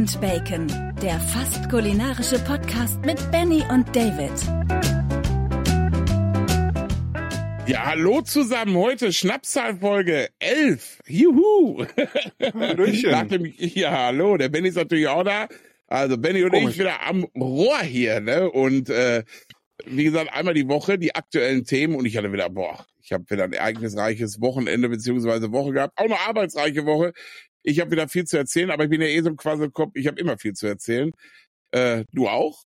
[0.00, 0.66] und Bacon,
[1.02, 4.32] der fast kulinarische Podcast mit Benny und David.
[7.68, 8.76] Ja, hallo zusammen.
[8.76, 11.00] Heute Schnapszahlfolge 11.
[11.06, 11.84] Juhu.
[12.54, 13.54] Hallöchen.
[13.58, 14.38] Ja, hallo.
[14.38, 15.48] Der Benny ist natürlich auch da.
[15.86, 16.70] Also Benny und Komisch.
[16.70, 18.50] ich wieder am Rohr hier, ne?
[18.50, 19.24] Und äh,
[19.84, 23.24] wie gesagt, einmal die Woche die aktuellen Themen und ich hatte wieder, boah, ich habe
[23.28, 25.98] wieder ein ereignisreiches Wochenende beziehungsweise Woche gehabt.
[25.98, 27.12] Auch eine arbeitsreiche Woche.
[27.62, 29.92] Ich habe wieder viel zu erzählen, aber ich bin ja eh so ein Quasselkopf.
[29.94, 31.12] Ich habe immer viel zu erzählen.
[31.72, 32.64] Äh, du auch?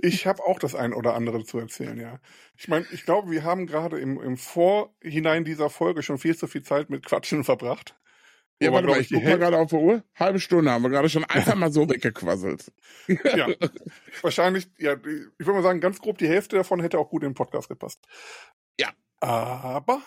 [0.00, 2.20] Ich habe auch das ein oder andere zu erzählen, ja.
[2.56, 6.46] Ich meine, ich glaube, wir haben gerade im, im Vorhinein dieser Folge schon viel zu
[6.46, 7.94] viel Zeit mit Quatschen verbracht.
[8.60, 10.02] Ja, warte mal, ich die guck mal gerade auf die Uhr.
[10.14, 12.72] Halbe Stunde haben wir gerade schon einfach mal so weggequasselt.
[13.06, 13.48] ja,
[14.22, 17.30] wahrscheinlich, ja, ich würde mal sagen, ganz grob die Hälfte davon hätte auch gut in
[17.30, 18.00] den Podcast gepasst.
[18.80, 18.88] Ja.
[19.20, 20.00] Aber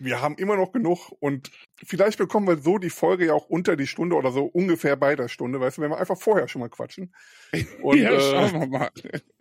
[0.00, 1.50] wir haben immer noch genug und
[1.84, 5.14] vielleicht bekommen wir so die Folge ja auch unter die Stunde oder so ungefähr bei
[5.14, 7.14] der Stunde, weißt du, wenn wir einfach vorher schon mal quatschen.
[7.82, 8.90] Und ja, äh, schauen wir mal.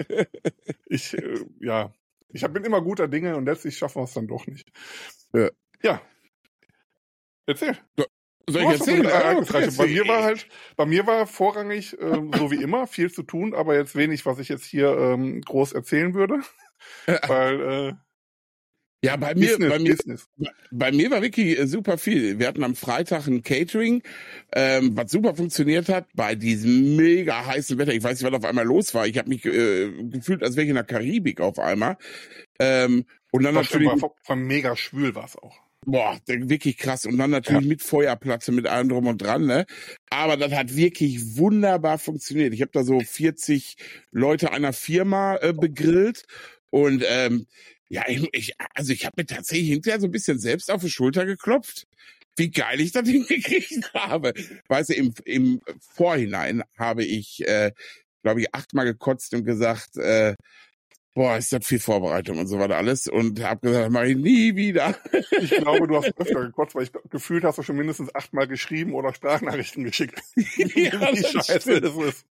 [0.86, 1.94] ich, äh, ja,
[2.31, 4.69] ich hab, bin immer guter Dinge und letztlich schaffen wir es dann doch nicht.
[5.34, 5.50] Ja.
[5.81, 6.02] ja.
[7.47, 7.75] Erzähl.
[8.47, 9.03] Soll ich erzählen?
[9.03, 9.69] Ja, okay.
[9.78, 13.56] bei mir war halt, bei mir war vorrangig, ähm, so wie immer, viel zu tun,
[13.56, 16.41] aber jetzt wenig, was ich jetzt hier ähm, groß erzählen würde.
[17.28, 17.94] Weil äh,
[19.02, 20.28] Ja, bei mir, Business, bei mir, Business.
[20.72, 22.38] bei mir war wirklich äh, super viel.
[22.38, 24.03] Wir hatten am Freitag ein Catering,
[24.53, 27.94] ähm, was super funktioniert hat bei diesem mega heißen Wetter.
[27.94, 29.08] Ich weiß nicht, was auf einmal los war.
[29.08, 31.97] Ich habe mich äh, gefühlt, als wäre ich in der Karibik auf einmal.
[32.59, 35.56] Ähm, und dann War natürlich, war, war mega schwül war es auch.
[35.86, 37.06] boah, wirklich krass.
[37.06, 39.45] Und dann natürlich mit Feuerplatte, mit allem drum und dran.
[39.45, 39.66] Ne?
[40.09, 42.53] Aber das hat wirklich wunderbar funktioniert.
[42.53, 43.78] Ich habe da so 40
[44.11, 46.25] Leute einer Firma äh, begrillt
[46.69, 47.47] und ähm,
[47.90, 50.90] ja, ich, ich also ich habe mir tatsächlich hinterher so ein bisschen selbst auf die
[50.90, 51.88] Schulter geklopft,
[52.38, 54.34] wie geil ich das hingekriegt habe.
[54.68, 57.72] Weißt du, im, im Vorhinein habe ich, äh,
[58.23, 60.36] glaube ich, achtmal gekotzt und gesagt, äh,
[61.16, 64.56] boah, ist das viel Vorbereitung und so weiter alles und habe gesagt, mache ich nie
[64.56, 64.96] wieder.
[65.42, 68.94] Ich glaube, du hast öfter gekotzt, weil ich gefühlt hast du schon mindestens achtmal geschrieben
[68.94, 70.22] oder Sprachnachrichten geschickt.
[70.36, 70.44] Ja,
[71.13, 71.84] wie scheiße stimmt.
[71.84, 72.25] das ist.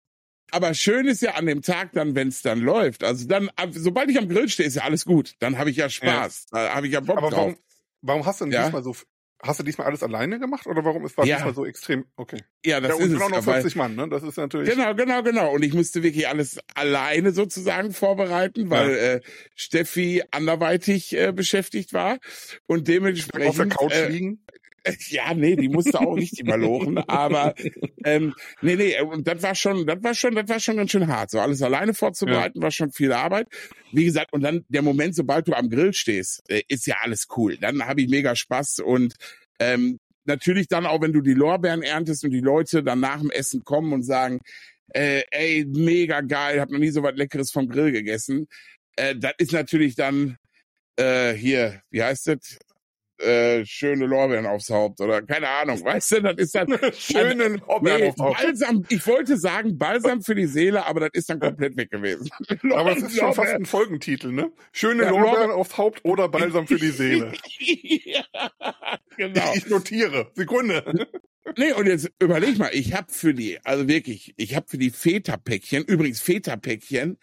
[0.53, 3.03] Aber schön ist ja an dem Tag dann, wenn es dann läuft.
[3.05, 5.35] Also dann, sobald ich am Grill stehe, ist ja alles gut.
[5.41, 6.47] Dann habe ich ja Spaß.
[6.51, 7.39] Da habe ich ja Bock Aber drauf.
[7.39, 7.57] warum,
[8.03, 8.63] warum hast du denn Ja.
[8.65, 8.95] diesmal so,
[9.43, 11.37] hast du diesmal alles alleine gemacht oder warum ist war Ja.
[11.37, 12.43] diesmal so extrem, okay.
[12.65, 13.13] Ja, das ja, und ist es.
[13.15, 14.09] genau noch weil- 40 Mann, ne?
[14.09, 14.71] Das ist natürlich.
[14.71, 15.53] Genau, genau, genau.
[15.53, 19.21] Und ich musste wirklich alles alleine sozusagen vorbereiten, weil äh,
[19.57, 22.19] Steffi anderweitig äh, beschäftigt war
[22.67, 24.45] und dementsprechend auf der Couch äh, liegen.
[25.09, 27.55] Ja, nee, die musste auch richtig mal lochen, aber
[28.05, 31.07] ähm, nee, nee, und das war schon, das war schon, das war schon ganz schön
[31.09, 31.31] hart.
[31.31, 33.49] So alles alleine vorzubereiten war schon viel Arbeit.
[33.93, 37.27] Wie gesagt, und dann der Moment, sobald du am Grill stehst, äh, ist ja alles
[37.37, 37.57] cool.
[37.57, 39.15] Dann habe ich mega Spaß und
[39.59, 43.31] ähm, natürlich dann auch, wenn du die Lorbeeren erntest und die Leute dann nach dem
[43.31, 44.41] Essen kommen und sagen,
[44.95, 48.47] äh, ey, mega geil, hab noch nie so was Leckeres vom Grill gegessen.
[48.97, 50.37] Äh, das ist natürlich dann
[50.97, 52.59] äh, hier, wie heißt das?
[53.19, 56.69] Äh, schöne Lorbeeren aufs Haupt oder keine Ahnung, weißt du, das ist dann
[56.99, 58.43] Schönen nee, Lorbeeren aufs Haupt.
[58.43, 62.29] Balsam, ich wollte sagen Balsam für die Seele, aber das ist dann komplett weg gewesen.
[62.75, 63.63] Aber es ist schon fast Lorbeeren.
[63.63, 64.53] ein Folgentitel, ne?
[64.73, 67.33] Schöne Ja, Lorbeeren Lorbe- aufs Haupt oder Balsam für die Seele.
[67.59, 68.25] ja,
[69.17, 69.53] genau.
[69.55, 70.31] Ich notiere.
[70.35, 71.09] Sekunde.
[71.57, 74.91] Nee, und jetzt überleg mal, ich habe für die, also wirklich, ich habe für die
[74.91, 77.19] Feta-Päckchen, übrigens Feta-Päckchen,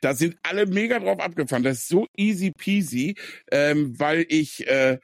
[0.00, 1.62] da sind alle mega drauf abgefahren.
[1.62, 3.16] Das ist so easy peasy,
[3.50, 4.98] ähm, weil ich äh,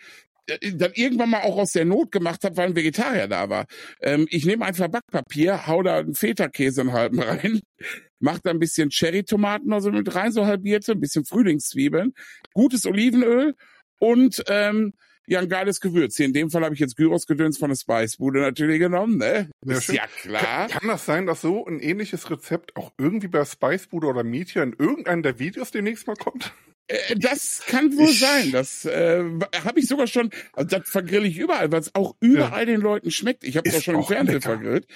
[0.75, 3.67] dann irgendwann mal auch aus der Not gemacht habe, weil ein Vegetarier da war.
[4.01, 7.61] Ähm, ich nehme einfach Backpapier, hau da einen Feta-Käse einen halben rein,
[8.19, 12.13] mach da ein bisschen Cherry-Tomaten also mit rein, so halbierte, ein bisschen Frühlingszwiebeln,
[12.55, 13.55] gutes Olivenöl
[13.99, 14.95] und ähm,
[15.27, 16.17] ja, ein geiles Gewürz.
[16.17, 19.51] Hier in dem Fall habe ich jetzt Gyros-Gedöns von der Spicebude natürlich genommen, ne?
[19.65, 19.95] Sehr Ist schön.
[19.97, 20.69] ja klar.
[20.69, 24.65] Kann, kann das sein, dass so ein ähnliches Rezept auch irgendwie bei Spicebude oder Meteor
[24.65, 26.53] in irgendeinem der Videos demnächst mal kommt?
[26.89, 28.51] Äh, Das kann wohl sein.
[28.51, 29.23] Das äh,
[29.65, 33.11] habe ich sogar schon, also das vergrill ich überall, weil es auch überall den Leuten
[33.13, 33.45] schmeckt.
[33.45, 34.49] Ich habe es auch schon im auch Fernsehen lecker.
[34.51, 34.87] vergrillt.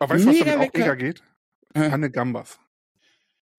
[0.00, 0.78] Aber weißt du, was damit auch lecker.
[0.78, 1.22] mega geht?
[1.74, 2.58] Anne Gambas.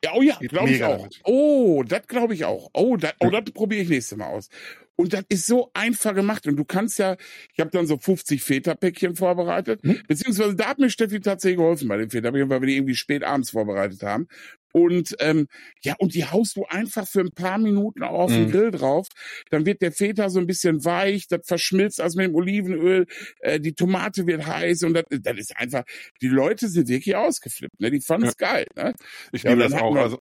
[0.03, 0.97] Ja, oh ja, glaube ich auch.
[0.97, 1.21] damit.
[1.23, 2.69] Oh, das glaube ich auch.
[2.73, 4.49] Oh, das oh, das probiere ich nächstes Mal aus.
[4.97, 6.45] Und das ist so einfach gemacht.
[6.47, 7.15] Und du kannst ja,
[7.53, 9.81] ich habe dann so 50 Feta-Päckchen vorbereitet.
[9.83, 10.01] Hm?
[10.07, 13.23] Beziehungsweise da hat mir Steffi tatsächlich geholfen bei den Feta-Päckchen, weil wir die irgendwie spät
[13.23, 14.27] abends vorbereitet haben.
[14.73, 15.47] Und ähm,
[15.81, 18.51] ja, und die haust du einfach für ein paar Minuten auf den Mhm.
[18.51, 19.07] Grill drauf.
[19.49, 23.05] Dann wird der Feta so ein bisschen weich, das verschmilzt also mit dem Olivenöl,
[23.39, 25.83] äh, die Tomate wird heiß und das, das ist einfach,
[26.21, 27.89] die Leute sind wirklich ausgeflippt, ne?
[27.91, 28.93] Die fanden es geil, ne?
[29.31, 29.93] Ich Ja, liebe das auch.
[29.95, 30.21] wir- Also,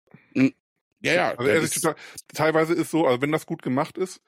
[1.02, 1.36] Ja, ja.
[1.36, 1.96] also ist- total,
[2.34, 4.20] teilweise ist so, also wenn das gut gemacht ist,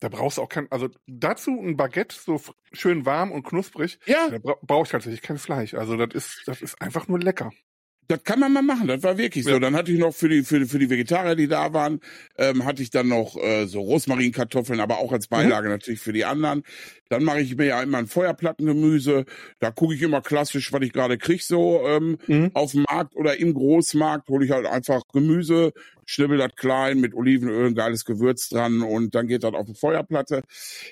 [0.00, 2.40] Da brauchst du auch kein, also dazu ein Baguette, so
[2.72, 3.98] schön warm und knusprig.
[4.06, 4.28] Ja.
[4.30, 5.74] Da bra brauche ich tatsächlich kein Fleisch.
[5.74, 7.50] Also das ist, das ist einfach nur lecker.
[8.08, 9.50] Das kann man mal machen, das war wirklich so.
[9.50, 9.58] Ja.
[9.58, 11.98] Dann hatte ich noch für die, für die, für die Vegetarier, die da waren,
[12.38, 16.24] ähm, hatte ich dann noch äh, so Rosmarinkartoffeln, aber auch als Beilage natürlich für die
[16.24, 16.62] anderen.
[17.08, 19.24] Dann mache ich mir ja immer ein Feuerplattengemüse.
[19.58, 22.50] Da gucke ich immer klassisch, was ich gerade krieg, so ähm, Mhm.
[22.54, 25.72] auf dem Markt oder im Großmarkt hole ich halt einfach Gemüse,
[26.06, 29.74] schnibbel das klein mit Olivenöl, ein geiles Gewürz dran und dann geht das auf die
[29.74, 30.42] Feuerplatte.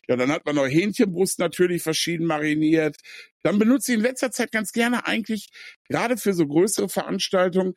[0.08, 2.96] Ja, dann hat man noch Hähnchenbrust natürlich verschieden mariniert.
[3.42, 5.48] Dann benutze ich in letzter Zeit ganz gerne eigentlich,
[5.88, 7.74] gerade für so größere Veranstaltungen,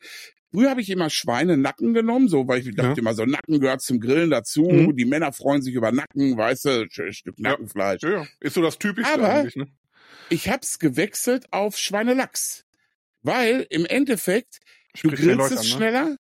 [0.50, 2.96] Früher habe ich immer Schweinenacken genommen, so weil ich dachte Ja.
[2.96, 4.62] immer, so Nacken gehört zum Grillen dazu.
[4.62, 4.96] Mhm.
[4.96, 7.38] Die Männer freuen sich über Nacken, weißt du, ein Stück.
[7.38, 8.02] Nackenfleisch.
[8.02, 8.26] Ja, ja.
[8.40, 9.66] Ist so das Typischste Aber- eigentlich, ne?
[10.30, 12.64] Ich hab's gewechselt auf Schweinelachs.
[13.22, 14.60] Weil im Endeffekt,
[14.94, 15.70] du Spricht die grillst es an, ne?
[15.70, 16.16] schneller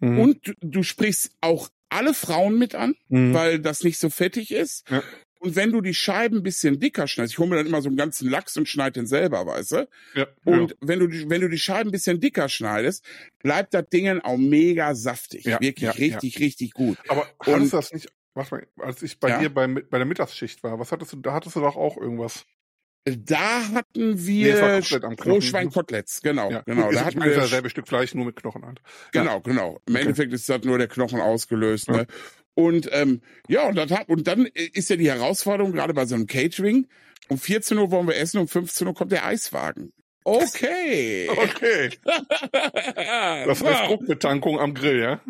[0.00, 0.18] Mhm.
[0.18, 3.34] und du, sprichst auch alle Frauen mit an, Mhm.
[3.34, 4.88] weil das nicht so fettig ist.
[4.90, 5.02] Ja.
[5.42, 7.88] Und wenn du die Scheiben ein bisschen dicker schneidest, ich hole mir dann immer so
[7.88, 9.88] einen ganzen Lachs und schneide den selber, weißt du?
[10.14, 13.04] ja, Und wenn du die, wenn du die Scheiben ein bisschen dicker schneidest,
[13.42, 15.44] bleibt das Ding auch mega saftig.
[15.44, 16.98] Ja, Wirklich ja, richtig, richtig gut.
[17.06, 17.12] ja.
[17.12, 19.38] Aber hattest du das nicht, warte mal, als ich bei Ja.
[19.38, 22.44] dir bei, bei der Mittagsschicht war, was hattest du, da hattest du doch auch irgendwas.
[23.04, 24.80] Da hatten wir.
[25.24, 26.62] Rohschweinkoteletts, genau, Ja.
[26.66, 26.92] genau.
[26.92, 28.80] Da hatten wir dasselbe Stück Fleisch, nur mit Knochen halt.
[29.12, 29.80] Genau, genau.
[29.86, 30.02] Im Okay.
[30.02, 31.88] Endeffekt ist das nur der Knochen ausgelöst.
[31.88, 31.98] Ja.
[31.98, 32.06] Ne?
[32.54, 36.14] Und ähm, ja, und, das hat, und dann ist ja die Herausforderung, gerade bei so
[36.14, 36.86] einem Catering,
[37.28, 39.92] um 14 Uhr wollen wir essen, um 15 Uhr kommt der Eiswagen.
[40.24, 41.28] Okay.
[41.36, 41.90] Okay.
[43.46, 45.20] Das heißt Druckbetankung am Grill, ja?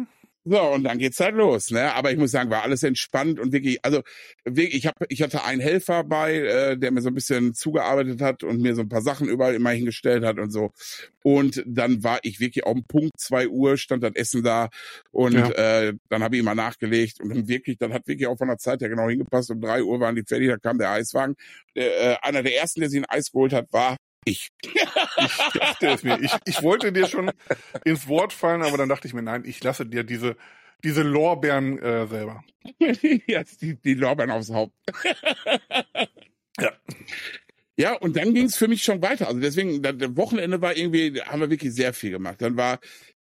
[0.45, 1.71] So, und dann geht's halt los.
[1.71, 1.95] Ne?
[1.95, 4.03] Aber ich muss sagen, war alles entspannt und wirklich, also
[4.45, 8.23] wirklich, ich, hab, ich hatte einen Helfer bei, äh, der mir so ein bisschen zugearbeitet
[8.23, 10.73] hat und mir so ein paar Sachen überall immer hingestellt hat und so.
[11.23, 14.71] Und dann war ich wirklich um Punkt zwei Uhr, stand das Essen da
[15.11, 15.51] und Ja.
[15.51, 18.59] äh, dann habe ich immer nachgelegt und dann wirklich, dann hat wirklich auch von der
[18.59, 19.51] Zeit her genau hingepasst.
[19.51, 21.35] Um drei Uhr waren die fertig, da kam der Eiswagen.
[21.77, 24.51] Der, äh, einer der ersten, der sich ein Eis geholt hat, war ich.
[24.63, 26.21] Ich dachte es mir.
[26.21, 27.31] Ich, ich wollte dir schon
[27.85, 30.37] ins Wort fallen, aber dann dachte ich mir, nein, ich lasse dir diese,
[30.85, 32.45] diese Lorbeeren äh, selber.
[33.27, 34.75] Jetzt die, die Lorbeeren aufs Haupt.
[36.59, 36.73] Ja.
[37.77, 39.29] Ja, und dann ging es für mich schon weiter.
[39.29, 42.43] Also deswegen, das Wochenende war irgendwie, haben wir wirklich sehr viel gemacht.
[42.43, 42.79] Dann war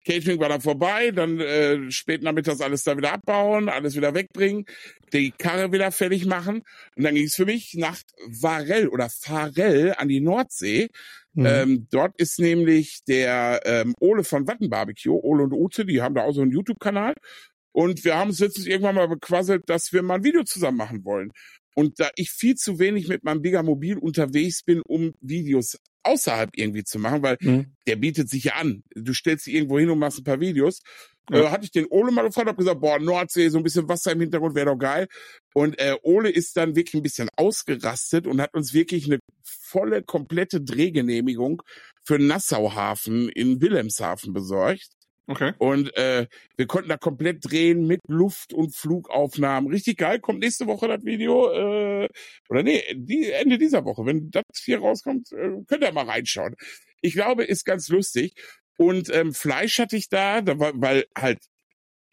[0.07, 4.65] Catering war dann vorbei, dann äh, spät nachmittags alles da wieder abbauen, alles wieder wegbringen,
[5.13, 6.63] die Karre wieder fertig machen.
[6.97, 10.89] Und dann ging es für mich nach Varell oder Farell an die Nordsee.
[11.35, 11.47] Mhm.
[11.47, 16.15] Ähm, dort ist nämlich der ähm, Ole von Watten Barbecue, Ole und Ute, die haben
[16.15, 17.15] da auch so einen YouTube-Kanal.
[17.73, 21.05] Und wir haben uns letztens irgendwann mal bequasselt, dass wir mal ein Video zusammen machen
[21.05, 21.31] wollen.
[21.79, 26.51] Und da ich viel zu wenig mit meinem Bigger Mobil unterwegs bin, um Videos außerhalb
[26.57, 27.67] irgendwie zu machen, weil Mhm.
[27.87, 28.83] der bietet sich ja an.
[28.97, 30.81] Du stellst dich irgendwo hin und machst ein paar Videos.
[31.31, 31.45] Ja.
[31.45, 34.11] Äh, hatte ich den Ole mal gefragt, hab gesagt, boah, Nordsee, so ein bisschen Wasser
[34.11, 35.07] im Hintergrund wäre doch geil.
[35.55, 40.03] Und äh, Ole ist dann wirklich ein bisschen ausgerastet und hat uns wirklich eine volle,
[40.03, 41.63] komplette Drehgenehmigung
[42.05, 44.89] für Nassauhafen in Wilhelmshaven besorgt.
[45.29, 45.53] Okay.
[45.59, 46.27] Und äh,
[46.57, 49.71] wir konnten da komplett drehen mit Luft- und Flugaufnahmen.
[49.71, 50.21] Richtig geil.
[50.21, 51.53] Kommt nächste Woche das Video.
[51.53, 52.09] Äh,
[52.49, 54.07] oder nee, die, Ende dieser Woche.
[54.07, 56.57] Wenn das hier rauskommt, äh, könnt ihr mal reinschauen.
[57.03, 58.33] Ich glaube, ist ganz lustig.
[58.79, 61.41] Und ähm, Fleisch hatte ich da, da war, weil halt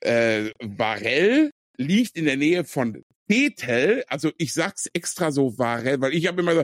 [0.02, 4.04] äh, Varell liegt in der Nähe von Bethel.
[4.08, 6.64] Also ich sag's extra so Varell, weil ich habe immer so,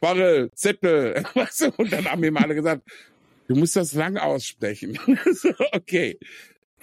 [0.00, 1.22] Varell, Zettel?
[1.76, 2.82] Und dann haben mir mal alle gesagt,
[3.48, 4.98] du musst das lang aussprechen.
[5.32, 6.18] so, okay.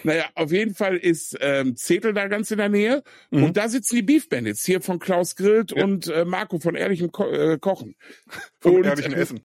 [0.04, 3.04] Naja, auf jeden Fall ist ähm, Zettel da ganz in der Nähe.
[3.32, 3.44] Mhm.
[3.44, 5.84] Und da sitzen die Beef Bandits hier von Klaus Grillt Ja.
[5.84, 7.96] und äh, Marco von Ehrlichem Ko äh, Kochen.
[8.62, 9.42] Vom Und, ehrlichen äh, Essen.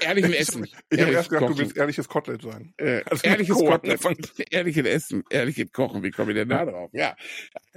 [0.00, 0.64] Ehrlichem Essen.
[0.64, 1.58] Ich habe Ehrlich erst gedacht, du kochen.
[1.58, 2.72] willst ehrliches Kotelett sagen.
[2.78, 6.88] Äh, Also ehrliches Kotelett, ehrliches Essen, ehrliches Kochen, wie komme ich denn da drauf?
[6.94, 7.14] Ja,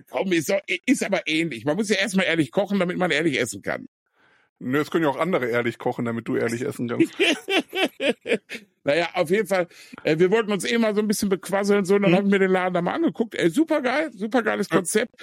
[0.10, 1.66] komm, ist, doch, ist aber ähnlich.
[1.66, 3.88] Man muss ja erstmal ehrlich kochen, damit man ehrlich essen kann.
[4.60, 7.14] Nö, es können ja auch andere ehrlich kochen, damit du ehrlich essen kannst.
[8.84, 9.68] naja, auf jeden Fall,
[10.04, 12.16] äh, wir wollten uns eh mal so ein bisschen bequasseln so, und dann Mhm.
[12.16, 13.36] haben wir den Laden da mal angeguckt.
[13.36, 14.78] Ey, super geil, super geiles Ja.
[14.78, 15.16] Konzept.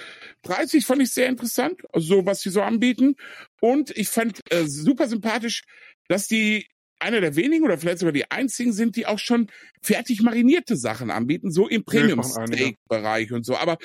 [0.43, 3.15] Preislich fand ich sehr interessant, so was die so anbieten.
[3.61, 5.63] Und ich fand äh, super sympathisch,
[6.07, 6.67] dass die
[7.01, 9.47] einer der wenigen oder vielleicht sogar die einzigen sind, die auch schon
[9.81, 11.85] fertig marinierte Sachen anbieten, so im Ja.
[11.85, 13.57] Premium-Steak-Bereich und so.
[13.57, 13.77] Aber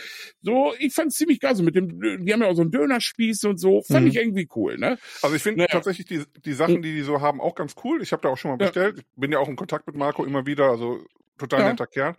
[0.42, 1.88] so, ich fand's ziemlich geil, so mit dem,
[2.24, 4.08] die haben ja auch so einen Dönerspieß und so, fand Mhm.
[4.08, 4.98] ich irgendwie cool, ne?
[5.22, 5.68] Also ich finde Naja.
[5.70, 8.02] tatsächlich die, die Sachen, die die so haben, auch ganz cool.
[8.02, 8.66] Ich habe da auch schon mal Ja.
[8.66, 8.98] bestellt.
[8.98, 11.04] Ich bin ja auch in Kontakt mit Marco immer wieder, also
[11.38, 11.70] total Ja.
[11.70, 12.14] netter Kerl.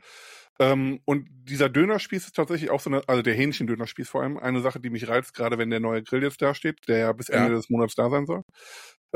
[0.60, 4.62] Ähm, und dieser Dönerspieß ist tatsächlich auch so eine, also der Hähnchen-Dönerspieß vor allem, eine
[4.62, 7.30] Sache, die mich reizt, gerade wenn der neue Grill jetzt da steht, der ja bis
[7.30, 7.36] Ja.
[7.38, 8.42] Ende des Monats da sein soll.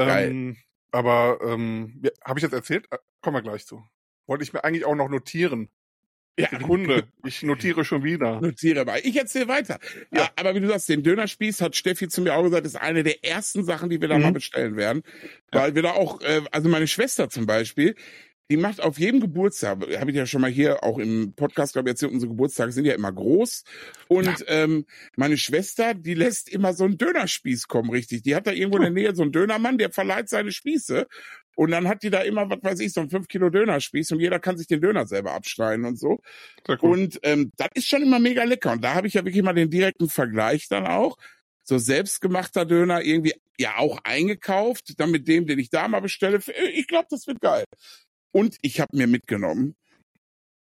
[0.04, 0.30] Geil.
[0.30, 0.58] Ähm,
[0.92, 2.88] aber ähm, ja, habe ich jetzt erzählt?
[2.92, 3.84] Äh, Kommen wir gleich zu.
[4.28, 5.70] Wollte ich mir eigentlich auch noch notieren.
[6.40, 6.50] Ja.
[6.50, 8.40] Sekunde, ich notiere schon wieder.
[8.40, 9.00] Notiere mal.
[9.04, 9.80] Ich erzähle weiter.
[10.12, 10.30] Ja.
[10.38, 13.24] Aber wie du sagst, den Dönerspieß hat Steffi zu mir auch gesagt, ist eine der
[13.24, 14.24] ersten Sachen, die wir da mhm.
[14.24, 15.04] mal bestellen werden.
[15.52, 17.96] Weil wir da auch, äh, also meine Schwester zum Beispiel,
[18.52, 21.88] die macht auf jedem Geburtstag, habe ich ja schon mal hier auch im Podcast, glaube
[21.88, 23.64] ich, erzählt, unsere Geburtstage sind ja immer groß.
[24.10, 24.46] Und ja.
[24.48, 28.24] ähm, meine Schwester, die lässt immer so einen Dönerspieß kommen, richtig.
[28.24, 31.08] Die hat da irgendwo in der Nähe so einen Dönermann, der verleiht seine Spieße.
[31.56, 34.20] Und dann hat die da immer, was weiß ich, so ein 5 Kilo Dönerspieß und
[34.20, 36.20] jeder kann sich den Döner selber abschneiden und so.
[36.68, 36.78] Cool.
[36.82, 38.74] Und ähm, das ist schon immer mega lecker.
[38.74, 41.16] Und da habe ich ja wirklich mal den direkten Vergleich dann auch.
[41.64, 46.42] So selbstgemachter Döner irgendwie ja auch eingekauft, dann mit dem, den ich da mal bestelle.
[46.74, 47.64] Ich glaube, das wird geil.
[48.32, 49.76] Und ich habe mir mitgenommen.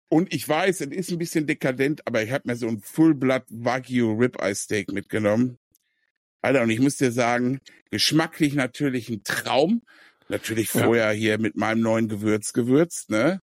[0.08, 3.14] Und ich weiß, es ist ein bisschen dekadent, aber ich habe mir so ein Full
[3.14, 5.58] Blood Wagyu Ribeye Steak mitgenommen.
[6.40, 9.82] Alter, und ich muss dir sagen, geschmacklich natürlich ein Traum.
[10.28, 11.18] Natürlich vorher ja.
[11.18, 13.40] hier mit meinem neuen Gewürz gewürzt, ne?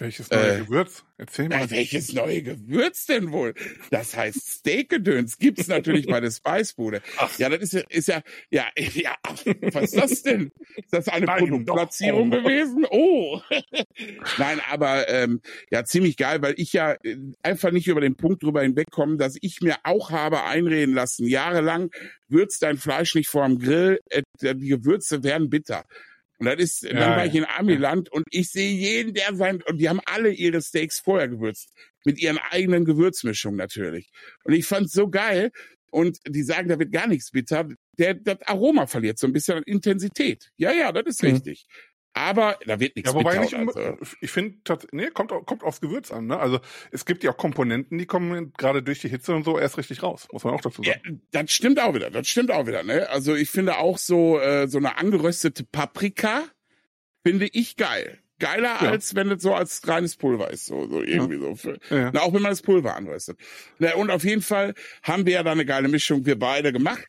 [0.00, 1.04] Welches neue äh, Gewürz?
[1.18, 1.60] Erzähl mal.
[1.60, 3.54] Ja, welches neue Gewürz denn wohl?
[3.90, 7.02] Das heißt Steakgedöns gibt's natürlich bei der Spicebude.
[7.38, 9.14] Ja, das ist ja, ist ja, ja, ja,
[9.72, 10.50] was ist das denn?
[10.76, 12.30] Ist das eine Produktplatzierung oh.
[12.30, 12.86] gewesen?
[12.90, 13.40] Oh.
[14.38, 15.40] Nein, aber ähm,
[15.70, 19.36] ja, ziemlich geil, weil ich ja äh, einfach nicht über den Punkt drüber hinwegkomme, dass
[19.40, 21.90] ich mir auch habe einreden lassen, jahrelang
[22.28, 25.84] würzt dein Fleisch nicht vor dem Grill, äh, die Gewürze werden bitter.
[26.40, 28.16] Und das ist, ja, dann war ich in Amiland ja.
[28.16, 31.70] und ich sehe jeden, der sein, und die haben alle ihre Steaks vorher gewürzt.
[32.04, 34.10] Mit ihren eigenen Gewürzmischungen natürlich.
[34.44, 35.50] Und ich fand's so geil.
[35.90, 37.68] Und die sagen, da wird gar nichts bitter.
[37.98, 40.50] Der, das Aroma verliert so ein bisschen an Intensität.
[40.56, 41.30] Ja, ja, das ist mhm.
[41.30, 41.66] richtig.
[42.20, 43.96] Aber da wird nichts ja, wobei nicht, also.
[44.20, 44.58] ich finde,
[44.92, 46.26] nee, kommt, kommt aufs Gewürz an.
[46.26, 46.38] Ne?
[46.38, 46.60] Also
[46.90, 50.02] es gibt ja auch Komponenten, die kommen gerade durch die Hitze und so erst richtig
[50.02, 51.00] raus, muss man auch dazu sagen.
[51.32, 52.82] Ja, das stimmt auch wieder, das stimmt auch wieder.
[52.82, 53.08] Ne?
[53.08, 56.42] Also ich finde auch so äh, so eine angeröstete Paprika
[57.22, 58.18] finde ich geil.
[58.38, 58.90] Geiler ja.
[58.90, 61.40] als wenn es so als reines Pulver ist, so, so irgendwie ja.
[61.40, 61.54] so.
[61.54, 62.10] Für, ja.
[62.12, 63.38] Na, auch wenn man das Pulver anröstet.
[63.78, 67.06] Na, und auf jeden Fall haben wir ja da eine geile Mischung, wir beide gemacht.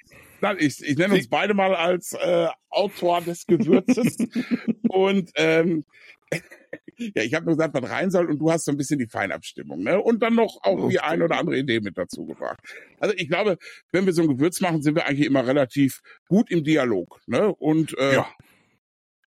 [0.59, 4.17] Ich, ich nenne uns beide mal als äh, Autor des Gewürzes.
[4.89, 5.85] und ähm,
[6.97, 9.07] ja, ich habe nur gesagt, was rein soll und du hast so ein bisschen die
[9.07, 9.99] Feinabstimmung, ne?
[9.99, 12.59] Und dann noch auch die ein oder andere Idee mit dazu gebracht.
[12.99, 13.57] Also ich glaube,
[13.91, 17.53] wenn wir so ein Gewürz machen, sind wir eigentlich immer relativ gut im Dialog, ne?
[17.53, 18.29] Und äh, ja.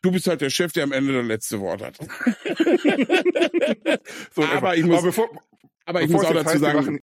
[0.04, 1.98] Du bist halt der Chef, der am Ende das letzte Wort hat.
[4.36, 5.28] so, aber ich muss, aber bevor,
[5.86, 7.00] aber ich muss auch dazu sagen,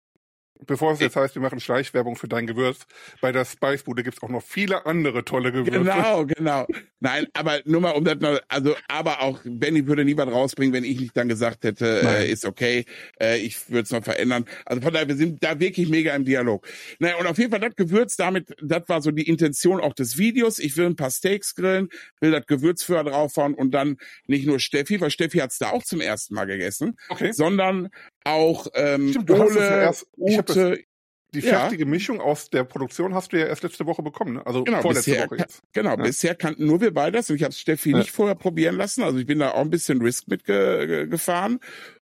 [0.66, 2.86] Bevor es jetzt heißt, wir machen Schleichwerbung für dein Gewürz,
[3.20, 5.80] bei der Spicebude gibt's auch noch viele andere tolle Gewürze.
[5.80, 6.66] Genau, genau.
[7.00, 10.84] Nein, aber nur mal um das noch, also, aber auch Benny würde niemand rausbringen, wenn
[10.84, 12.84] ich nicht dann gesagt hätte, äh, ist okay,
[13.20, 14.46] äh, ich würde es noch verändern.
[14.64, 16.66] Also von daher, wir sind da wirklich mega im Dialog.
[16.98, 20.16] Naja, und auf jeden Fall das Gewürz, damit, das war so die Intention auch des
[20.16, 20.58] Videos.
[20.58, 21.88] Ich will ein paar Steaks grillen,
[22.20, 25.82] will das Gewürz vorher draufhauen und dann nicht nur Steffi, weil Steffi hat's da auch
[25.82, 27.32] zum ersten Mal gegessen, okay.
[27.32, 27.90] sondern
[28.24, 30.06] auch ähm, Stimmt, Ole, erst,
[30.56, 30.84] Ute,
[31.34, 31.90] die fertige ja.
[31.90, 34.46] Mischung aus der Produktion hast du ja erst letzte Woche bekommen, ne?
[34.46, 35.62] also genau, vorletzte bisher, Woche jetzt.
[35.72, 35.96] Genau, ja.
[35.96, 37.98] bisher kannten nur wir beide das und ich habe Steffi ja.
[37.98, 41.58] nicht vorher probieren lassen, also ich bin da auch ein bisschen Risk mitgefahren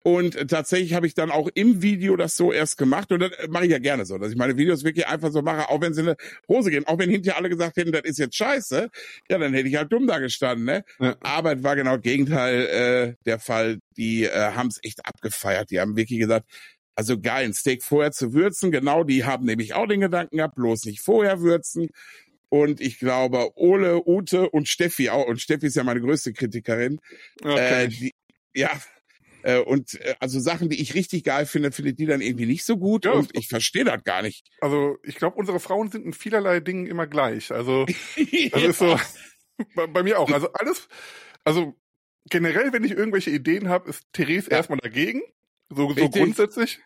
[0.04, 3.12] und tatsächlich habe ich dann auch im Video das so erst gemacht.
[3.14, 5.70] Und das mache ich ja gerne so, dass ich meine Videos wirklich einfach so mache,
[5.70, 6.18] auch wenn sie in eine
[6.50, 6.86] Hose gehen.
[6.86, 8.90] Auch wenn hinterher alle gesagt hätten, das ist jetzt scheiße,
[9.30, 10.66] ja, dann hätte ich halt dumm da gestanden.
[10.66, 10.84] Ne?
[11.00, 11.16] Ja.
[11.22, 13.80] Aber es war genau das Gegenteil äh, der Fall.
[13.96, 15.72] Die äh, haben es echt abgefeiert.
[15.72, 16.48] Die haben wirklich gesagt,
[16.96, 18.72] also geil, ein Steak vorher zu würzen.
[18.72, 21.90] Genau, die haben nämlich auch den Gedanken gehabt, bloß nicht vorher würzen.
[22.50, 27.00] Und ich glaube, Ole, Ute und Steffi auch, und Steffi ist ja meine größte Kritikerin,
[27.42, 27.86] okay.
[27.86, 28.14] äh, die,
[28.56, 28.70] ja,
[29.44, 32.64] äh, und äh, also Sachen, die ich richtig geil finde, findet die dann irgendwie nicht
[32.64, 33.06] so gut.
[33.06, 34.48] Ja, und ich verstehe das gar nicht.
[34.62, 37.52] Also ich glaube, unsere Frauen sind in vielerlei Dingen immer gleich.
[37.52, 37.86] Also
[38.52, 39.00] das ist so
[39.76, 40.32] bei, bei, mir auch.
[40.32, 40.88] Also alles,
[41.44, 41.76] also
[42.30, 44.58] generell, wenn ich irgendwelche Ideen habe, ist Therese ja.
[44.58, 45.22] erstmal dagegen.
[45.76, 46.80] So, so grundsätzlich.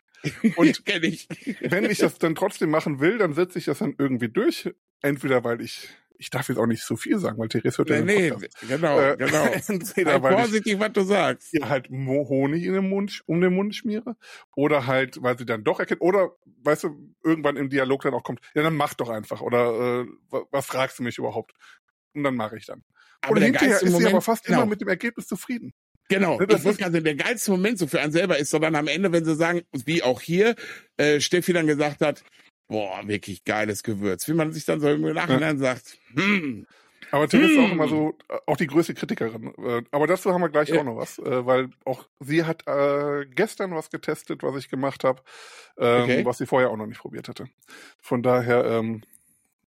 [0.56, 1.27] Und ich.
[1.62, 4.70] wenn ich das dann trotzdem machen will, dann setze ich das dann irgendwie durch.
[5.01, 5.89] Entweder weil ich
[6.20, 9.00] ich darf jetzt auch nicht so viel sagen, weil Therese hört nee, ja nee, genau,
[9.00, 9.46] äh, genau.
[9.67, 11.53] Entweder, weil vorsichtig, ich, was du sagst.
[11.53, 14.15] Ja, halt Honig in den Mund, um den Mund schmiere.
[14.56, 16.01] Oder halt, weil sie dann doch erkennt.
[16.01, 16.32] Oder,
[16.63, 19.41] weißt du, irgendwann im Dialog dann auch kommt, ja, dann mach doch einfach.
[19.41, 21.53] Oder äh, was fragst du mich überhaupt?
[22.13, 22.84] Und dann mache ich dann.
[23.22, 24.60] Aber Und hinterher ist sie aber fast genau.
[24.60, 25.74] immer mit dem Ergebnis zufrieden.
[26.09, 28.87] Genau, das ich also der geilste Moment so für einen selber ist so dann am
[28.87, 30.55] Ende, wenn sie sagen, wie auch hier,
[30.95, 32.23] äh, Steffi dann gesagt hat,
[32.67, 34.27] boah, wirklich geiles Gewürz.
[34.27, 35.75] Wie man sich dann so im Nachhinein ja.
[35.75, 36.65] sagt, hm.
[37.11, 37.49] Aber Tim hm.
[37.49, 39.53] ist auch immer so, äh, auch die größte Kritikerin.
[39.57, 40.79] Äh, aber dazu haben wir gleich ja.
[40.79, 45.03] auch noch was, äh, weil auch sie hat äh, gestern was getestet, was ich gemacht
[45.03, 45.21] habe,
[45.77, 46.25] ähm, okay.
[46.25, 47.45] was sie vorher auch noch nicht probiert hatte.
[48.01, 49.01] Von daher, ähm,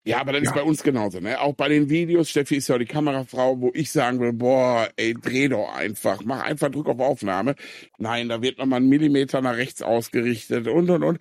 [0.05, 0.49] Ja, aber das ja.
[0.49, 1.39] ist bei uns genauso, ne?
[1.39, 5.13] Auch bei den Videos, Steffi ist ja die Kamerafrau, wo ich sagen will, boah, ey,
[5.13, 7.55] dreh doch einfach, mach einfach Druck auf Aufnahme.
[7.97, 11.19] Nein, da wird nochmal einen Millimeter nach rechts ausgerichtet und und und.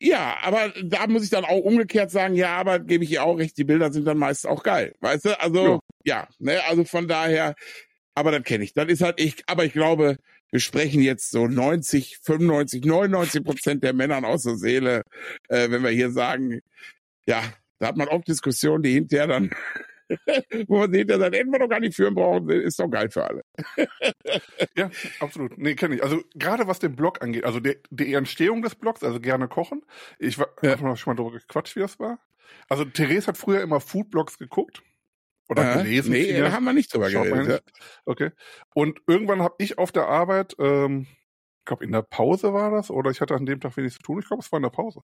[0.00, 3.36] Ja, aber da muss ich dann auch umgekehrt sagen, ja, aber gebe ich ihr auch
[3.38, 4.94] recht, die Bilder sind dann meist auch geil.
[5.00, 5.40] Weißt du?
[5.40, 7.54] Also, ja, ja ne, also von daher,
[8.14, 8.74] aber das kenne ich.
[8.74, 10.16] Das ist halt ich, aber ich glaube,
[10.50, 15.02] wir sprechen jetzt so 90, 95, 99 Prozent der Männern aus der Seele,
[15.48, 16.60] äh, wenn wir hier sagen,
[17.28, 17.42] ja,
[17.78, 19.50] da hat man oft Diskussionen, die hinterher dann,
[20.66, 23.24] wo man hinterher sagt, hätten wir doch gar nicht führen brauchen, ist doch geil für
[23.24, 23.42] alle.
[24.76, 25.58] ja, absolut.
[25.58, 26.02] Nee, kenne ich.
[26.02, 29.82] Also gerade was den Blog angeht, also die, die Entstehung des Blogs, also gerne kochen.
[30.18, 30.78] Ich war ja.
[30.96, 32.18] schon mal darüber gequatscht, wie das war.
[32.70, 34.82] Also Therese hat früher immer Foodblogs geguckt.
[35.50, 36.12] Oder ja, gelesen.
[36.12, 37.62] Nee, da haben wir nicht drüber geredet.
[37.66, 37.84] Ja.
[38.06, 38.30] Okay.
[38.74, 41.06] Und irgendwann habe ich auf der Arbeit, ähm,
[41.58, 44.00] ich glaube in der Pause war das, oder ich hatte an dem Tag wenig zu
[44.00, 45.00] tun, ich glaube es war in der Pause,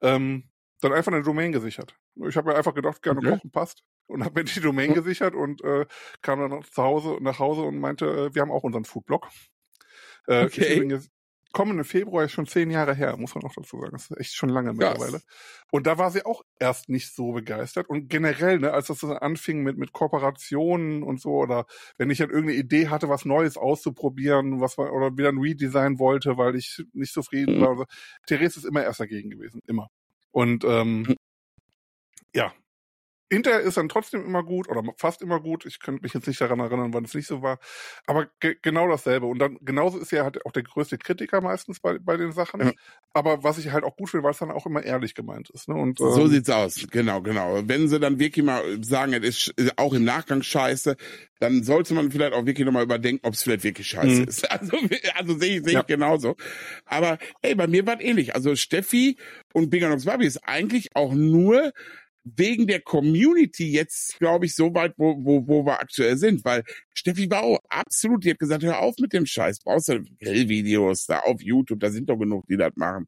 [0.00, 0.48] ähm,
[0.80, 1.96] dann einfach eine Domain gesichert.
[2.28, 3.30] Ich habe mir einfach gedacht, gerne okay.
[3.30, 4.94] kochen passt und habe mir die Domain hm.
[4.94, 5.86] gesichert und äh,
[6.22, 9.28] kam dann zu Hause nach Hause und meinte, äh, wir haben auch unseren Foodblog.
[10.26, 10.76] Äh, okay.
[10.76, 11.10] Übrigens,
[11.56, 13.92] kommende Februar ist schon zehn Jahre her, muss man auch dazu sagen.
[13.92, 15.22] Das ist echt schon lange mittlerweile.
[15.72, 17.88] Und da war sie auch erst nicht so begeistert.
[17.88, 21.64] Und generell, ne, als das dann anfing mit, mit Kooperationen und so, oder
[21.96, 25.98] wenn ich dann irgendeine Idee hatte, was Neues auszuprobieren, was man, oder wieder ein Redesign
[25.98, 27.60] wollte, weil ich nicht zufrieden mhm.
[27.62, 27.68] war.
[27.70, 27.84] Also,
[28.26, 29.62] Therese ist immer erst dagegen gewesen.
[29.66, 29.88] Immer.
[30.36, 31.16] Und ähm, mhm.
[32.34, 32.52] ja,
[33.30, 35.66] Hinterher ist dann trotzdem immer gut oder fast immer gut.
[35.66, 37.58] Ich könnte mich jetzt nicht daran erinnern, wann es nicht so war.
[38.06, 39.26] Aber ge genau dasselbe.
[39.26, 42.60] Und dann genauso ist er halt auch der größte Kritiker meistens bei, bei den Sachen.
[42.60, 42.72] Ja.
[43.12, 45.68] Aber was ich halt auch gut finde, weil es dann auch immer ehrlich gemeint ist.
[45.68, 45.74] Ne?
[45.74, 46.86] Und, ähm, so sieht's aus.
[46.90, 47.62] Genau, genau.
[47.64, 50.96] Wenn sie dann wirklich mal sagen, es ist auch im Nachgang scheiße,
[51.40, 54.28] dann sollte man vielleicht auch wirklich nochmal überdenken, ob es vielleicht wirklich scheiße mhm.
[54.28, 54.46] ist.
[54.56, 54.78] Also,
[55.14, 55.82] also sehe ich, seh ich ja.
[55.82, 56.36] genauso.
[56.86, 58.34] Aber ey, bei mir war es ähnlich.
[58.34, 59.18] Also Steffi
[59.52, 61.72] und Biganox Babi ist eigentlich auch nur
[62.34, 66.44] wegen der Community jetzt, glaube ich, so weit, wo, wo, wo wir aktuell sind.
[66.44, 70.02] Weil Steffi war auch absolut, die hat gesagt, hör auf mit dem Scheiß, brauchst du
[70.20, 73.06] Grillvideos da auf YouTube, da sind doch genug, die das machen.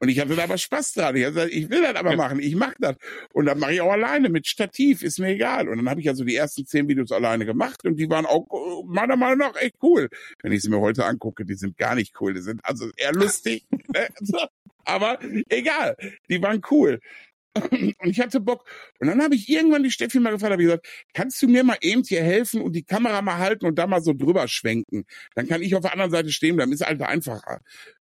[0.00, 1.16] Und ich hatte da aber Spaß dran.
[1.16, 2.96] Ich, gesagt, ich will das aber machen, ich mach das.
[3.32, 5.68] Und dann mache ich auch alleine mit Stativ, ist mir egal.
[5.68, 8.84] Und dann habe ich also die ersten zehn Videos alleine gemacht und die waren auch
[8.86, 10.08] meiner Meinung nach echt cool.
[10.42, 12.34] Wenn ich sie mir heute angucke, die sind gar nicht cool.
[12.34, 13.66] Die sind also eher lustig.
[13.94, 14.08] Ne?
[14.84, 15.96] aber egal,
[16.28, 17.00] die waren cool.
[17.54, 18.68] Und ich hatte Bock.
[18.98, 21.64] Und dann habe ich irgendwann die Steffi mal gefragt, habe ich gesagt, kannst du mir
[21.64, 25.04] mal eben hier helfen und die Kamera mal halten und da mal so drüber schwenken?
[25.34, 27.60] Dann kann ich auf der anderen Seite stehen, dann ist einfach einfacher.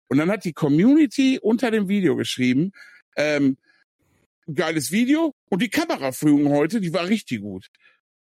[0.09, 2.73] Und dann hat die Community unter dem Video geschrieben,
[3.17, 3.57] ähm,
[4.53, 7.67] geiles Video und die Kameraführung heute, die war richtig gut.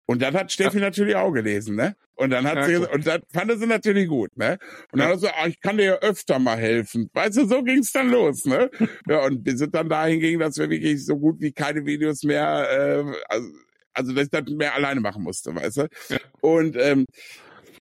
[0.06, 0.84] Und dann hat Steffi ja.
[0.84, 1.96] natürlich auch gelesen, ne?
[2.14, 4.58] Und dann hat ja, sie, und dann fand sie natürlich gut, ne?
[4.92, 5.14] Und dann ja.
[5.14, 7.10] hat sie, ah, ich kann dir ja öfter mal helfen.
[7.12, 8.70] Weißt du, so ging's dann los, ne?
[9.08, 12.22] ja, und wir sind dann dahin gegangen, dass wir wirklich so gut wie keine Videos
[12.22, 13.48] mehr, äh, also,
[13.92, 15.88] also dass ich das mehr alleine machen musste, weißt du?
[16.08, 16.18] Ja.
[16.40, 17.04] Und ähm,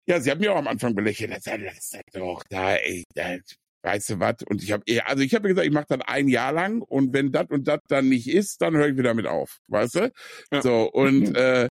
[0.06, 3.37] ja, sie hat mir auch am Anfang belächelt, das ist doch da, ey, da,
[3.83, 4.37] weißt du was?
[4.46, 7.12] Und ich habe eher, also ich habe gesagt, ich mache das ein Jahr lang und
[7.12, 10.12] wenn das und das dann nicht ist, dann höre ich wieder mit auf, weißt du?
[10.52, 10.62] Ja.
[10.62, 11.68] So und äh,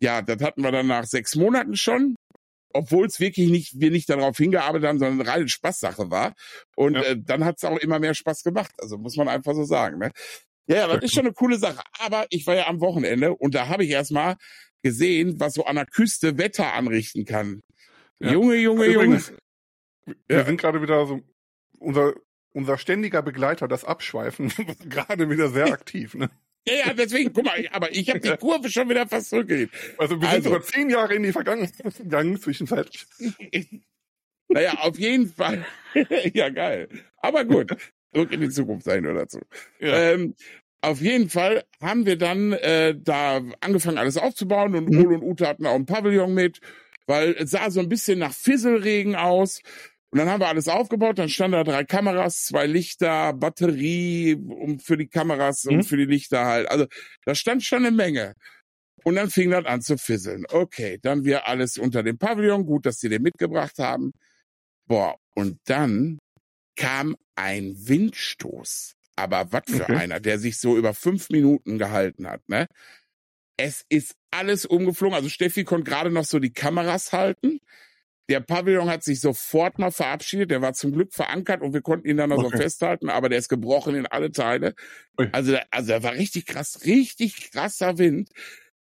[0.00, 2.16] ja, das hatten wir dann nach sechs Monaten schon,
[2.72, 6.34] obwohl es wirklich nicht, wir nicht darauf hingearbeitet haben, sondern eine reine Spaßsache war.
[6.76, 7.02] Und ja.
[7.02, 8.72] äh, dann hat es auch immer mehr Spaß gemacht.
[8.78, 9.98] Also muss man einfach so sagen.
[9.98, 10.10] Ne?
[10.66, 11.82] Ja, das ist schon eine coole Sache.
[11.98, 14.36] Aber ich war ja am Wochenende und da habe ich erstmal
[14.82, 17.60] gesehen, was so an der Küste Wetter anrichten kann.
[18.20, 18.32] Ja.
[18.32, 20.18] Junge, Junge, Übrigens, Junge.
[20.28, 20.44] Wir ja.
[20.44, 21.20] sind gerade wieder so,
[21.78, 22.14] unser,
[22.52, 24.52] unser ständiger Begleiter, das Abschweifen,
[24.88, 26.14] gerade wieder sehr aktiv.
[26.14, 26.30] Ne?
[26.68, 29.74] Ja, ja, deswegen, guck mal, aber ich habe die Kurve schon wieder fast zurückgelegt.
[29.96, 33.06] Also wir sind also, sogar zehn Jahre in die Vergangenheit gegangen, zwischenzeitlich.
[34.48, 35.64] naja, auf jeden Fall.
[36.34, 36.88] ja, geil.
[37.16, 37.74] Aber gut,
[38.12, 39.40] zurück in die Zukunft sein oder so.
[39.80, 40.12] Ja.
[40.12, 40.34] Ähm,
[40.82, 44.98] auf jeden Fall haben wir dann äh, da angefangen, alles aufzubauen und mhm.
[44.98, 46.60] Ul und Ute hatten auch ein Pavillon mit,
[47.06, 49.62] weil es sah so ein bisschen nach Fisselregen aus.
[50.10, 54.80] Und dann haben wir alles aufgebaut, dann standen da drei Kameras, zwei Lichter, Batterie um,
[54.80, 55.76] für die Kameras mhm.
[55.76, 56.68] und für die Lichter halt.
[56.68, 56.86] Also
[57.24, 58.34] da stand schon eine Menge.
[59.04, 60.44] Und dann fing das an zu fisseln.
[60.48, 62.66] Okay, dann wir alles unter dem Pavillon.
[62.66, 64.12] Gut, dass sie den mitgebracht haben.
[64.86, 66.18] Boah, und dann
[66.76, 68.94] kam ein Windstoß.
[69.16, 69.96] Aber was für okay.
[69.96, 72.66] einer, der sich so über fünf Minuten gehalten hat, ne?
[73.56, 75.14] Es ist alles umgeflogen.
[75.14, 77.60] Also Steffi konnte gerade noch so die Kameras halten.
[78.30, 80.52] Der Pavillon hat sich sofort mal verabschiedet.
[80.52, 82.56] Der war zum Glück verankert und wir konnten ihn dann noch okay.
[82.56, 84.74] so festhalten, aber der ist gebrochen in alle Teile.
[85.32, 88.30] Also, also der war richtig krass, richtig krasser Wind.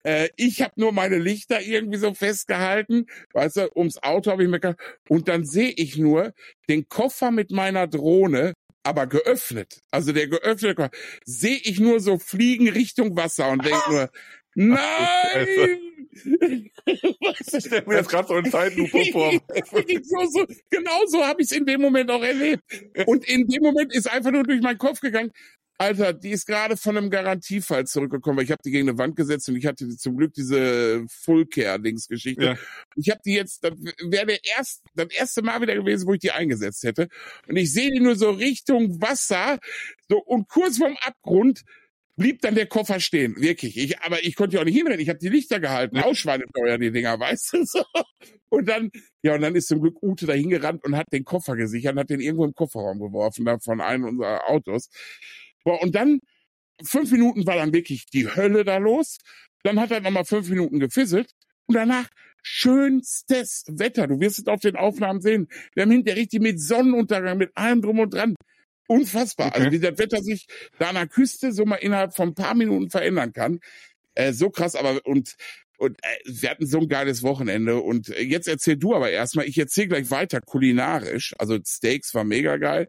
[0.03, 4.49] Äh, ich habe nur meine Lichter irgendwie so festgehalten, weißt du, ums Auto habe ich
[4.49, 4.75] mir
[5.09, 6.33] und dann sehe ich nur
[6.69, 9.79] den Koffer mit meiner Drohne aber geöffnet.
[9.91, 10.89] Also der geöffnete
[11.25, 14.09] sehe ich nur so fliegen Richtung Wasser und denke nur,
[14.53, 15.88] nein!
[16.11, 19.31] Ich stelle mir jetzt gerade so eine Zeitlupe vor.
[20.03, 22.63] so, so, genau so habe ich es in dem Moment auch erlebt.
[23.05, 25.31] Und in dem Moment ist einfach nur durch meinen Kopf gegangen,
[25.81, 29.15] Alter, die ist gerade von einem Garantiefall zurückgekommen, weil ich habe die gegen eine Wand
[29.15, 32.43] gesetzt und ich hatte zum Glück diese Full-Care-Dings-Geschichte.
[32.43, 32.57] Ja.
[32.97, 33.71] Ich habe die jetzt, das
[34.09, 37.07] wäre der erst, das erste Mal wieder gewesen, wo ich die eingesetzt hätte.
[37.47, 39.57] Und ich sehe die nur so Richtung Wasser,
[40.09, 41.63] so und kurz vorm Abgrund
[42.19, 43.77] blieb dann der Koffer stehen, wirklich.
[43.77, 44.99] Ich, aber ich konnte ja auch nicht hinrennen.
[44.99, 46.03] Ich habe die Lichter gehalten, ja.
[46.03, 47.83] Ausschweineteuer die Dinger, weißt du so.
[48.49, 48.91] Und dann,
[49.23, 51.99] ja, und dann ist zum Glück Ute da hingerannt und hat den Koffer gesichert und
[51.99, 54.89] hat den irgendwo im Kofferraum geworfen, da von einem unserer Autos.
[55.63, 56.19] Boah, und dann,
[56.83, 59.17] fünf Minuten war dann wirklich die Hölle da los.
[59.63, 61.31] Dann hat er nochmal fünf Minuten gefisselt.
[61.67, 62.09] Und danach
[62.41, 64.07] schönstes Wetter.
[64.07, 65.47] Du wirst es auf den Aufnahmen sehen.
[65.73, 68.35] Wir haben hinterher richtig mit Sonnenuntergang, mit allem drum und dran.
[68.89, 69.49] Unfassbar.
[69.49, 69.59] Okay.
[69.59, 70.47] Also wie das Wetter sich
[70.79, 73.59] da an der Küste so mal innerhalb von ein paar Minuten verändern kann.
[74.15, 75.35] Äh, so krass, aber und
[75.77, 77.79] und äh, wir hatten so ein geiles Wochenende.
[77.79, 81.35] Und äh, jetzt erzähl du aber erstmal, ich erzähle gleich weiter kulinarisch.
[81.37, 82.87] Also Steaks war mega geil.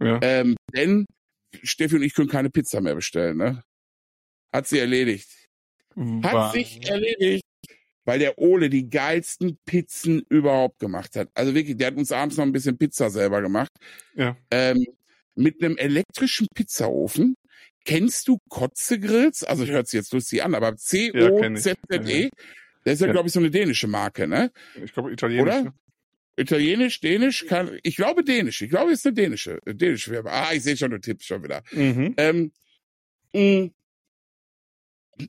[0.00, 0.18] Ja.
[0.22, 1.04] Ähm, denn
[1.62, 3.62] Steffi und ich können keine Pizza mehr bestellen, ne?
[4.52, 5.28] Hat sie erledigt.
[5.94, 6.52] Hat War.
[6.52, 7.44] sich erledigt.
[8.04, 11.28] Weil der Ole die geilsten Pizzen überhaupt gemacht hat.
[11.34, 13.70] Also wirklich, der hat uns abends noch ein bisschen Pizza selber gemacht.
[14.16, 14.36] Ja.
[14.50, 14.84] Ähm,
[15.34, 17.34] mit einem elektrischen Pizzaofen.
[17.84, 19.42] Kennst du Kotzegrills?
[19.44, 22.30] Also hört sich jetzt lustig an, aber C-O-Z-Z-E.
[22.84, 23.12] Das ist ja, ja.
[23.12, 24.50] glaube ich, so eine dänische Marke, ne?
[24.82, 25.42] Ich glaube, italienisch.
[25.42, 25.62] Oder?
[25.62, 25.74] Ne?
[26.36, 28.62] Italienisch, Dänisch, kann, ich glaube Dänisch.
[28.62, 30.30] Ich glaube, es ist eine dänische, dänische Firma.
[30.30, 31.62] Ah, ich sehe schon, du tippst schon wieder.
[31.72, 32.14] Mhm.
[32.16, 32.52] Ähm,
[33.34, 33.70] mm.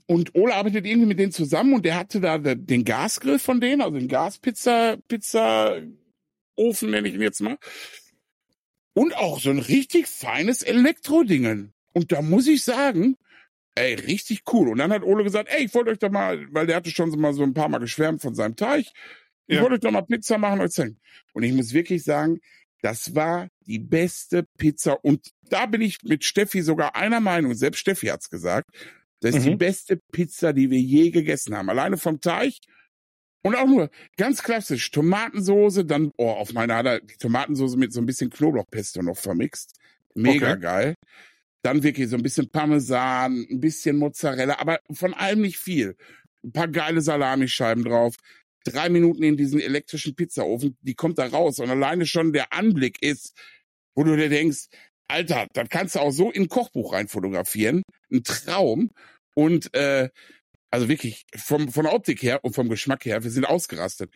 [0.08, 3.82] und Ole arbeitet irgendwie mit denen zusammen und der hatte da den Gasgrill von denen,
[3.82, 5.82] also den Gaspizza, Pizza
[6.56, 7.58] Ofen nenne ich ihn jetzt mal.
[8.94, 11.74] Und auch so ein richtig feines Elektrodingen.
[11.94, 13.18] Und da muss ich sagen,
[13.76, 14.70] ey, richtig cool.
[14.70, 17.12] Und dann hat Ole gesagt, ey, ich wollte euch doch mal, weil der hatte schon
[17.12, 18.94] so mal so ein paar Mal geschwärmt von seinem Teich.
[19.48, 19.62] Ich ja.
[19.62, 20.98] wollte euch doch mal Pizza machen und erzählen.
[21.34, 22.40] Und ich muss wirklich sagen,
[22.82, 25.04] das war die beste Pizza.
[25.04, 27.54] Und da bin ich mit Steffi sogar einer Meinung.
[27.56, 28.70] Selbst Steffi hat's gesagt.
[29.22, 29.52] Das ist mhm.
[29.52, 31.70] die beste Pizza, die wir je gegessen haben.
[31.70, 32.60] Alleine vom Teich.
[33.44, 37.92] Und auch nur ganz klassisch Tomatensoße, dann, oh, auf meiner hat er die Tomatensoße mit
[37.94, 39.76] so ein bisschen Knoblauchpesto noch vermixt.
[40.16, 40.62] Mega okay.
[40.62, 40.96] geil.
[41.62, 45.96] Dann wirklich so ein bisschen Parmesan, ein bisschen Mozzarella, aber von allem nicht viel.
[46.44, 48.16] Ein paar geile Salamischeiben drauf
[48.64, 51.60] drei Minuten in diesen elektrischen Pizzaofen, die kommt da raus.
[51.60, 53.34] Und alleine schon der Anblick ist,
[53.96, 54.68] wo du dir denkst,
[55.08, 57.84] Alter, das kannst du auch so in ein Kochbuch rein fotografieren.
[58.12, 58.90] Ein Traum.
[59.36, 60.10] Und äh,
[60.74, 64.12] also wirklich vom, von der Optik her und vom Geschmack her, wir sind ausgerastet.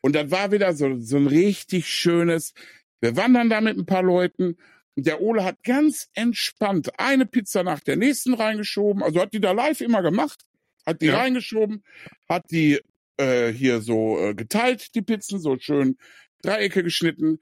[0.00, 2.52] Und das war wieder so, so ein richtig schönes,
[3.00, 4.56] wir wandern da mit ein paar Leuten.
[4.96, 9.04] Und der Ole hat ganz entspannt eine Pizza nach der nächsten reingeschoben.
[9.04, 10.42] Also hat die da live immer gemacht,
[10.84, 11.16] hat die ja.
[11.16, 11.84] reingeschoben,
[12.28, 12.80] hat die
[13.16, 15.96] äh, hier so äh, geteilt, die Pizzen, so schön
[16.42, 17.38] Dreiecke geschnitten.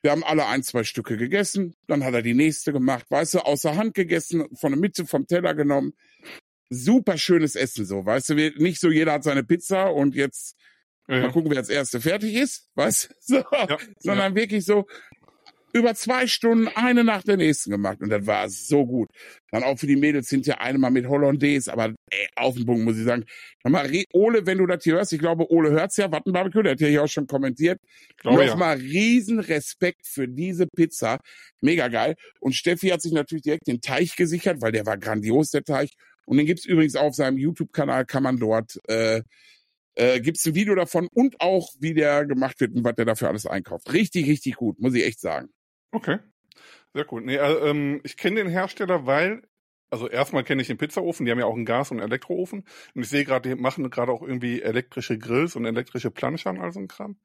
[0.00, 1.74] Wir haben alle ein, zwei Stücke gegessen.
[1.88, 5.26] Dann hat er die nächste gemacht, weißt du, außer Hand gegessen, von der Mitte vom
[5.26, 5.94] Teller genommen.
[6.72, 10.56] Super schönes Essen, so, weißt du, nicht so jeder hat seine Pizza und jetzt
[11.08, 11.20] ja.
[11.20, 13.78] mal gucken, wer als Erste fertig ist, weißt du, so, ja.
[13.98, 14.36] sondern ja.
[14.36, 14.86] wirklich so,
[15.72, 19.08] über zwei Stunden eine nach der nächsten gemacht und das war so gut.
[19.50, 22.66] Dann auch für die Mädels sind ja eine mal mit Hollandaise, aber ey, auf den
[22.66, 23.24] Punkt muss ich sagen.
[23.64, 26.80] Nochmal, Ole, wenn du das hier hörst, ich glaube, Ole hört's ja, Wattenbarbecue, der hat
[26.80, 27.78] ja hier auch schon kommentiert.
[28.22, 28.84] Nochmal ja.
[28.84, 31.18] riesen Respekt für diese Pizza.
[31.60, 32.16] Mega geil.
[32.40, 35.90] Und Steffi hat sich natürlich direkt den Teich gesichert, weil der war grandios, der Teich.
[36.26, 39.22] Und den gibt's übrigens auf seinem YouTube-Kanal, kann man dort äh,
[39.94, 43.28] äh, gibt's ein Video davon und auch, wie der gemacht wird und was der dafür
[43.28, 43.92] alles einkauft.
[43.92, 45.50] Richtig, richtig gut, muss ich echt sagen.
[45.90, 46.18] Okay.
[46.94, 47.22] Sehr cool.
[47.22, 49.42] Nee, also, ähm, ich kenne den Hersteller, weil,
[49.90, 52.64] also erstmal kenne ich den Pizzaofen, die haben ja auch einen Gas- und Elektroofen.
[52.94, 56.80] Und ich sehe gerade, die machen gerade auch irgendwie elektrische Grills und elektrische Planschern, also
[56.80, 57.16] ein Kram.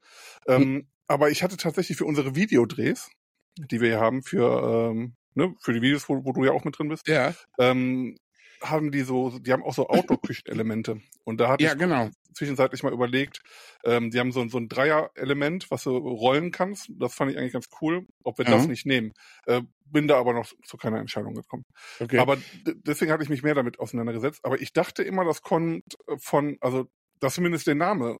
[0.46, 0.88] Ähm, hm.
[1.06, 3.10] Aber ich hatte tatsächlich für unsere Videodrehs,
[3.58, 6.64] die wir hier haben, für, ähm, ne, für die Videos, wo, wo du ja auch
[6.64, 7.34] mit drin bist, ja.
[7.58, 8.16] ähm,
[8.62, 11.00] haben die so, die haben auch so Outdoor-Küchenelemente.
[11.24, 12.10] Und da hatte ja, ich genau.
[12.34, 13.40] zwischenzeitlich mal überlegt,
[13.84, 16.90] ähm, die haben so, so ein Dreier-Element, was du rollen kannst.
[16.98, 18.52] Das fand ich eigentlich ganz cool, ob wir ja.
[18.52, 19.12] das nicht nehmen.
[19.46, 21.64] Äh, bin da aber noch zu keiner Entscheidung gekommen.
[22.00, 22.18] Okay.
[22.18, 24.40] Aber deswegen hatte ich mich mehr damit auseinandergesetzt.
[24.44, 26.86] Aber ich dachte immer, das kommt von, also,
[27.20, 28.18] dass zumindest der Name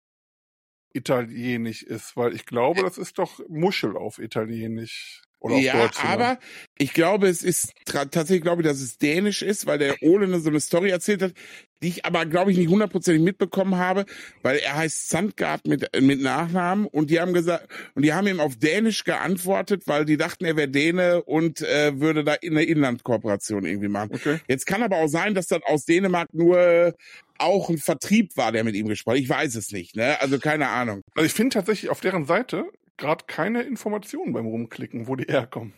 [0.92, 5.22] italienisch ist, weil ich glaube, das ist doch Muschel auf Italienisch.
[5.44, 6.38] Ja, aber
[6.79, 10.48] ich glaube, es ist tatsächlich, glaube ich, dass es dänisch ist, weil der Ole so
[10.48, 11.33] eine Story erzählt hat.
[11.81, 14.05] die ich aber, glaube ich, nicht hundertprozentig mitbekommen habe,
[14.42, 18.40] weil er heißt Sandgard mit, mit Nachnamen und die haben gesagt, und die haben ihm
[18.40, 22.64] auf Dänisch geantwortet, weil die dachten, er wäre Däne und äh, würde da in eine
[22.64, 24.11] Inlandkooperation irgendwie machen.
[24.14, 24.40] Okay.
[24.48, 26.94] Jetzt kann aber auch sein, dass das aus Dänemark nur
[27.38, 29.22] auch ein Vertrieb war, der mit ihm gesprochen hat.
[29.22, 30.20] Ich weiß es nicht, ne?
[30.20, 31.03] Also keine Ahnung.
[31.14, 32.64] Also ich finde tatsächlich auf deren Seite
[32.98, 35.72] gerade keine Informationen beim Rumklicken, wo die herkommen.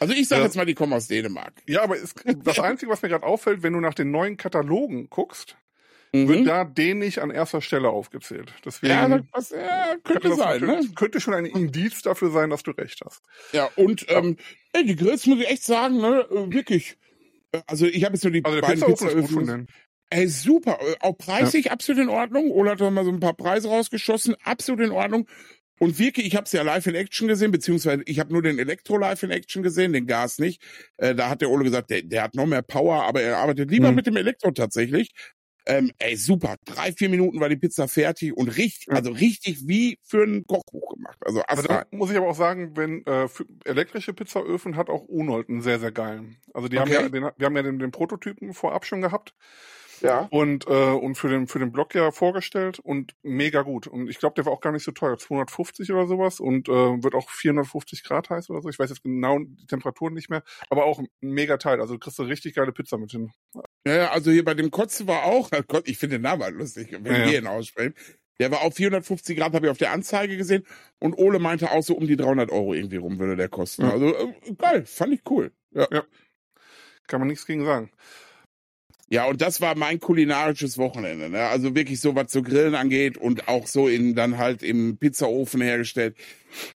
[0.00, 0.46] Also ich sage Ja.
[0.46, 1.52] jetzt mal, die kommen aus Dänemark.
[1.66, 5.08] Ja, aber es, das Einzige, was mir gerade auffällt, wenn du nach den neuen Katalogen
[5.10, 5.56] guckst,
[6.12, 6.28] Mhm.
[6.28, 8.52] wird da dänisch an erster Stelle aufgezählt.
[8.64, 10.80] Deswegen ja, das, ja, könnte das sein, ne?
[10.94, 13.22] könnte schon ein Indiz dafür sein, dass du recht hast.
[13.52, 14.36] Ja, und ähm,
[14.72, 16.96] ey, die Grills muss ich echt sagen, ne, äh, wirklich.
[17.50, 19.66] Äh, Also ich habe jetzt nur die Also beiden Pizzaöfen.
[20.10, 20.78] Ey, super.
[20.80, 22.52] Äh, Auch preisig absolut in Ordnung.
[22.52, 24.36] Ola hat doch mal so ein paar Preise rausgeschossen.
[24.44, 25.26] Absolut in Ordnung.
[25.80, 28.58] Und wirklich, ich habe es ja live in Action gesehen, beziehungsweise ich habe nur den
[28.58, 30.62] Elektro live in Action gesehen, den Gas nicht.
[30.98, 33.70] Äh, da hat der Ole gesagt, der, der hat noch mehr Power, aber er arbeitet
[33.70, 33.92] lieber Mhm.
[33.92, 35.10] mit dem Elektro tatsächlich.
[35.66, 36.56] Ähm, ey, super.
[36.66, 40.94] Drei, vier Minuten war die Pizza fertig und richtig, also richtig wie für ein Kochbuch
[40.94, 41.18] gemacht.
[41.24, 45.48] Also Also muss ich aber auch sagen, wenn äh, für elektrische Pizzaöfen hat auch Unold
[45.48, 46.38] einen sehr, sehr geilen.
[46.52, 46.80] Also die Okay.
[46.80, 49.34] haben ja den, wir haben ja den, den Prototypen vorab schon gehabt
[50.00, 50.28] ja.
[50.30, 53.86] und, äh, und für den, für den Blog ja vorgestellt und mega gut.
[53.86, 56.72] Und ich glaube, der war auch gar nicht so teuer, 250 oder sowas und äh,
[56.72, 58.68] wird auch 450 Grad heiß oder so.
[58.68, 61.80] Ich weiß jetzt genau die Temperaturen nicht mehr, aber auch ein mega Teil.
[61.80, 63.32] Also du kriegst du richtig geile Pizza mit hin.
[63.86, 66.56] Ja, ja, also hier bei dem Kotze war auch, Gott, ich finde den Namen halt
[66.56, 67.30] lustig, wenn Ja, ja.
[67.30, 67.94] wir ihn aussprechen.
[68.40, 70.66] Der war auf 450 Grad, habe ich auf der Anzeige gesehen.
[70.98, 73.82] Und Ole meinte auch so um die 300 Euro irgendwie rum würde der kosten.
[73.82, 73.92] Ja.
[73.92, 75.52] Also äh, geil, fand ich cool.
[75.70, 75.86] Ja.
[77.06, 77.90] Kann man nichts gegen sagen.
[79.10, 81.28] Ja, und das war mein kulinarisches Wochenende.
[81.28, 81.40] Ne?
[81.44, 85.60] Also wirklich so, was so Grillen angeht und auch so in dann halt im Pizzaofen
[85.60, 86.16] hergestellt.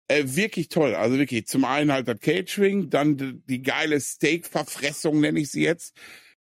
[0.07, 0.95] Äh, wirklich toll.
[0.95, 5.95] Also wirklich, zum einen halt das Catering, dann die, geile Steak-Verfressung, nenne ich sie jetzt.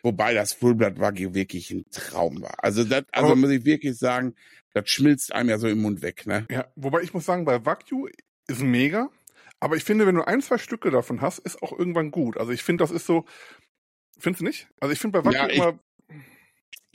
[0.01, 2.63] Wobei das Fullblood Wagyu wirklich ein Traum war.
[2.63, 4.35] Also das, also Aber- muss ich wirklich sagen,
[4.73, 6.45] das schmilzt einem ja so im Mund weg, ne?
[6.51, 8.07] Ja, wobei ich muss sagen, bei Wagyu
[8.47, 9.09] ist mega.
[9.59, 12.37] Aber ich finde, wenn du ein, zwei Stücke davon hast, ist auch irgendwann gut.
[12.37, 13.25] Also ich finde, das ist so.
[14.17, 14.67] Findest du nicht?
[14.79, 15.79] Also ich finde bei Wagyu Ja, ich- immer.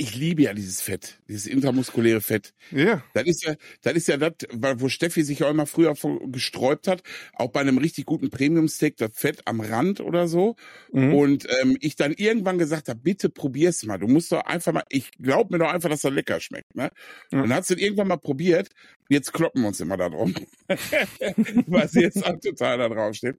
[0.02, 2.54] Ich liebe ja dieses Fett, dieses intramuskuläre Fett.
[2.70, 4.32] Ja, Das ist ja, das ist ja das,
[4.78, 5.92] wo Steffi sich auch immer früher
[6.24, 7.02] gesträubt hat,
[7.34, 10.56] auch bei einem richtig guten Premium-Steak, das Fett am Rand oder so.
[10.90, 11.12] Mhm.
[11.14, 13.98] Und ähm, ich dann irgendwann gesagt habe, bitte probier's mal.
[13.98, 16.74] Du musst doch einfach mal, ich glaub mir doch einfach, dass das lecker schmeckt.
[16.74, 16.90] Ne?
[17.30, 17.42] Ja.
[17.42, 18.70] Und dann hast du irgendwann mal probiert.
[19.10, 20.34] Jetzt kloppen wir uns immer da drum.
[21.88, 23.36] Sie jetzt auch total da drauf steht.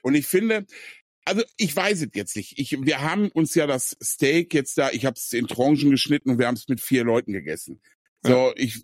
[0.00, 0.64] Und ich finde,
[1.28, 2.58] also ich weiß es jetzt nicht.
[2.58, 6.30] Ich, wir haben uns ja das Steak jetzt da, ich habe es in Tranchen geschnitten
[6.30, 7.80] und wir haben es mit vier Leuten gegessen.
[8.22, 8.82] So, ich,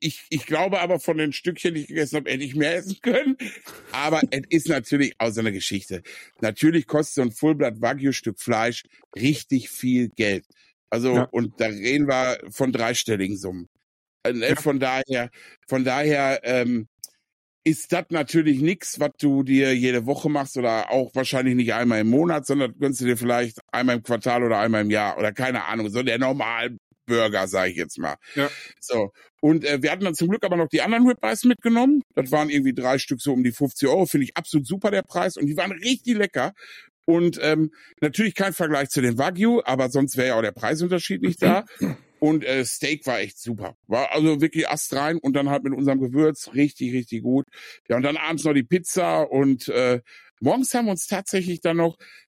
[0.00, 2.98] ich, ich glaube aber von den Stückchen, die ich gegessen habe, hätte ich mehr essen
[3.02, 3.36] können.
[3.92, 6.02] Aber es ist natürlich auch so eine Geschichte.
[6.40, 8.82] Natürlich kostet so ein Fullblood Wagyu Stück Fleisch
[9.14, 10.44] richtig viel Geld.
[10.90, 11.22] Also, Ja.
[11.24, 13.68] und da reden wir von dreistelligen Summen.
[14.24, 14.56] Äh, ne, Ja.
[14.56, 15.30] Von daher,
[15.68, 16.88] von daher, ähm,
[17.64, 22.00] ist das natürlich nix, was du dir jede Woche machst oder auch wahrscheinlich nicht einmal
[22.00, 25.32] im Monat, sondern gönnst du dir vielleicht einmal im Quartal oder einmal im Jahr oder
[25.32, 28.16] keine Ahnung, so der Normalbürger, sage ich jetzt mal.
[28.34, 28.50] Ja.
[28.80, 29.12] So.
[29.40, 32.02] Und äh, wir hatten dann zum Glück aber noch die anderen Ribeyes mitgenommen.
[32.14, 34.06] Das waren irgendwie drei Stück so um die 50 Euro.
[34.06, 35.36] Finde ich absolut super, der Preis.
[35.36, 36.52] Und die waren richtig lecker.
[37.04, 41.22] Und ähm, natürlich kein Vergleich zu den Wagyu, aber sonst wäre ja auch der Preisunterschied
[41.22, 41.64] nicht da.
[42.22, 43.76] Und äh, Steak war echt super.
[43.88, 47.48] War also wirklich astrein und dann halt mit unserem Gewürz richtig, richtig gut.
[47.88, 50.00] Ja, und dann abends noch die Pizza und äh,
[50.40, 51.96] morgens haben wir uns tatsächlich dann noch,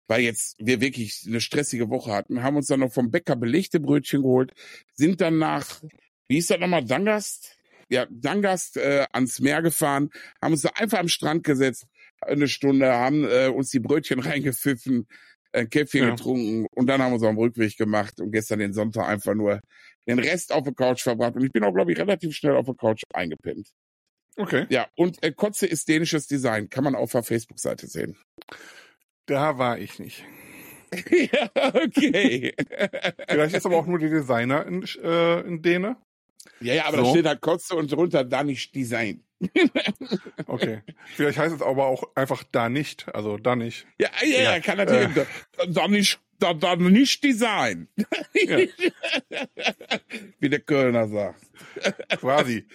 [0.07, 3.81] weil jetzt wir wirklich eine stressige Woche hatten, haben uns dann noch vom Bäcker belegte
[3.81, 4.53] Brötchen geholt,
[4.95, 5.83] sind dann nach,
[6.29, 7.57] wie hieß das nochmal, Dangast?
[7.89, 11.87] Ja, Dangast äh, ans Meer gefahren, haben uns da einfach am Strand gesetzt,
[12.21, 15.09] eine Stunde, haben äh, uns die Brötchen reingepfiffen,
[15.53, 16.11] ein Käffchen Ja.
[16.11, 19.61] getrunken und dann haben wir auf den Rückweg gemacht und gestern den Sonntag einfach nur
[20.09, 21.35] den Rest auf der Couch verbracht.
[21.37, 23.69] Und ich bin auch, glaube ich, relativ schnell auf der Couch eingepennt.
[24.37, 24.67] okay.
[24.71, 26.69] Ja, und äh, Kotze ist dänisches Design.
[26.69, 28.17] Kann man auf der Facebook-Seite sehen.
[29.27, 30.25] Da war ich nicht.
[31.11, 32.55] ja, okay.
[33.29, 35.97] Vielleicht ist aber auch nur der Designer in, äh, in Däne.
[36.61, 37.11] Ja, ja, aber da So.
[37.11, 39.25] steht halt Kotze und drunter Danish Design.
[40.47, 40.83] Okay.
[41.15, 43.13] Vielleicht heißt es aber auch einfach da nicht.
[43.15, 43.87] Also da nicht.
[43.99, 45.17] Ja, ja, Ja, ja kann natürlich.
[45.17, 45.25] äh.
[45.57, 47.89] Da, da nicht, da, da nicht Design.
[48.35, 48.59] Ja.
[50.41, 51.41] Wie der Kölner sagt.
[52.21, 52.67] Quasi.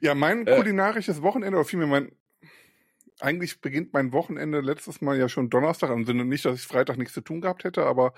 [0.00, 0.56] Ja, mein Äh.
[0.56, 2.12] kulinarisches Wochenende, oder vielmehr mein,
[3.20, 6.98] eigentlich beginnt mein Wochenende letztes Mal ja schon Donnerstag, im Sinne nicht, dass ich Freitag
[6.98, 8.12] nichts zu tun gehabt hätte, aber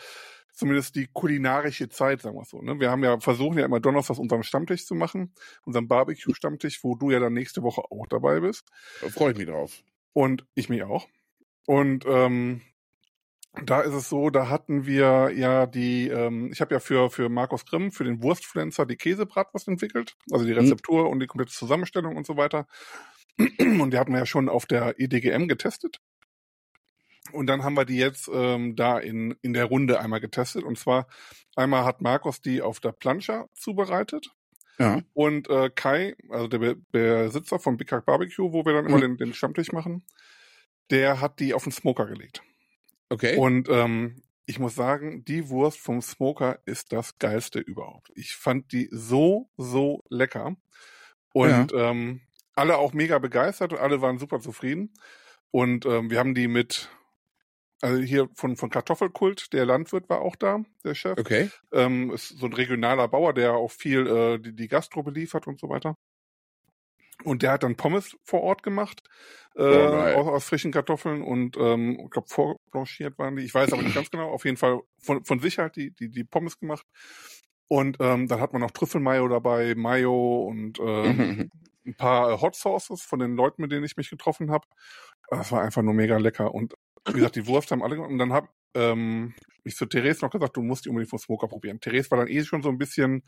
[0.52, 2.60] zumindest die kulinarische Zeit, sagen wir es so.
[2.60, 2.80] Ne?
[2.80, 5.32] Wir haben ja versuchen ja immer Donnerstags unseren Stammtisch zu machen,
[5.64, 8.68] unseren Barbecue-Stammtisch, wo du ja dann nächste Woche auch dabei bist.
[9.00, 9.82] Da freue ich mich drauf.
[10.12, 11.06] Und ich mich auch.
[11.66, 12.62] Und ähm,
[13.64, 17.28] Da ist es so, da hatten wir ja die, ähm, ich habe ja für, für
[17.28, 21.10] Markus Grimm, für den Wurstpflanzer die Käsebratwurst entwickelt, also die Rezeptur mhm.
[21.10, 22.66] und die komplette Zusammenstellung und so weiter.
[23.58, 26.00] Und die hatten wir ja schon auf der EDGM getestet.
[27.32, 30.64] Und dann haben wir die jetzt ähm, da in, in der Runde einmal getestet.
[30.64, 31.06] Und zwar
[31.56, 34.30] einmal hat Markus die auf der Plancha zubereitet.
[34.78, 35.02] Ja.
[35.12, 39.02] Und äh, Kai, also der Besitzer von Big Hack Barbecue, wo wir dann immer mhm.
[39.02, 40.04] den, den Stammtisch machen,
[40.90, 42.42] der hat die auf den Smoker gelegt.
[43.08, 43.36] Okay.
[43.36, 48.10] Und ähm, ich muss sagen, die Wurst vom Smoker ist das geilste überhaupt.
[48.14, 50.56] Ich fand die so, so lecker.
[51.32, 51.90] Und ja.
[51.90, 52.22] ähm,
[52.58, 54.92] alle auch mega begeistert und alle waren super zufrieden.
[55.50, 56.90] Und ähm, wir haben die mit,
[57.80, 61.18] also hier von, von Kartoffelkult, der Landwirt war auch da, der Chef.
[61.18, 61.50] Okay.
[61.72, 65.58] Ähm, ist so ein regionaler Bauer, der auch viel äh, die, die Gastro beliefert und
[65.58, 65.96] so weiter.
[67.24, 69.02] Und der hat dann Pommes vor Ort gemacht,
[69.56, 73.42] äh, oh, aus, aus, frischen Kartoffeln und ähm, ich glaube vorblanchiert waren die.
[73.42, 74.30] Ich weiß aber nicht ganz genau.
[74.30, 76.86] Auf jeden Fall von, von sich halt die, die, die Pommes gemacht.
[77.66, 81.50] Und ähm, dann hat man noch Trüffelmayo dabei, Mayo und ähm,
[81.88, 84.66] ein paar äh, Hot Sauces von den Leuten, mit denen ich mich getroffen habe.
[85.30, 86.54] Das war einfach nur mega lecker.
[86.54, 86.74] Und
[87.06, 88.10] wie gesagt, die Wurst haben alle gemacht.
[88.10, 91.48] Und dann habe ähm, ich zu Therese noch gesagt, du musst die unbedingt vom Smoker
[91.48, 91.80] probieren.
[91.80, 93.24] Therese war dann eh schon so ein bisschen,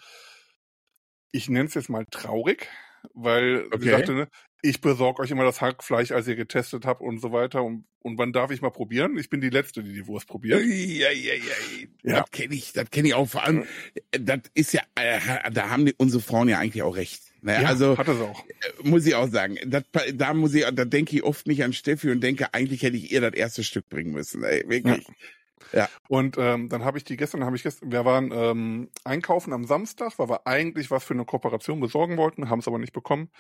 [1.33, 2.69] ich nenne es jetzt mal traurig,
[3.15, 3.79] weil okay.
[3.81, 4.29] sie sagte, ne,
[4.63, 7.63] ich besorge euch immer das Hackfleisch, als ihr getestet habt und so weiter.
[7.63, 9.17] Und, und wann darf ich mal probieren?
[9.19, 10.61] Ich bin die Letzte, die die Wurst probiert.
[10.63, 11.35] Ja, ja, ja.
[12.03, 12.21] ja.
[12.21, 13.29] Das kenne ich, das kenne ich auch.
[13.29, 13.65] Vor allem,
[14.11, 17.30] das ist ja, äh, da haben die, unsere Frauen ja eigentlich auch recht.
[17.43, 18.45] Naja, ja, also hat es auch.
[18.45, 21.73] Äh, muss ich auch sagen, das, da muss ich, da denke ich oft nicht an
[21.73, 24.43] Steffi und denke, eigentlich hätte ich ihr das erste Stück bringen müssen.
[24.43, 25.07] Ey, wirklich.
[25.07, 25.15] Ja.
[25.73, 25.89] Ja.
[26.09, 29.65] Und ähm, dann habe ich die gestern, habe ich gestern, wir waren ähm, einkaufen am
[29.65, 33.31] Samstag, weil wir eigentlich was für eine Kooperation besorgen wollten, haben es aber nicht bekommen.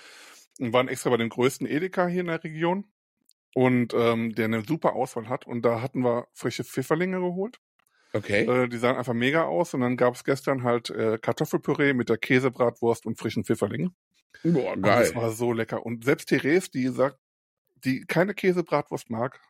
[0.58, 2.84] Und waren extra bei dem größten Edeka hier in der Region
[3.54, 5.46] und ähm, der eine super Auswahl hat.
[5.46, 7.58] Und da hatten wir frische Pfifferlinge geholt.
[8.12, 8.44] Okay.
[8.44, 9.75] Äh, die sahen einfach mega aus.
[9.75, 13.94] Und dann gab es gestern halt äh, Kartoffelpüree mit der Käsebratwurst und frischen Pfifferlingen.
[14.42, 14.77] Boah, geil.
[14.77, 15.85] Und das war so lecker.
[15.85, 17.18] Und selbst Therese, die sagt,
[17.85, 19.40] die keine Käsebratwurst mag,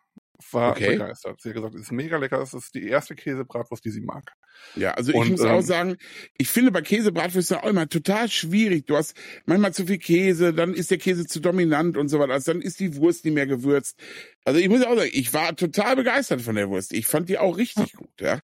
[0.52, 0.92] war okay.
[0.92, 1.40] begeistert.
[1.40, 4.32] Sie hat gesagt, es ist mega lecker, es ist die erste Käsebratwurst, die sie mag.
[4.76, 5.96] Ja, also und, ich muss ähm, auch sagen,
[6.38, 8.86] ich finde bei Käsebratwürsten auch immer total schwierig.
[8.86, 12.32] Du hast manchmal zu viel Käse, dann ist der Käse zu dominant und so weiter.
[12.32, 13.98] Also dann ist die Wurst nicht mehr gewürzt.
[14.44, 16.92] Also ich muss auch sagen, ich war total begeistert von der Wurst.
[16.92, 18.40] Ich fand die auch richtig gut, ja.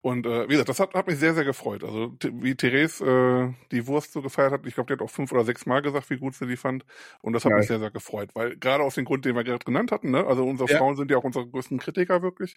[0.00, 1.82] Und äh, wie gesagt, das hat, hat mich sehr, sehr gefreut.
[1.82, 5.32] Also wie Therese äh, die Wurst so gefeiert hat, ich glaube, die hat auch fünf
[5.32, 6.84] oder sechs Mal gesagt, wie gut sie die fand.
[7.20, 7.58] Und das hat ja.
[7.58, 8.30] mich sehr, sehr gefreut.
[8.34, 10.24] Weil gerade aus dem Grund, den wir gerade genannt hatten, ne?
[10.24, 10.78] also unsere ja.
[10.78, 12.54] Frauen sind ja auch unsere größten Kritiker wirklich.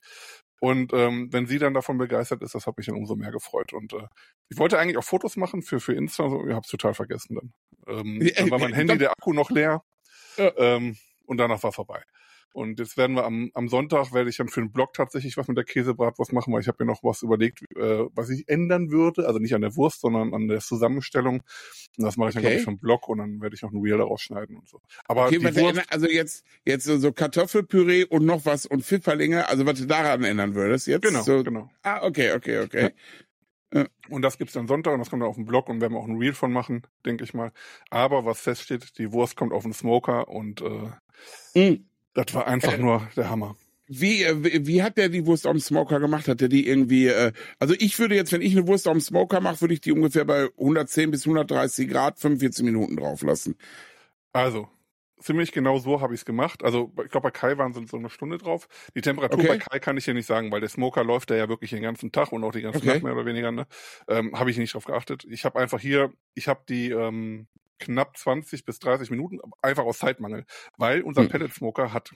[0.60, 3.74] Und ähm, wenn sie dann davon begeistert ist, das hat mich dann umso mehr gefreut.
[3.74, 4.08] Und äh,
[4.50, 7.36] ich wollte eigentlich auch Fotos machen für, für Insta, so, ich habe es total vergessen
[7.36, 7.54] dann.
[7.88, 9.84] Ähm, dann war mein Handy, der Akku noch leer.
[10.38, 10.52] Ja.
[10.58, 12.04] Ähm, und danach war vorbei.
[12.54, 15.48] Und jetzt werden wir am, am Sonntag, werde ich dann für den Blog tatsächlich was
[15.48, 18.92] mit der Käsebratwurst machen, weil ich habe mir noch was überlegt, äh, was ich ändern
[18.92, 19.28] würde.
[19.28, 21.44] Also nicht an der Wurst, sondern an der Zusammenstellung.
[21.98, 22.50] Und das mache ich dann, okay.
[22.50, 24.68] glaube ich, für den Blog und dann werde ich noch ein Reel daraus schneiden und
[24.68, 24.82] so.
[25.06, 29.66] Aber okay, die Wurst, also jetzt, jetzt so Kartoffelpüree und noch was und Pfifferlinge, also
[29.66, 31.04] was du daran ändern würdest jetzt?
[31.04, 31.70] Genau, so, genau.
[31.84, 32.82] Ah, okay, okay, okay.
[32.84, 32.92] Ja.
[34.10, 36.00] Und das gibt's dann Sonntag und das kommt dann auf den Blog und werden wir
[36.00, 37.54] auch ein Reel von machen, denke ich mal.
[37.90, 40.90] Aber was feststeht, die Wurst kommt auf den Smoker und äh,
[41.56, 41.88] mhm.
[42.14, 43.56] Das war einfach äh, nur der Hammer.
[43.88, 46.28] Wie, äh, wie, wie hat der die Wurst am Smoker gemacht?
[46.28, 49.42] Hat der die irgendwie, äh, also ich würde jetzt, wenn ich eine Wurst am Smoker
[49.42, 53.56] mache, würde ich die ungefähr bei 110 bis 130 Grad 45 Minuten drauf lassen.
[54.34, 54.70] Also,
[55.22, 56.64] ziemlich genau so habe ich es gemacht.
[56.64, 58.68] Also ich glaube, bei Kai waren so, so eine Stunde drauf.
[58.96, 59.48] Die Temperatur okay.
[59.48, 61.82] bei Kai kann ich hier nicht sagen, weil der Smoker läuft da ja wirklich den
[61.84, 62.88] ganzen Tag und auch die ganze okay.
[62.88, 63.52] Nacht mehr oder weniger.
[63.52, 63.68] Ne?
[64.08, 65.26] Ähm, habe ich nicht drauf geachtet.
[65.30, 67.48] Ich habe einfach hier, ich habe die ähm,
[67.82, 70.46] knapp 20 bis 30 Minuten, einfach aus Zeitmangel,
[70.78, 71.30] weil unser hm.
[71.30, 72.12] Pellet Smoker hat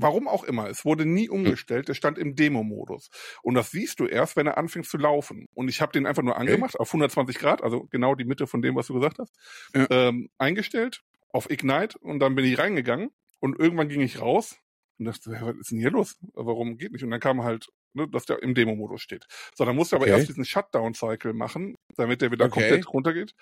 [0.00, 1.34] Warum auch immer, es wurde nie hm.
[1.34, 3.10] umgestellt, es stand im Demo-Modus.
[3.42, 5.46] Und das siehst du erst, wenn er anfängt zu laufen.
[5.54, 6.82] Und ich habe den einfach nur angemacht, okay.
[6.82, 9.34] auf 120 Grad, also genau die Mitte von dem, was du gesagt hast,
[9.74, 9.88] ja.
[9.90, 14.56] ähm, eingestellt, auf Ignite und dann bin ich reingegangen und irgendwann ging ich raus
[14.98, 16.16] und dachte, was ist denn hier los?
[16.32, 17.02] Warum geht nicht?
[17.02, 19.26] Und dann kam halt, ne, dass der im Demo-Modus steht.
[19.56, 20.12] So, dann musst du aber okay.
[20.12, 22.60] erst diesen Shutdown-Cycle machen, damit der wieder okay.
[22.60, 23.34] komplett runtergeht.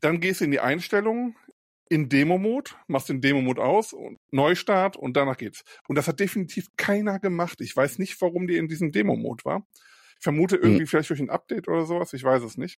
[0.00, 1.36] Dann gehst du in die Einstellungen,
[1.88, 5.64] in Demo-Mode, machst den Demo-Mode aus und Neustart und danach geht's.
[5.88, 7.60] Und das hat definitiv keiner gemacht.
[7.60, 9.66] Ich weiß nicht, warum die in diesem Demo-Mode war.
[10.18, 10.62] Ich vermute hm.
[10.62, 10.86] irgendwie hm.
[10.86, 12.78] vielleicht durch ein Update oder sowas, ich weiß es nicht.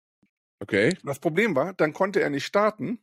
[0.60, 0.95] Okay.
[1.04, 2.99] Das Problem war, dann konnte er nicht starten.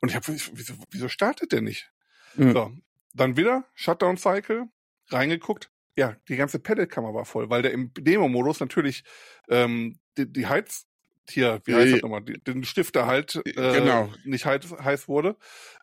[0.00, 1.90] Und ich habe, wieso, wieso startet der nicht?
[2.34, 2.52] Hm.
[2.52, 2.72] So,
[3.14, 4.68] dann wieder Shutdown-Cycle,
[5.08, 5.70] reingeguckt.
[5.96, 9.04] Ja, die ganze Pedalkammer war voll, weil der im Demo-Modus natürlich
[9.48, 10.86] ähm, die, die Heiz
[11.30, 14.08] hier, wie heißt das nochmal, den Stifter halt äh, genau.
[14.24, 15.36] nicht heiß, heiß wurde.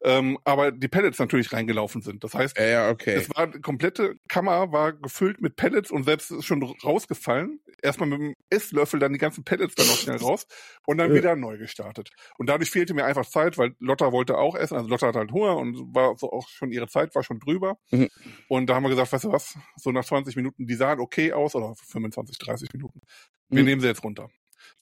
[0.03, 2.23] Ähm, aber die Pellets natürlich reingelaufen sind.
[2.23, 3.15] Das heißt, ja, okay.
[3.15, 7.59] es war die komplette Kammer war gefüllt mit Pellets und selbst ist schon rausgefallen.
[7.81, 10.45] Erstmal mit dem Esslöffel dann die ganzen Pellets dann noch schnell raus
[10.85, 12.09] und dann wieder neu gestartet.
[12.37, 14.75] Und dadurch fehlte mir einfach Zeit, weil Lotta wollte auch essen.
[14.75, 17.77] Also Lotta hat halt Hunger und war so auch schon ihre Zeit war schon drüber.
[17.91, 18.09] Mhm.
[18.47, 21.33] Und da haben wir gesagt, weißt du was, so nach 20 Minuten, die sahen okay
[21.33, 23.01] aus oder 25, 30 Minuten.
[23.49, 23.65] Wir mhm.
[23.65, 24.29] nehmen sie jetzt runter.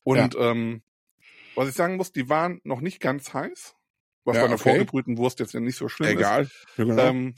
[0.04, 0.52] Und ja.
[0.52, 0.84] ähm,
[1.56, 3.76] was ich sagen muss, die waren noch nicht ganz heiß,
[4.24, 4.70] was ja, bei einer okay.
[4.70, 6.44] vorgebrühten Wurst jetzt ja nicht so schlimm Egal.
[6.44, 6.66] ist.
[6.76, 6.86] Egal.
[6.88, 7.02] Genau.
[7.04, 7.36] Ähm,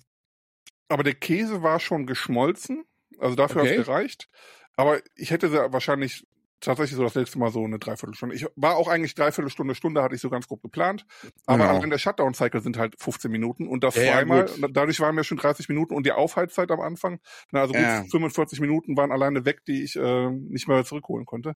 [0.90, 2.84] aber der Käse war schon geschmolzen,
[3.18, 3.72] also dafür okay.
[3.72, 4.30] hat es gereicht.
[4.76, 6.26] Aber ich hätte sie wahrscheinlich
[6.64, 8.36] tatsächlich so das letzte Mal so eine Dreiviertelstunde.
[8.36, 11.06] Ich war auch eigentlich Dreiviertelstunde, Stunde hatte ich so ganz grob geplant.
[11.46, 11.78] Aber genau.
[11.78, 14.50] allein der Shutdown-Cycle sind halt 15 Minuten und das ja, zweimal.
[14.58, 17.20] Ja, dadurch waren wir schon 30 Minuten und die Aufheizzeit am Anfang,
[17.52, 18.04] na, also gut ja.
[18.10, 21.56] 45 Minuten waren alleine weg, die ich äh, nicht mehr zurückholen konnte.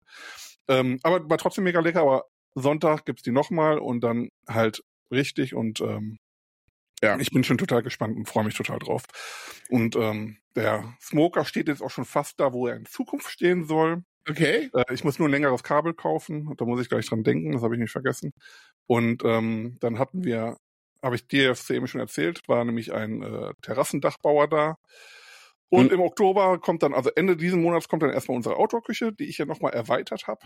[0.67, 5.53] Ähm, aber war trotzdem mega lecker, aber Sonntag gibt's die nochmal und dann halt richtig
[5.53, 6.17] und ähm,
[7.01, 9.03] ja, ich bin schon total gespannt und freue mich total drauf.
[9.69, 13.65] Und ähm, der Smoker steht jetzt auch schon fast da, wo er in Zukunft stehen
[13.65, 14.03] soll.
[14.27, 14.69] Okay.
[14.73, 16.53] Äh, ich muss nur ein längeres Kabel kaufen.
[16.57, 17.51] Da muss ich gleich dran denken.
[17.51, 18.33] Das habe ich nicht vergessen.
[18.87, 20.57] Und ähm, dann hatten wir,
[21.03, 24.77] habe ich dir eben schon erzählt, war nämlich ein äh, Terrassendachbauer da.
[25.69, 25.95] Und hm.
[25.95, 29.37] im Oktober kommt dann, also Ende diesen Monats kommt dann erstmal unsere Outdoor-Küche, die ich
[29.37, 30.41] ja nochmal erweitert habe.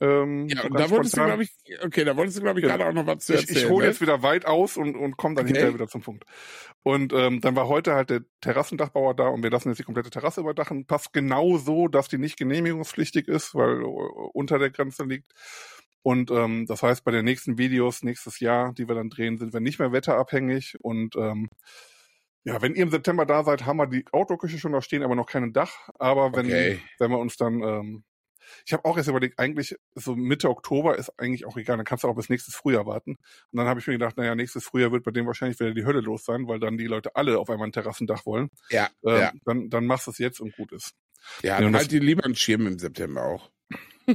[0.00, 1.50] Ähm, ja, und da wolltest du, glaube ich,
[1.82, 2.76] okay, da wolltest du, glaube ich, ja.
[2.76, 3.56] gerade auch noch was zu erzählen.
[3.56, 3.90] Ich, ich hole ne?
[3.90, 5.54] jetzt wieder weit aus und, und komme dann okay.
[5.54, 6.24] hinterher wieder zum Punkt.
[6.84, 10.10] Und ähm, dann war heute halt der Terrassendachbauer da und wir lassen jetzt die komplette
[10.10, 10.86] Terrasse überdachen.
[10.86, 15.32] Passt genau so, dass die nicht genehmigungspflichtig ist, weil uh, unter der Grenze liegt.
[16.02, 19.52] Und ähm, das heißt, bei den nächsten Videos nächstes Jahr, die wir dann drehen, sind
[19.52, 21.48] wir nicht mehr wetterabhängig und ähm,
[22.48, 25.14] ja, wenn ihr im September da seid, haben wir die Outdoor-Küche schon da stehen, aber
[25.14, 25.88] noch kein Dach.
[25.98, 26.80] Aber wenn, okay.
[26.98, 28.04] wenn wir uns dann ähm,
[28.64, 32.04] ich habe auch jetzt überlegt, eigentlich so Mitte Oktober ist eigentlich auch egal, dann kannst
[32.04, 33.16] du auch bis nächstes Frühjahr warten.
[33.52, 35.84] Und dann habe ich mir gedacht, naja, nächstes Frühjahr wird bei dem wahrscheinlich wieder die
[35.84, 38.48] Hölle los sein, weil dann die Leute alle auf einmal ein Terrassendach wollen.
[38.70, 39.32] Ja, ähm, ja.
[39.44, 40.94] Dann, dann machst du es jetzt und gut ist.
[41.42, 43.50] Ja, dann halt die lieber einen Schirm im September auch.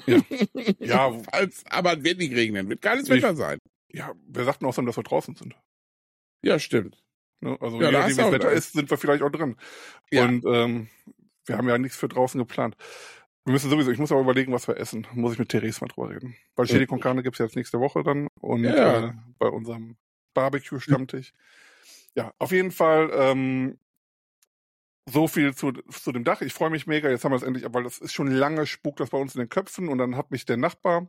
[0.07, 0.21] Ja.
[0.79, 1.19] ja.
[1.31, 3.59] Falls, aber es wird nicht regnen, wird geiles Wetter sein.
[3.89, 5.55] Ja, wer sagt denn außerdem, dass wir draußen sind?
[6.41, 6.97] Ja, stimmt.
[7.43, 7.57] Ne?
[7.59, 9.57] Also ja, je nachdem, wie das Wetter ist, sind wir vielleicht auch drin.
[10.11, 10.25] Ja.
[10.25, 10.87] Und ähm,
[11.45, 12.75] wir haben ja nichts für draußen geplant.
[13.45, 15.05] Wir müssen sowieso, ich muss aber überlegen, was wir essen.
[15.13, 16.35] Muss ich mit Therese mal drüber reden.
[16.55, 19.09] Weil Chili con Carne gibt's jetzt nächste Woche dann und ja.
[19.09, 19.97] äh, bei unserem
[20.33, 21.33] Barbecue-Stammtisch.
[22.15, 23.79] Ja, auf jeden Fall ähm,
[25.09, 26.41] so viel zu, zu dem Dach.
[26.41, 27.09] Ich freue mich mega.
[27.09, 29.39] Jetzt haben wir es endlich, weil das ist schon lange spukt das bei uns in
[29.39, 31.07] den Köpfen und dann hat mich der Nachbar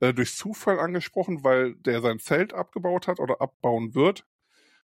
[0.00, 4.24] äh, durch Zufall angesprochen, weil der sein Zelt abgebaut hat oder abbauen wird.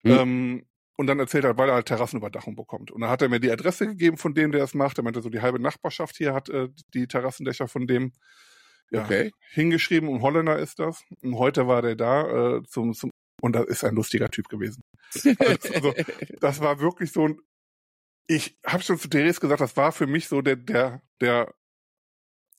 [0.05, 0.12] Hm.
[0.12, 2.90] Ähm, und dann erzählt er, weil er halt Terrassenüberdachung bekommt.
[2.90, 4.99] Und dann hat er mir die Adresse gegeben von dem, der es macht.
[4.99, 8.12] Er meinte, so die halbe Nachbarschaft hier hat äh, die Terrassendächer von dem
[8.90, 9.30] ja, okay.
[9.53, 10.09] hingeschrieben.
[10.09, 11.05] Und Holländer ist das.
[11.22, 14.82] Und heute war der da äh, zum, zum und das ist ein lustiger Typ gewesen.
[15.14, 15.94] Also, also
[16.40, 17.40] das war wirklich so ein.
[18.26, 21.55] Ich habe schon zu Therese gesagt, das war für mich so der der der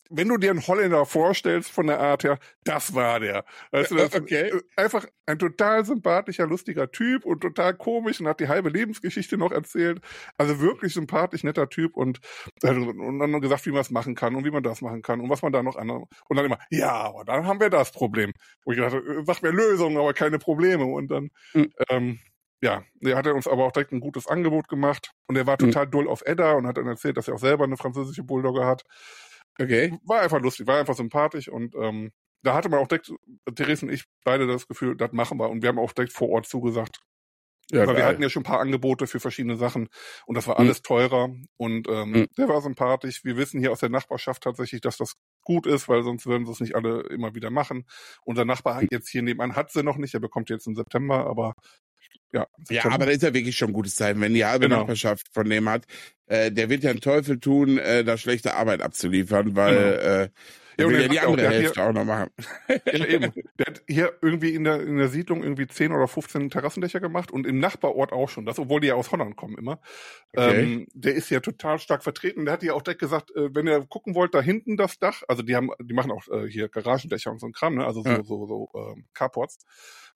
[0.10, 3.46] wenn du dir einen Holländer vorstellst von der Art her, das war der.
[3.72, 4.52] Weißt du, das okay.
[4.76, 9.52] einfach ein total sympathischer, lustiger Typ und total komisch und hat die halbe Lebensgeschichte noch
[9.52, 10.02] erzählt.
[10.38, 12.20] Also wirklich sympathisch, netter Typ und,
[12.64, 15.30] und dann gesagt, wie man es machen kann und wie man das machen kann und
[15.30, 16.06] was man da noch andere.
[16.28, 18.34] Und dann immer, ja, aber dann haben wir das Problem.
[18.66, 20.86] Wo ich dachte, sag mir Lösungen, aber keine Probleme.
[20.86, 21.72] Und dann, mhm.
[21.90, 22.20] ähm,
[22.62, 25.68] ja, er hat uns aber auch direkt ein gutes Angebot gemacht und er war hm.
[25.68, 25.92] total mhm.
[25.92, 28.84] doll auf Edda und hat dann erzählt, dass er auch selber eine französische Bulldogge hat.
[29.60, 29.98] Okay.
[30.04, 32.12] War einfach lustig, war einfach sympathisch und ähm,
[32.44, 33.12] da hatte man auch direkt,
[33.54, 35.50] Therese und ich, beide das Gefühl, das machen wir.
[35.50, 37.02] Und wir haben auch direkt vor Ort zugesagt.
[37.72, 39.90] Ja, Weil wir hatten ja schon ein paar Angebote für verschiedene Sachen
[40.26, 40.66] und das war mhm.
[40.66, 42.28] alles teurer und ähm, mhm.
[42.36, 43.24] der war sympathisch.
[43.24, 46.52] Wir wissen hier aus der Nachbarschaft tatsächlich, dass das gut ist, weil sonst würden sie
[46.52, 47.86] es nicht alle immer wieder machen.
[48.24, 51.28] Unser Nachbar hat jetzt hier nebenan hat sie noch nicht, er bekommt jetzt im September,
[51.28, 51.54] aber
[52.32, 54.82] ja, ja, aber da ist ja wirklich schon ein gutes Zeichen, wenn die halbe genau.
[54.82, 55.86] Nachbarschaft von dem hat.
[56.28, 60.24] Äh, der wird ja einen Teufel tun, äh, da schlechte Arbeit abzuliefern, weil genau.
[60.24, 60.30] äh,
[60.80, 62.30] ja, will ja die andere auch, Hälfte hier, auch noch machen.
[62.70, 63.34] Ja, eben.
[63.58, 67.32] Der hat hier irgendwie in der, in der Siedlung irgendwie 10 oder 15 Terrassendächer gemacht
[67.32, 68.46] und im Nachbarort auch schon.
[68.46, 69.80] Das, obwohl die ja aus Holland kommen immer.
[70.36, 70.62] Okay.
[70.62, 72.46] Ähm, der ist ja total stark vertreten.
[72.46, 75.24] Der hat ja auch direkt gesagt, äh, wenn ihr gucken wollt, da hinten das Dach,
[75.28, 77.86] also die haben, die machen auch äh, hier Garagendächer und so ein Kram, ne?
[77.86, 78.24] Also so, ja.
[78.24, 79.60] so, so, so ähm, Carports.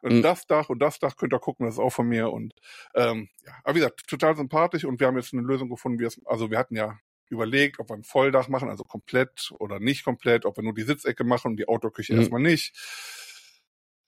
[0.02, 0.22] Und mhm.
[0.22, 2.32] das Dach und das Dach könnt ihr gucken, das ist auch von mir.
[2.32, 2.54] Und
[2.94, 6.06] ähm, ja, aber wie gesagt, total sympathisch und wir haben jetzt eine Lösung gefunden, wie
[6.06, 7.00] es, also wir hatten ja
[7.34, 10.84] überlegt, ob wir ein Volldach machen, also komplett oder nicht komplett, ob wir nur die
[10.84, 12.20] Sitzecke machen und die Outdoor-Küche mhm.
[12.20, 12.76] erstmal nicht.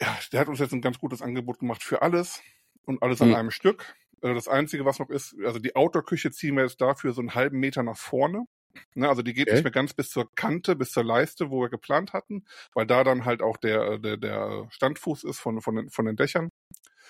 [0.01, 2.41] Ja, der hat uns jetzt ein ganz gutes Angebot gemacht für alles
[2.86, 3.36] und alles an mhm.
[3.36, 3.95] einem Stück.
[4.21, 7.36] Äh, das Einzige, was noch ist, also die Outdoor-Küche ziehen wir jetzt dafür so einen
[7.36, 8.45] halben Meter nach vorne
[8.93, 9.55] Ne, also die geht Okay.
[9.55, 13.03] nicht mehr ganz bis zur Kante, bis zur Leiste, wo wir geplant hatten, weil da
[13.03, 16.49] dann halt auch der, der, der Standfuß ist von, von, den, von den Dächern.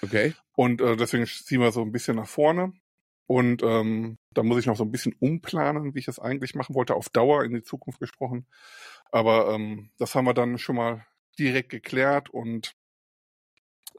[0.02, 0.34] Okay.
[0.56, 2.74] Und äh, deswegen ziehen wir so ein bisschen nach vorne.
[3.28, 6.76] Und ähm, da muss ich noch so ein bisschen umplanen, wie ich das eigentlich machen
[6.76, 8.48] wollte, auf Dauer in die Zukunft gesprochen.
[9.12, 11.06] Aber ähm, das haben wir dann schon mal
[11.40, 12.76] direkt geklärt und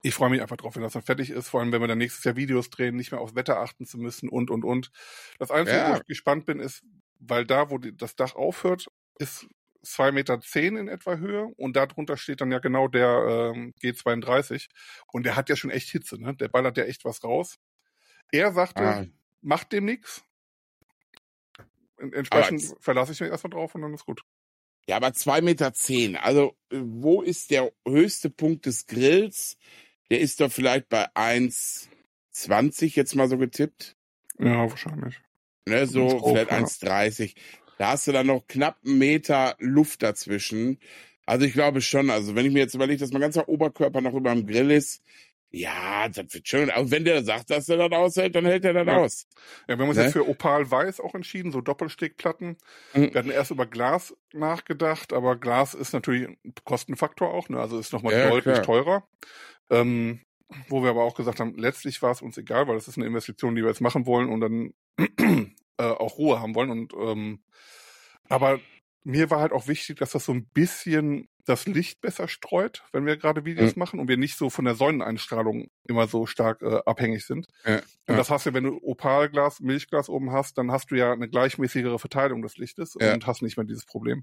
[0.03, 1.99] ich freue mich einfach drauf, wenn das dann fertig ist, vor allem wenn wir dann
[1.99, 4.91] nächstes Jahr Videos drehen, nicht mehr aufs Wetter achten zu müssen und und und.
[5.39, 5.89] Das Einzige, Ja.
[5.89, 6.85] wo ich gespannt bin, ist,
[7.18, 9.49] weil da, wo die, das Dach aufhört, ist
[9.83, 14.68] zwei Meter zehn in etwa Höhe und darunter steht dann ja genau der ähm, G32
[15.12, 16.35] und der hat ja schon echt Hitze, ne?
[16.37, 17.57] Der ballert ja echt was raus.
[18.33, 19.07] Er sagte, Ah,
[19.41, 19.89] macht dem.
[19.89, 20.03] En-
[22.12, 24.20] Entsprechend Aber- verlasse ich mich erstmal drauf und dann ist gut.
[24.89, 25.72] ja, aber zwei Meter.
[25.72, 26.16] zehn.
[26.16, 29.57] Also, äh, wo ist der höchste Punkt des Grills?
[30.11, 33.97] Der ist doch vielleicht bei 1,20 jetzt mal so getippt.
[34.39, 35.20] Ja, wahrscheinlich.
[35.68, 36.59] Ne, so grob, vielleicht ja.
[36.59, 37.35] 1,30.
[37.79, 40.79] Da hast du dann noch knapp einen Meter Luft dazwischen.
[41.24, 44.14] Also ich glaube schon, also wenn ich mir jetzt überlege, dass mein ganzer Oberkörper noch
[44.14, 45.03] über dem Grill ist,
[45.57, 46.71] ja, das wird schon.
[46.71, 48.97] Also wenn der sagt, dass er das aushält, dann hält er das Ja.
[48.99, 49.27] aus.
[49.69, 50.05] Ja, wir haben uns Ne?
[50.05, 52.57] jetzt für Opal Weiß auch entschieden, so Doppelstegplatten.
[52.95, 53.13] Mhm.
[53.13, 57.59] Wir hatten erst über Glas nachgedacht, aber Glas ist natürlich ein Kostenfaktor auch, ne?
[57.61, 58.63] Also ist nochmal Ja, deutlich klar.
[58.63, 59.09] teurer.
[59.71, 60.21] Ähm,
[60.69, 63.07] wo wir aber auch gesagt haben, letztlich war es uns egal, weil das ist eine
[63.07, 64.75] Investition, die wir jetzt machen wollen und dann
[65.79, 66.71] äh, auch Ruhe haben wollen.
[66.71, 67.41] Und ähm,
[68.29, 68.61] aber
[69.07, 73.07] mir war halt auch wichtig, dass das so ein bisschen das Licht besser streut, wenn
[73.07, 73.81] wir gerade Videos Mhm.
[73.81, 77.47] machen und wir nicht so von der Sonneneinstrahlung immer so stark äh, abhängig sind.
[77.65, 78.17] Ja, Und ja.
[78.17, 81.99] das hast du, wenn du Opalglas, Milchglas oben hast, dann hast du ja eine gleichmäßigere
[82.01, 83.15] Verteilung des Lichtes Ja.
[83.15, 84.19] und hast nicht mehr dieses Problem.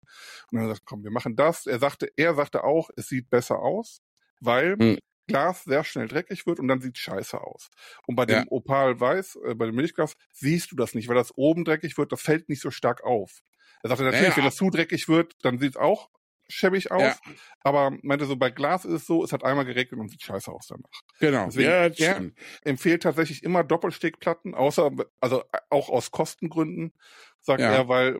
[0.52, 1.66] Und dann er gesagt, komm, wir machen das.
[1.66, 4.02] Er sagte, er sagte auch, es sieht besser aus,
[4.42, 4.98] weil Mhm.
[5.28, 7.70] Glas sehr schnell dreckig wird und dann sieht scheiße aus.
[8.08, 8.46] Und bei dem.
[8.50, 12.12] Opal Weiß, äh, bei dem Milchglas, siehst du das nicht, weil das oben dreckig wird,
[12.12, 13.40] das fällt nicht so stark auf.
[13.84, 14.38] Er sagte natürlich, Ja.
[14.38, 16.10] wenn das zu dreckig wird, dann sieht es auch
[16.50, 17.02] schäbig aus.
[17.02, 17.16] Ja.
[17.62, 20.52] Aber meinte so, bei Glas ist es so, es hat einmal geregnet und sieht scheiße
[20.52, 21.46] aus danach Genau.
[21.46, 22.14] Deswegen, ja, ja.
[22.16, 22.38] stimmt.
[22.64, 26.94] empfiehlt tatsächlich immer Doppelstegplatten, außer, also auch aus Kostengründen,
[27.40, 27.72] sagt Ja.
[27.74, 28.20] er, weil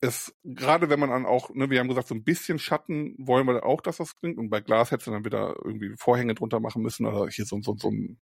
[0.00, 3.46] es, gerade wenn man dann auch, ne, wir haben gesagt, so ein bisschen Schatten wollen
[3.48, 4.38] wir auch, dass das klingt.
[4.38, 7.60] Und bei Glas hättest du dann wieder irgendwie Vorhänge drunter machen müssen oder hier so,
[7.60, 8.20] so, so ein,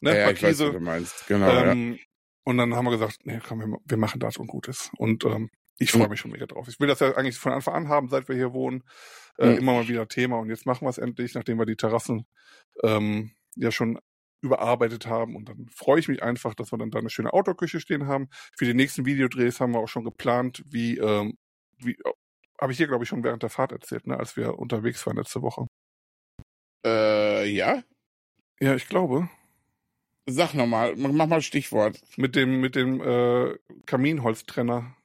[0.00, 0.72] ne, ja, ich weiß, Markise.
[0.72, 1.26] du meinst.
[1.28, 1.70] Genau, ja.
[1.70, 1.98] ähm,
[2.42, 4.90] Und dann haben wir gesagt, nee, komm, wir, wir machen das und Gutes.
[4.98, 5.48] Und ähm,
[5.78, 6.68] ich freue mich schon mega drauf.
[6.68, 8.82] Ich will das ja eigentlich von Anfang an haben, seit wir hier wohnen.
[9.38, 9.58] Äh, Mhm.
[9.58, 10.38] Immer mal wieder Thema.
[10.38, 12.26] Und jetzt machen wir es endlich, nachdem wir die Terrassen
[12.82, 13.98] ähm, ja schon
[14.40, 15.36] überarbeitet haben.
[15.36, 18.28] Und dann freue ich mich einfach, dass wir dann da eine schöne Outdoor-Küche stehen haben.
[18.56, 21.36] Für die nächsten Videodrehs haben wir auch schon geplant, wie, ähm,
[21.78, 21.98] wie
[22.60, 25.16] habe ich hier, glaube ich, schon während der Fahrt erzählt, ne, als wir unterwegs waren
[25.16, 25.66] letzte Woche.
[26.84, 27.82] Äh, ja?
[28.60, 29.28] Ja, ich glaube.
[30.26, 32.00] Sag nochmal, mach mal Stichwort.
[32.16, 34.96] Mit dem, mit dem äh, Kaminholztrenner.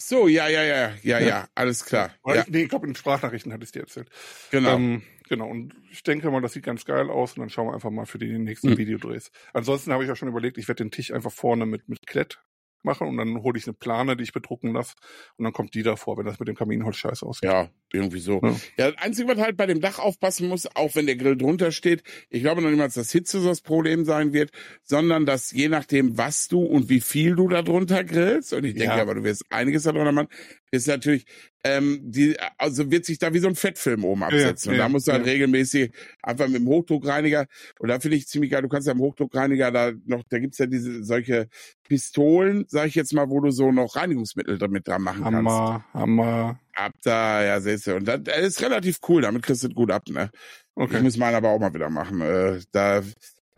[0.00, 1.48] So, ja, ja, ja, ja, Ja.
[1.56, 2.12] alles klar.
[2.24, 4.08] Ja, ich, nee, ich glaube, in Sprachnachrichten hatte ich dir erzählt.
[4.50, 4.76] genau.
[4.76, 7.74] Ähm, genau, und ich denke mal, das sieht ganz geil aus und dann schauen wir
[7.74, 8.78] einfach mal für die nächsten Mhm.
[8.78, 9.30] Videodrehs.
[9.52, 12.40] Ansonsten habe ich auch schon überlegt, ich werde den Tisch einfach vorne mit, mit Klett
[12.84, 14.94] machen und dann hole ich eine Plane, die ich bedrucken lasse
[15.36, 17.48] und dann kommt die davor, wenn das mit dem Kaminholz scheiße aussieht.
[17.48, 18.40] Ja, irgendwie so.
[18.42, 18.56] Ja.
[18.76, 21.72] Ja, das Einzige, was halt bei dem Dach aufpassen muss, auch wenn der Grill drunter
[21.72, 24.50] steht, ich glaube noch niemals, dass Hitze das Problem sein wird,
[24.82, 28.74] sondern dass je nachdem, was du und wie viel du da drunter grillst, und ich
[28.74, 29.02] denke Ja.
[29.02, 30.28] aber, du wirst einiges da drunter machen,
[30.70, 31.24] ist natürlich,
[31.64, 34.70] ähm, die, also wird sich da wie so ein Fettfilm oben absetzen.
[34.70, 35.32] ja, und da musst du halt ja.
[35.32, 35.92] regelmäßig
[36.22, 37.46] einfach mit dem Hochdruckreiniger,
[37.78, 40.58] und da finde ich ziemlich geil, du kannst ja im Hochdruckreiniger da noch, da gibt's
[40.58, 41.48] ja diese, solche
[41.88, 45.60] Pistolen, sag ich jetzt mal, wo du so noch Reinigungsmittel damit dran machen kannst.
[45.60, 46.60] Hammer, Hammer.
[46.74, 47.96] Ab da, ja, siehst du.
[47.96, 50.30] Und das, das ist relativ cool, damit kriegst du es gut ab, ne?
[50.76, 51.02] Ich Okay.
[51.02, 52.20] muss meinen aber auch mal wieder machen.
[52.20, 53.02] Äh, da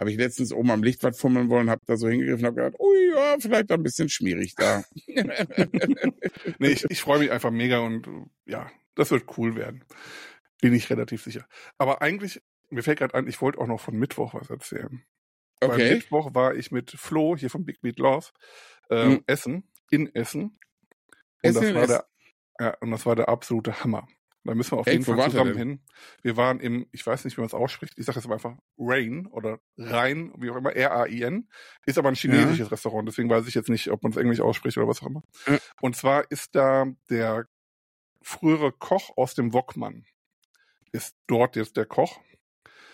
[0.01, 2.57] habe ich letztens oben am Licht was fummeln wollen, habe da so hingegriffen und habe
[2.57, 4.83] gedacht, ui, ja, vielleicht ein bisschen schmierig da.
[6.59, 8.09] Nee, ich, ich freue mich einfach mega und
[8.47, 9.85] ja, das wird cool werden.
[10.61, 11.47] Bin ich relativ sicher.
[11.79, 15.03] Aber eigentlich, mir fällt gerade ein, ich wollte auch noch von Mittwoch was erzählen.
[15.61, 15.95] Okay.
[15.95, 18.29] Mittwoch war ich mit Flo hier von Big Meat Love
[18.91, 19.25] ähm, Mhm.
[19.27, 20.59] Essen, in Essen.
[21.43, 22.03] Und Essen das war Essen.
[22.59, 24.09] der, ja, und das war der absolute Hammer.
[24.45, 25.81] Da müssen wir auf jeden Fall zusammen hin.
[26.23, 28.57] Wir waren im, ich weiß nicht, wie man es ausspricht, ich sage jetzt mal einfach
[28.79, 31.49] Rain oder Rhein, wie auch immer, R-A-I-N.
[31.85, 34.79] Ist aber ein chinesisches Restaurant, deswegen weiß ich jetzt nicht, ob man es Englisch ausspricht
[34.79, 35.23] oder was auch immer.
[35.47, 35.59] Ja.
[35.83, 37.47] Und zwar ist da der
[38.23, 40.05] frühere Koch aus dem Wokmann.
[40.93, 42.21] Ist dort jetzt der Koch.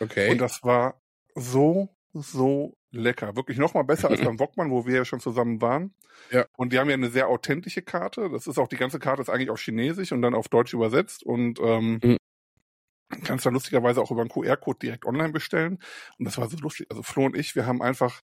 [0.00, 0.30] Okay.
[0.30, 1.00] Und das war
[1.34, 3.36] so, so lecker.
[3.36, 5.94] Wirklich noch mal besser als beim Wokmann, wo wir ja schon zusammen waren.
[6.30, 6.46] Ja.
[6.56, 8.28] Und die haben ja eine sehr authentische Karte.
[8.30, 11.22] Das ist auch, die ganze Karte ist eigentlich auf Chinesisch und dann auf Deutsch übersetzt.
[11.24, 12.16] Und ähm, Mhm.
[13.24, 15.78] kannst da lustigerweise auch über einen QR-Code direkt online bestellen.
[16.18, 16.86] Und das war so lustig.
[16.90, 18.20] Also Flo und ich, wir haben einfach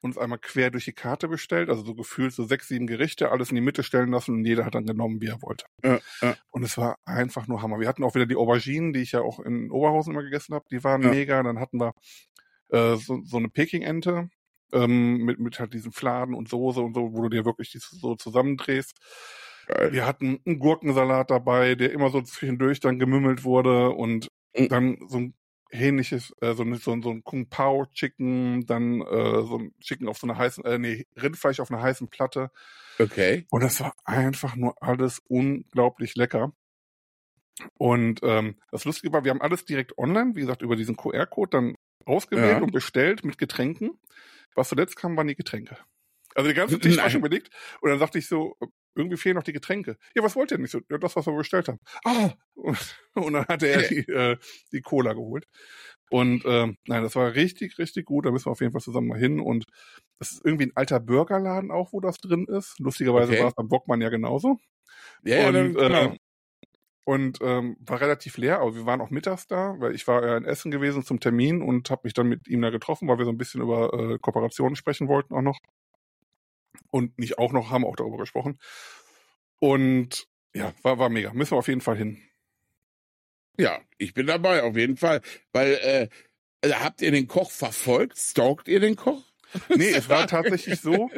[0.00, 3.50] uns einmal quer durch die Karte bestellt, also so gefühlt so sechs, sieben Gerichte, alles
[3.50, 5.64] in die Mitte stellen lassen und jeder hat dann genommen, wie er wollte.
[5.84, 6.34] Ja, ja.
[6.50, 7.78] Und es war einfach nur Hammer.
[7.78, 10.64] Wir hatten auch wieder die Auberginen, die ich ja auch in Oberhausen immer gegessen habe,
[10.72, 11.10] die waren Ja.
[11.10, 11.40] mega.
[11.44, 11.92] Dann hatten wir
[12.72, 14.28] äh, so, so eine Peking-Ente
[14.72, 17.78] ähm, mit, mit halt diesen Fladen und Soße und so, wo du dir wirklich die
[17.80, 18.94] so zusammendrehst.
[19.66, 19.92] Geil.
[19.92, 24.68] Wir hatten einen Gurkensalat dabei, der immer so zwischendurch dann gemümmelt wurde und Mhm.
[24.68, 25.34] dann so ein
[25.70, 29.74] ähnliches, äh, so, ein- so, ein- so ein Kung Pao Chicken, dann äh, so ein
[29.80, 32.50] Chicken auf so einer heißen, äh, nee, Rindfleisch auf einer heißen Platte.
[33.00, 33.46] Okay.
[33.50, 36.52] Und das war einfach nur alles unglaublich lecker.
[37.78, 41.50] Und ähm, das Lustige war, wir haben alles direkt online, wie gesagt, über diesen QR-Code
[41.50, 41.74] dann
[42.06, 42.62] ausgewählt Ja.
[42.62, 43.98] und bestellt mit Getränken.
[44.54, 45.76] Was zuletzt kam, waren die Getränke.
[46.34, 47.50] Also der ganze Tisch war schon belegt.
[47.80, 48.56] Und dann sagte ich so,
[48.94, 49.96] irgendwie fehlen noch die Getränke.
[50.14, 50.64] Ja, was wollt ihr denn?
[50.64, 51.78] Ich so, ja, das, was wir bestellt haben.
[52.04, 52.30] Ah!
[52.54, 54.36] Und, und dann hatte er die, äh,
[54.72, 55.46] die Cola geholt.
[56.10, 58.26] Und ähm, nein, das war richtig, richtig gut.
[58.26, 59.40] Da müssen wir auf jeden Fall zusammen mal hin.
[59.40, 59.64] Und
[60.18, 62.78] das ist irgendwie ein alter Burgerladen auch, wo das drin ist.
[62.78, 63.40] Lustigerweise Okay.
[63.40, 64.58] war es beim Bockmann ja genauso.
[65.24, 66.12] Ja, ja, und, dann, genau.
[66.12, 66.18] äh,
[67.04, 70.36] und ähm, war relativ leer, aber wir waren auch mittags da, weil ich war ja
[70.36, 73.24] in Essen gewesen zum Termin und habe mich dann mit ihm da getroffen, weil wir
[73.24, 75.58] so ein bisschen über äh, Kooperationen sprechen wollten auch noch.
[76.90, 78.58] Und nicht auch noch, haben auch darüber gesprochen.
[79.58, 81.32] Und ja, war, war mega.
[81.32, 82.22] Müssen wir auf jeden Fall hin.
[83.58, 85.20] ja, ich bin dabei, auf jeden Fall.
[85.52, 86.08] Weil, äh,
[86.62, 88.18] also habt ihr den Koch verfolgt?
[88.18, 89.22] Stalkt ihr den Koch?
[89.68, 91.10] Nee, es war tatsächlich so,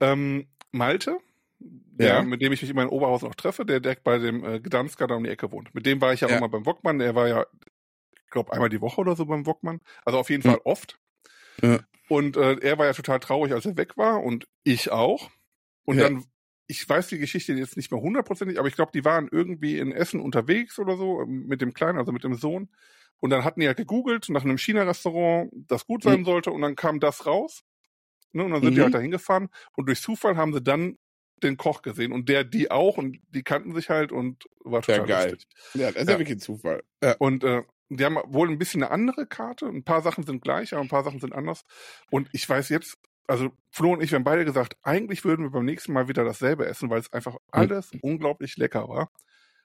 [0.00, 1.18] ähm, Malte,
[1.64, 2.22] der, Ja.
[2.22, 5.06] mit dem ich mich immer in Oberhausen noch treffe, der direkt bei dem äh, Gdansker
[5.06, 5.74] da um die Ecke wohnt.
[5.74, 6.36] Mit dem war ich ja, Ja.
[6.36, 7.46] auch mal beim Wokmann, der war ja,
[8.24, 9.80] ich glaube, einmal die Woche oder so beim Wokmann.
[10.04, 10.50] Also auf jeden Hm.
[10.52, 10.98] Fall oft.
[11.62, 11.80] Ja.
[12.08, 15.30] Und äh, er war ja total traurig, als er weg war und ich auch.
[15.84, 16.04] Und Ja.
[16.04, 16.24] dann,
[16.66, 19.92] ich weiß die Geschichte jetzt nicht mehr hundertprozentig, aber ich glaube, die waren irgendwie in
[19.92, 22.68] Essen unterwegs oder so ähm, mit dem Kleinen, also mit dem Sohn.
[23.20, 26.24] Und dann hatten die ja gegoogelt nach einem China-Restaurant, das gut sein Mhm.
[26.24, 27.62] sollte, und dann kam das raus.
[28.32, 28.84] Ne, und dann sind die Mhm.
[28.84, 30.98] halt da hingefahren und durch Zufall haben sie dann
[31.42, 34.98] den Koch gesehen und der die auch und die kannten sich halt und war Ja,
[34.98, 35.30] total geil.
[35.32, 35.48] lustig.
[35.74, 36.18] Ja, das ist ja, Ja.
[36.18, 36.82] wirklich ein Zufall.
[37.02, 37.16] Ja.
[37.18, 39.66] Und äh, die haben wohl ein bisschen eine andere Karte.
[39.66, 41.64] Ein paar Sachen sind gleich, aber ein paar Sachen sind anders.
[42.10, 45.50] Und ich weiß jetzt, also Flo und ich, wir haben beide gesagt, eigentlich würden wir
[45.50, 49.10] beim nächsten Mal wieder dasselbe essen, weil es einfach alles unglaublich lecker war.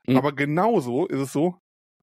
[0.06, 0.18] Mhm.
[0.18, 1.56] Aber genauso ist es so,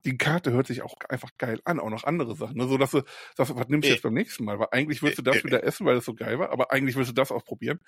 [0.05, 2.57] die Karte hört sich auch einfach geil an, auch noch andere Sachen.
[2.57, 2.66] Ne?
[2.68, 3.03] So dass du
[3.36, 4.59] sagst, was nimmst du jetzt beim nächsten Mal?
[4.59, 7.11] Weil eigentlich würdest du das wieder essen, weil es so geil war, aber eigentlich willst
[7.11, 7.78] du das auch probieren.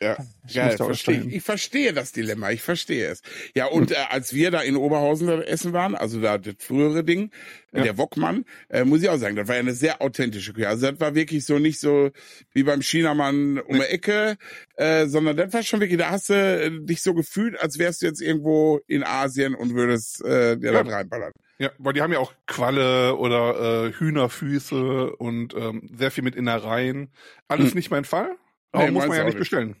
[0.00, 0.16] Ja,
[0.48, 1.22] Ich auch verstehe.
[1.28, 3.22] Ich verstehe das Dilemma, ich verstehe es.
[3.54, 7.30] Ja, und äh, als wir da in Oberhausen essen waren, also da das frühere Ding,
[7.72, 7.82] äh, Ja.
[7.84, 10.68] der Wokmann, äh, muss ich auch sagen, das war ja eine sehr authentische Küche.
[10.68, 12.10] Also das war wirklich so nicht so
[12.52, 14.38] wie beim Chinamann um die Ecke,
[14.76, 18.02] äh, sondern das war schon wirklich, da hast du äh, dich so gefühlt, als wärst
[18.02, 20.82] du jetzt irgendwo in Asien und würdest äh, dir Ja.
[20.82, 21.32] das reinballern.
[21.58, 26.34] Ja, weil die haben ja auch Qualle oder äh, Hühnerfüße und ähm, sehr viel mit
[26.34, 27.12] Innereien.
[27.48, 27.76] Alles Hm.
[27.76, 28.36] nicht mein Fall,
[28.72, 29.38] aber Nee, muss man ja nicht nicht.
[29.40, 29.76] bestellen.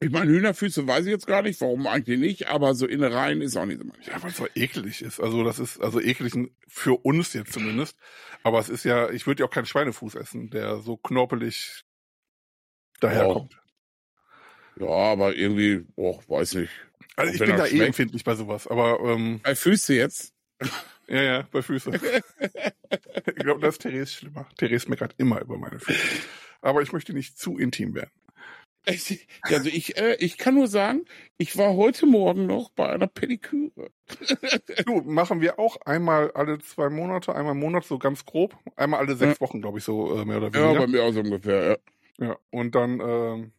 [0.00, 3.56] Ich meine, Hühnerfüße weiß ich jetzt gar nicht, warum eigentlich nicht, aber so Innereien ist
[3.56, 4.16] auch nicht so manchmal.
[4.16, 5.18] Ja, weil es so eklig ist.
[5.18, 6.34] Also das ist also eklig
[6.68, 7.96] für uns jetzt zumindest.
[8.42, 11.84] Aber es ist ja, ich würde ja auch keinen Schweinefuß essen, der so knorpelig
[13.00, 13.56] daherkommt.
[14.78, 16.72] Ja, aber irgendwie, oh, weiß nicht.
[17.16, 17.86] Also ich bin da eh schmeckt?
[17.86, 18.66] empfindlich bei sowas.
[18.66, 20.32] Aber ähm, Bei Füße jetzt?
[21.08, 21.94] ja, ja, bei Füßen.
[23.26, 24.48] ich glaube, das ist Therese schlimmer.
[24.58, 25.98] Therese meckert immer über meine Füße.
[26.60, 28.10] Aber ich möchte nicht zu intim werden.
[28.86, 31.06] Also ich, äh, ich kann nur sagen,
[31.38, 33.90] ich war heute Morgen noch bei einer Pediküre.
[34.84, 38.56] Du, machen wir auch einmal alle zwei Monate, einmal im Monat, so ganz grob.
[38.76, 40.80] Einmal alle sechs Wochen, glaube ich, so äh, mehr oder Ja, weniger.
[40.80, 41.78] bei mir auch so ungefähr.
[42.18, 42.26] Ja.
[42.26, 43.53] Ja, und dann, ähm, Ja.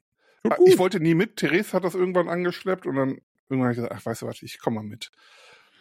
[0.66, 1.38] Ich wollte nie mit.
[1.38, 4.42] Therese hat das irgendwann angeschleppt und dann irgendwann habe ich gesagt, ach, weißt du was,
[4.42, 5.12] ich komme mal mit.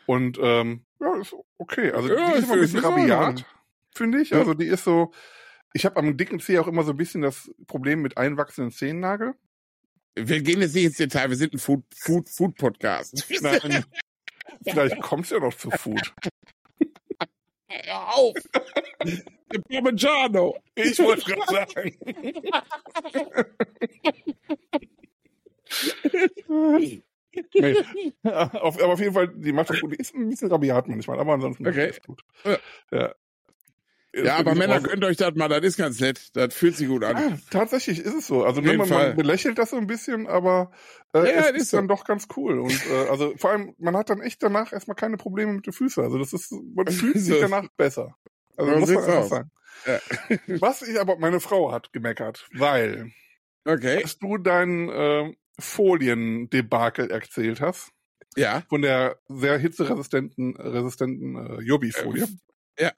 [0.06, 1.92] Und ähm, ja, ist okay.
[1.92, 3.44] Also Ja, die ist immer ein bisschen rabiat,
[3.94, 4.30] finde ich.
[4.30, 4.38] Ja.
[4.38, 5.12] Also die ist so,
[5.72, 9.34] ich habe am dicken Zeh auch immer so ein bisschen das Problem mit einwachsenden Zehennagel.
[10.14, 13.24] Wir gehen jetzt nicht ins Detail, wir sind ein Food, Food, Food Podcast.
[13.40, 13.84] Nein,
[14.62, 16.14] vielleicht kommt's ja noch zu Food.
[17.68, 18.34] Hör auf!
[19.52, 20.56] Der Parmigiano!
[20.74, 21.96] Ich wollte gerade sagen.
[26.48, 27.02] Nee.
[28.22, 29.92] auf, aber auf jeden Fall, die macht das gut.
[29.92, 31.88] Die ist ein bisschen rabiat manchmal, aber ansonsten Okay.
[31.88, 32.22] das gut.
[32.44, 32.58] Ja.
[32.92, 33.14] Ja,
[34.24, 36.30] Ja, aber Männer, könnt euch das mal, das ist ganz nett.
[36.36, 37.16] Das fühlt sich gut an.
[37.16, 38.44] Ja, tatsächlich ist es so.
[38.44, 40.70] Also man, man belächelt das so ein bisschen, aber
[41.12, 41.76] äh, Ja, es das ist, ist so.
[41.78, 42.60] dann doch ganz cool.
[42.60, 45.72] Und äh, also vor allem, man hat dann echt danach erstmal keine Probleme mit den
[45.72, 46.04] Füßen.
[46.04, 48.14] Also das ist, man fühlt sich danach besser.
[48.56, 49.50] Also So muss man einfach sagen.
[49.86, 49.98] Ja.
[50.60, 53.10] Was ich aber, meine Frau hat gemeckert, weil
[53.66, 54.02] Okay.
[54.02, 57.90] als du dein äh, Foliendebakel erzählt hast,
[58.36, 58.62] Ja.
[58.68, 62.26] von der sehr hitzeresistenten resistenten äh, Jobi-Folie.
[62.78, 62.92] Ja.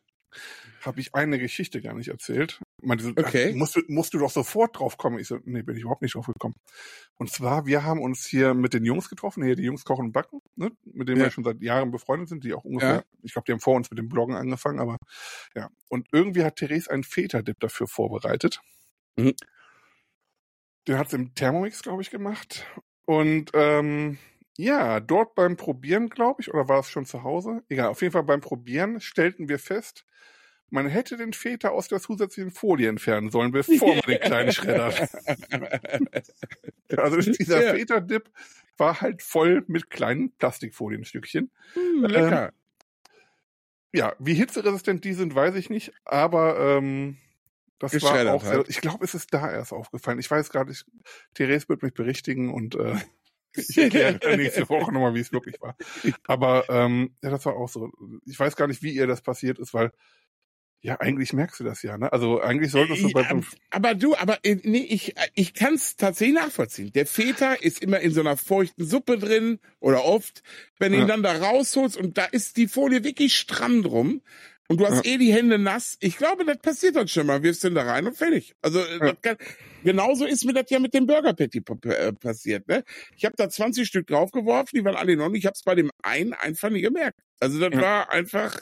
[0.83, 2.61] habe ich eine Geschichte gar nicht erzählt.
[2.83, 3.51] Man so, Okay.
[3.53, 5.19] ach, musst, du, musst du doch sofort drauf kommen.
[5.19, 6.55] Ich so, nee, bin ich überhaupt nicht drauf gekommen.
[7.17, 10.13] Und zwar, wir haben uns hier mit den Jungs getroffen, hier die Jungs kochen und
[10.13, 10.71] backen, ne?
[10.85, 11.25] mit denen Ja.
[11.25, 13.91] wir schon seit Jahren befreundet sind, die auch ungefähr, ich glaube, die haben vor uns
[13.91, 14.99] mit dem Bloggen angefangen, aber
[15.55, 15.71] ja.
[15.89, 18.61] Und irgendwie hat Therese einen Feta-Dip dafür vorbereitet.
[19.17, 19.35] Mhm.
[20.89, 22.64] Den hat sie im Thermomix, glaube ich, gemacht.
[23.05, 24.18] Und ähm,
[24.57, 27.62] ja, dort beim Probieren, glaube ich, oder war es schon zu Hause?
[27.68, 30.05] Egal, auf jeden Fall beim Probieren stellten wir fest,
[30.70, 35.09] man hätte den Feta aus der zusätzlichen Folie entfernen sollen, bevor man den kleinen schreddert.
[36.97, 37.74] Also dieser Ja.
[37.74, 38.30] Feta-Dip
[38.76, 41.51] war halt voll mit kleinen Plastikfolienstückchen.
[41.74, 42.53] Hm, lecker.
[43.93, 47.16] Ja, wie hitzeresistent die sind, weiß ich nicht, aber ähm,
[47.79, 50.18] das war auch sehr, ich glaube, es ist da erst aufgefallen.
[50.18, 50.85] Ich weiß gerade, ich,
[51.35, 52.97] Therese wird mich berichtigen und äh,
[53.55, 55.77] ich erkläre nächste Woche nochmal, wie es wirklich war.
[56.27, 57.91] Aber ähm, ja, das war auch so.
[58.24, 59.93] Ich weiß gar nicht, wie ihr das passiert ist, weil
[60.83, 62.12] ja, eigentlich merkst du das ja, ne?
[62.12, 65.97] Also eigentlich solltest du bei Ja, aber du, aber äh, nee, ich, ich kann es
[65.97, 66.93] tatsächlich nachvollziehen.
[66.93, 70.43] Der Feta ist immer in so einer feuchten Suppe drin oder oft,
[70.79, 71.09] wenn du ihn Ja.
[71.09, 74.22] dann da rausholst und da ist die Folie wirklich stramm drum
[74.69, 75.97] und du hast eh die Hände nass.
[76.01, 77.43] Ich glaube, das passiert dann schon mal.
[77.43, 78.55] Wirfst den da rein und fertig.
[78.62, 79.12] Also äh, Ja.
[79.14, 79.37] kann,
[79.85, 82.67] genauso ist mir das ja mit dem Burger Patty äh, passiert.
[82.69, 82.85] Ne?
[83.17, 85.33] Ich habe da 20 Stück draufgeworfen, die waren alle noch.
[85.35, 87.19] Ich habe es bei dem einen einfach nie gemerkt.
[87.41, 87.81] Also das Ja.
[87.81, 88.57] war einfach.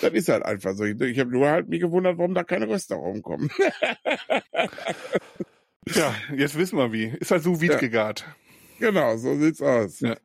[0.00, 0.84] Das ist halt einfach so.
[0.84, 3.50] Ich, ich habe nur halt mich gewundert, warum da keine Röster rumkommen.
[5.94, 7.06] Ja, jetzt wissen wir wie.
[7.18, 7.76] Ist halt so Ja.
[7.76, 8.24] gegart.
[8.78, 9.98] Genau, so sieht's aus.
[10.00, 10.16] Ja.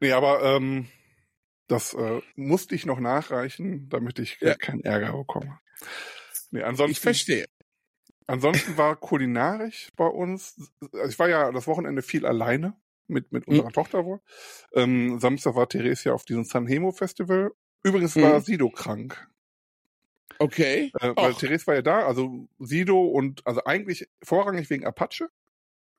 [0.00, 0.86] Nee, aber ähm,
[1.68, 4.54] das äh, musste ich noch nachreichen, damit ich Ja.
[4.54, 5.58] keinen Ärger bekomme.
[6.50, 7.46] Nee, Ich ansonsten, verstehe.
[8.26, 10.56] ansonsten war kulinarisch bei uns,
[10.92, 12.76] also ich war ja das Wochenende viel alleine
[13.08, 14.20] mit, mit unserer Tochter wohl.
[14.74, 17.52] Ähm, Samstag war Therese ja auf diesem Sanhemo Festival.
[17.82, 18.40] Übrigens war Mhm.
[18.40, 19.28] Sido krank.
[20.38, 20.92] Okay.
[21.00, 21.38] Äh, weil Och.
[21.38, 25.28] Therese war ja da, also Sido und also eigentlich vorrangig wegen Apache.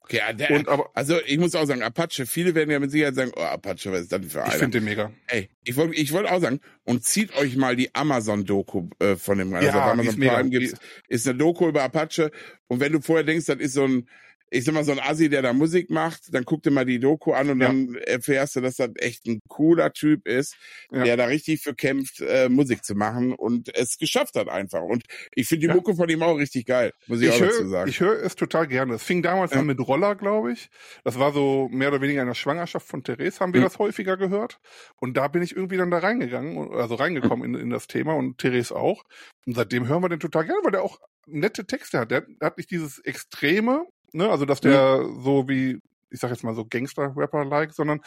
[0.03, 2.91] Okay, ja, der, Und aber also ich muss auch sagen, Apache, viele werden ja mit
[2.91, 4.53] Sicherheit sagen, oh, Apache, was ist das denn für ich einer?
[4.53, 5.11] finde den mega.
[5.27, 9.37] Ey, ich wollte ich wollte auch sagen, und zieht euch mal die Amazon-Doku äh, von
[9.37, 9.63] dem rein.
[9.63, 10.19] Ja, also auf Amazon.
[10.19, 10.75] Prime gibt's,
[11.07, 12.31] ist eine Doku über Apache.
[12.67, 14.09] Und wenn du vorher denkst, das ist so ein,
[14.53, 16.99] ich sag mal, so ein Assi, der da Musik macht, dann guck dir mal die
[16.99, 17.67] Doku an und Ja.
[17.67, 20.55] dann erfährst du, dass das echt ein cooler Typ ist,
[20.91, 21.03] Ja.
[21.03, 24.81] der da richtig für kämpft, äh, Musik zu machen und es geschafft hat einfach.
[24.83, 25.75] Und ich finde die Ja.
[25.75, 27.89] Mucke von ihm auch richtig geil, muss ich, Ich auch dazu sagen.
[27.89, 28.93] ich höre es total gerne.
[28.93, 30.69] Es fing damals an mit Roller, glaube ich.
[31.03, 33.65] Das war so mehr oder weniger in der Schwangerschaft von Therese, haben wir Mhm.
[33.65, 34.59] das häufiger gehört.
[35.01, 38.37] Und da bin ich irgendwie dann da reingegangen, also reingekommen in, in das Thema und
[38.37, 39.03] Therese auch.
[39.47, 42.11] Und seitdem hören wir den total gerne, weil der auch nette Texte hat.
[42.11, 46.55] Der hat nicht dieses Extreme, ne, also dass der so wie, ich sag jetzt mal
[46.55, 48.01] so Gangster-Rapper-like, sondern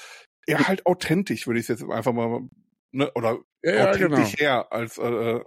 [0.46, 2.42] eher halt authentisch, würde ich jetzt einfach mal,
[2.92, 4.38] ne, oder ja, ja, authentisch genau.
[4.38, 5.40] her als äh,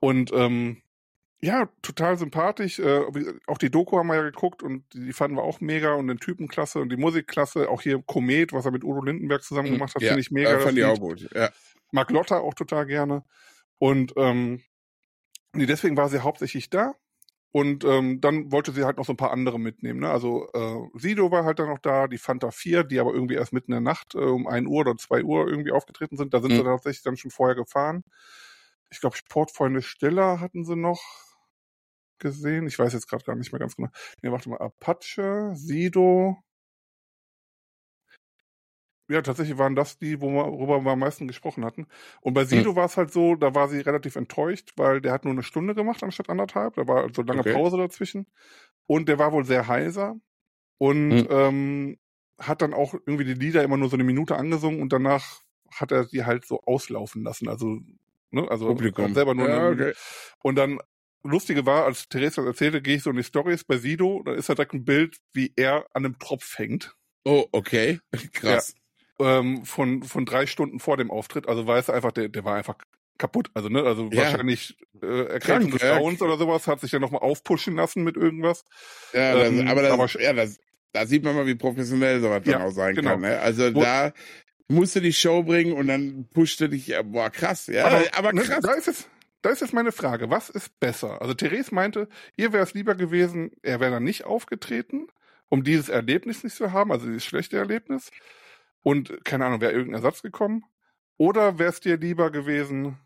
[0.00, 0.82] und ähm,
[1.42, 2.78] ja, total sympathisch.
[2.78, 3.02] Äh,
[3.46, 6.18] auch die Doku haben wir ja geguckt und die, fanden wir auch mega und den
[6.18, 7.70] Typen klasse und die Musik klasse.
[7.70, 10.52] Auch hier Komet, was er mit Udo Lindenberg zusammen gemacht hat, Ja, finde ich mega.
[10.52, 11.28] äh, fand ich auch gut.
[11.34, 11.50] Ja.
[11.92, 13.24] Mag Lotta auch total gerne.
[13.78, 14.62] Und ähm,
[15.54, 16.94] nee, deswegen war sie hauptsächlich da.
[17.52, 20.00] Und ähm, dann wollte sie halt noch so ein paar andere mitnehmen.
[20.00, 20.10] Ne?
[20.10, 23.52] Also äh, Sido war halt dann noch da, die Fanta 4, die aber irgendwie erst
[23.52, 26.32] mitten in der Nacht äh, um 1 Uhr oder 2 Uhr irgendwie aufgetreten sind.
[26.32, 26.60] Da sind Mhm.
[26.60, 28.04] sie tatsächlich dann schon vorher gefahren.
[28.90, 31.00] Ich glaube, Sportfreunde Stiller hatten sie noch
[32.18, 32.66] gesehen.
[32.66, 33.88] Ich weiß jetzt gerade gar nicht mehr ganz genau.
[34.22, 36.36] Nee, warte mal, Apache, Sido.
[39.10, 41.86] Ja, tatsächlich waren das die, worüber wir am meisten gesprochen hatten.
[42.20, 45.24] Und bei Sido war es halt so, da war sie relativ enttäuscht, weil der hat
[45.24, 46.74] nur eine Stunde gemacht anstatt anderthalb.
[46.76, 47.52] Da war also lange Okay.
[47.52, 48.26] Pause dazwischen.
[48.86, 50.16] Und der war wohl sehr heiser
[50.78, 51.28] und Mhm.
[51.30, 51.98] ähm,
[52.40, 55.42] hat dann auch irgendwie die Lieder immer nur so eine Minute angesungen und danach
[55.72, 57.48] hat er die halt so auslaufen lassen.
[57.48, 57.80] Also,
[58.30, 59.14] ne, also Publikum.
[59.14, 59.92] selber nur ja, eine, okay.
[60.42, 60.78] und dann,
[61.22, 64.32] lustige war, als Theresa das erzählte, gehe ich so in die Stories bei Sido, da
[64.34, 66.96] ist da direkt ein Bild, wie er an einem Tropf hängt.
[67.24, 67.98] Oh, okay.
[68.32, 68.74] Krass.
[69.20, 71.48] Ähm, von, von drei Stunden vor dem Auftritt.
[71.48, 72.76] Also weiß er einfach, der, der war einfach
[73.18, 73.50] kaputt.
[73.54, 74.22] Also, ne, also Ja.
[74.22, 75.80] wahrscheinlich äh, Krank, des.
[75.82, 78.64] Grauens oder sowas, hat sich dann nochmal aufpushen lassen mit irgendwas.
[79.12, 80.58] Ja, das, Ähm, aber, das, aber- ja das,
[80.92, 83.10] da sieht man mal, wie professionell sowas Ja, dann auch sein genau.
[83.10, 83.20] kann.
[83.20, 83.38] Ne?
[83.40, 84.12] Also Wo- da
[84.68, 87.66] musst du die Show bringen und dann pusht du dich, boah, krass.
[87.66, 88.60] Ja, aber, aber ne, krass.
[88.62, 89.08] Da ist es.
[89.42, 91.22] Da ist jetzt meine Frage, was ist besser?
[91.22, 95.06] Also Therese meinte, ihr wäre es lieber gewesen, er wäre dann nicht aufgetreten,
[95.48, 98.10] um dieses Erlebnis nicht zu haben, also dieses schlechte Erlebnis.
[98.82, 100.64] Und keine Ahnung, wäre irgendein Ersatz gekommen?
[101.16, 102.98] Oder wäre es dir lieber gewesen,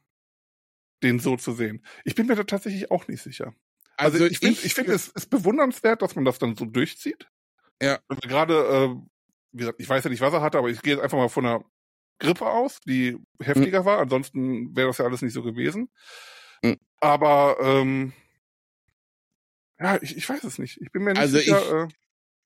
[1.02, 1.84] den so zu sehen?
[2.04, 3.54] Ich bin mir da tatsächlich auch nicht sicher.
[3.96, 7.28] Also, ich finde, ich, finde, es ist bewundernswert, dass man das dann so durchzieht.
[7.80, 7.98] Ja.
[8.08, 8.88] Also gerade, äh,
[9.52, 11.28] wie gesagt, ich weiß ja nicht, was er hatte, aber ich gehe jetzt einfach mal
[11.28, 11.64] von einer
[12.18, 13.98] Grippe aus, die heftiger war.
[13.98, 15.90] Ansonsten wäre das ja alles nicht so gewesen.
[16.62, 16.76] Mhm.
[17.00, 18.12] Aber ähm,
[19.78, 20.80] ja, ich, ich weiß es nicht.
[20.80, 21.84] Ich bin mir nicht Also sicher.
[21.84, 21.88] äh,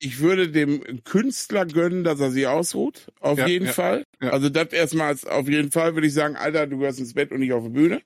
[0.01, 3.09] Ich würde dem Künstler gönnen, dass er sich ausruht.
[3.21, 4.05] Auf Ja, jeden ja, Fall.
[4.23, 4.31] ja.
[4.31, 7.33] Also das erstmal als- auf jeden Fall würde ich sagen, Alter, du gehörst ins Bett
[7.33, 8.03] und nicht auf die Bühne.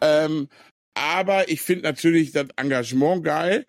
[0.00, 0.48] Ähm,
[0.94, 3.66] aber ich finde natürlich das Engagement geil.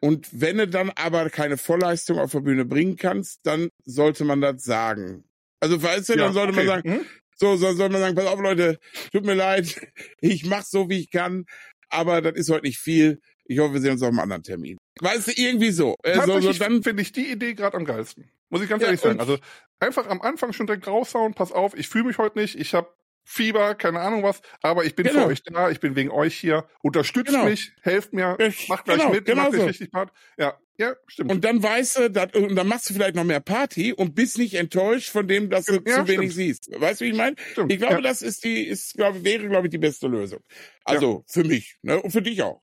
[0.00, 4.40] Und wenn du dann aber keine Vollleistung auf der Bühne bringen kannst, dann sollte man
[4.40, 5.24] das sagen.
[5.60, 6.82] Also weißt du, ja, dann sollte man okay.
[6.82, 7.06] sagen, Hm?
[7.36, 8.78] so, so soll man sagen, pass auf Leute,
[9.12, 9.74] tut mir leid,
[10.20, 11.44] ich mach's so, wie ich kann,
[11.90, 13.20] aber das ist heute nicht viel.
[13.44, 14.78] Ich hoffe, wir sehen uns auf einem anderen Termin.
[15.00, 15.96] Weißt du, irgendwie so.
[16.02, 18.30] Äh, so, so dann, finde ich die Idee gerade am geilsten.
[18.50, 19.20] Muss ich ganz Ja, ehrlich sagen.
[19.20, 19.38] Also
[19.78, 22.88] einfach am Anfang schon direkt raushauen, pass auf, ich fühle mich heute nicht, ich habe
[23.22, 25.20] Fieber, keine Ahnung was, aber ich bin Genau.
[25.22, 27.44] für euch da, ich bin wegen euch hier, unterstützt Genau.
[27.44, 29.64] mich, helft mir, Ja, macht gleich genau, mit, genau macht so.
[29.66, 30.10] richtig Part.
[30.36, 31.30] Ja, ja, stimmt.
[31.30, 34.38] und dann weißt du, dat, und dann machst du vielleicht noch mehr Party und bist
[34.38, 36.32] nicht enttäuscht von dem, dass du Ja, zu wenig stimmt.
[36.32, 36.70] siehst.
[36.80, 37.36] Weißt du, wie ich meine?
[37.68, 38.00] Ich glaube, ja.
[38.00, 40.40] das ist die, ist, glaube, wäre, glaube ich, die beste Lösung.
[40.84, 42.62] Also, für mich, ne, und für dich auch.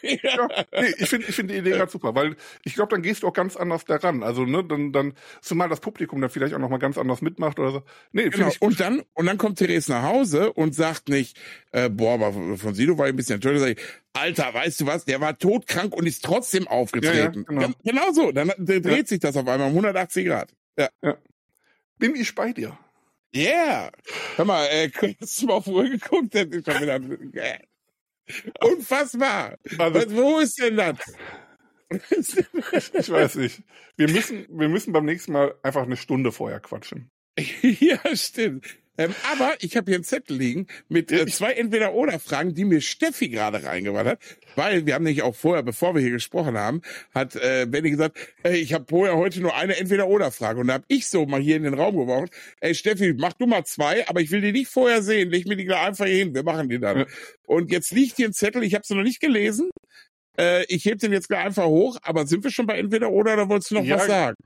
[0.00, 0.48] Ja,
[0.80, 3.28] nee, ich finde ich finde die Idee gerade super, weil ich glaube, dann gehst du
[3.28, 4.22] auch ganz anders daran.
[4.22, 5.12] Also, ne, dann, dann,
[5.42, 7.82] zumal das Publikum dann vielleicht auch nochmal ganz anders mitmacht oder so.
[8.12, 8.48] Nee, Genau.
[8.48, 11.38] ich Und dann, und dann kommt Therese nach Hause und sagt nicht,
[11.72, 13.60] äh, boah, aber von Sido war ich ein bisschen enttäuscht.
[13.60, 13.78] Sag ich,
[14.14, 17.44] Alter, weißt du was, der war todkrank und ist trotzdem aufgetreten.
[17.50, 17.74] Ja, ja, genau.
[17.84, 18.32] Genau so.
[18.32, 19.04] Dann dreht Ja.
[19.04, 20.50] sich das auf einmal um 180 Grad.
[21.98, 22.78] bin ich bei dir.
[23.34, 23.90] Yeah.
[24.36, 26.34] Hör mal, äh, hast du mal auf die Uhr geguckt?
[26.34, 27.00] Das ist schon wieder,
[28.62, 29.58] unfassbar.
[29.78, 30.98] Also, Was, wo ist denn das?
[31.90, 33.62] ich weiß nicht.
[33.96, 37.10] Wir müssen, wir müssen beim nächsten Mal einfach eine Stunde vorher quatschen.
[37.62, 38.76] ja, stimmt.
[38.98, 43.28] Ähm, aber ich habe hier einen Zettel liegen mit äh, zwei Entweder-Oder-Fragen, die mir Steffi
[43.28, 44.18] gerade reingebracht hat.
[44.56, 46.82] Weil wir haben nämlich auch vorher, bevor wir hier gesprochen haben,
[47.14, 50.60] hat äh, Benny gesagt, ey, ich habe vorher heute nur eine Entweder-Oder-Frage.
[50.60, 52.28] Und da habe ich so mal hier in den Raum geworfen,
[52.60, 55.30] ey Steffi, mach du mal zwei, aber ich will die nicht vorher sehen.
[55.30, 56.98] Leg mir die gleich einfach hier hin, wir machen die dann.
[56.98, 57.06] Ja.
[57.46, 59.70] Und jetzt liegt hier ein Zettel, ich habe sie noch nicht gelesen.
[60.36, 63.48] Äh, ich heb den jetzt gleich einfach hoch, aber sind wir schon bei Entweder-Oder oder
[63.48, 64.36] wolltest du noch Ja, was sagen?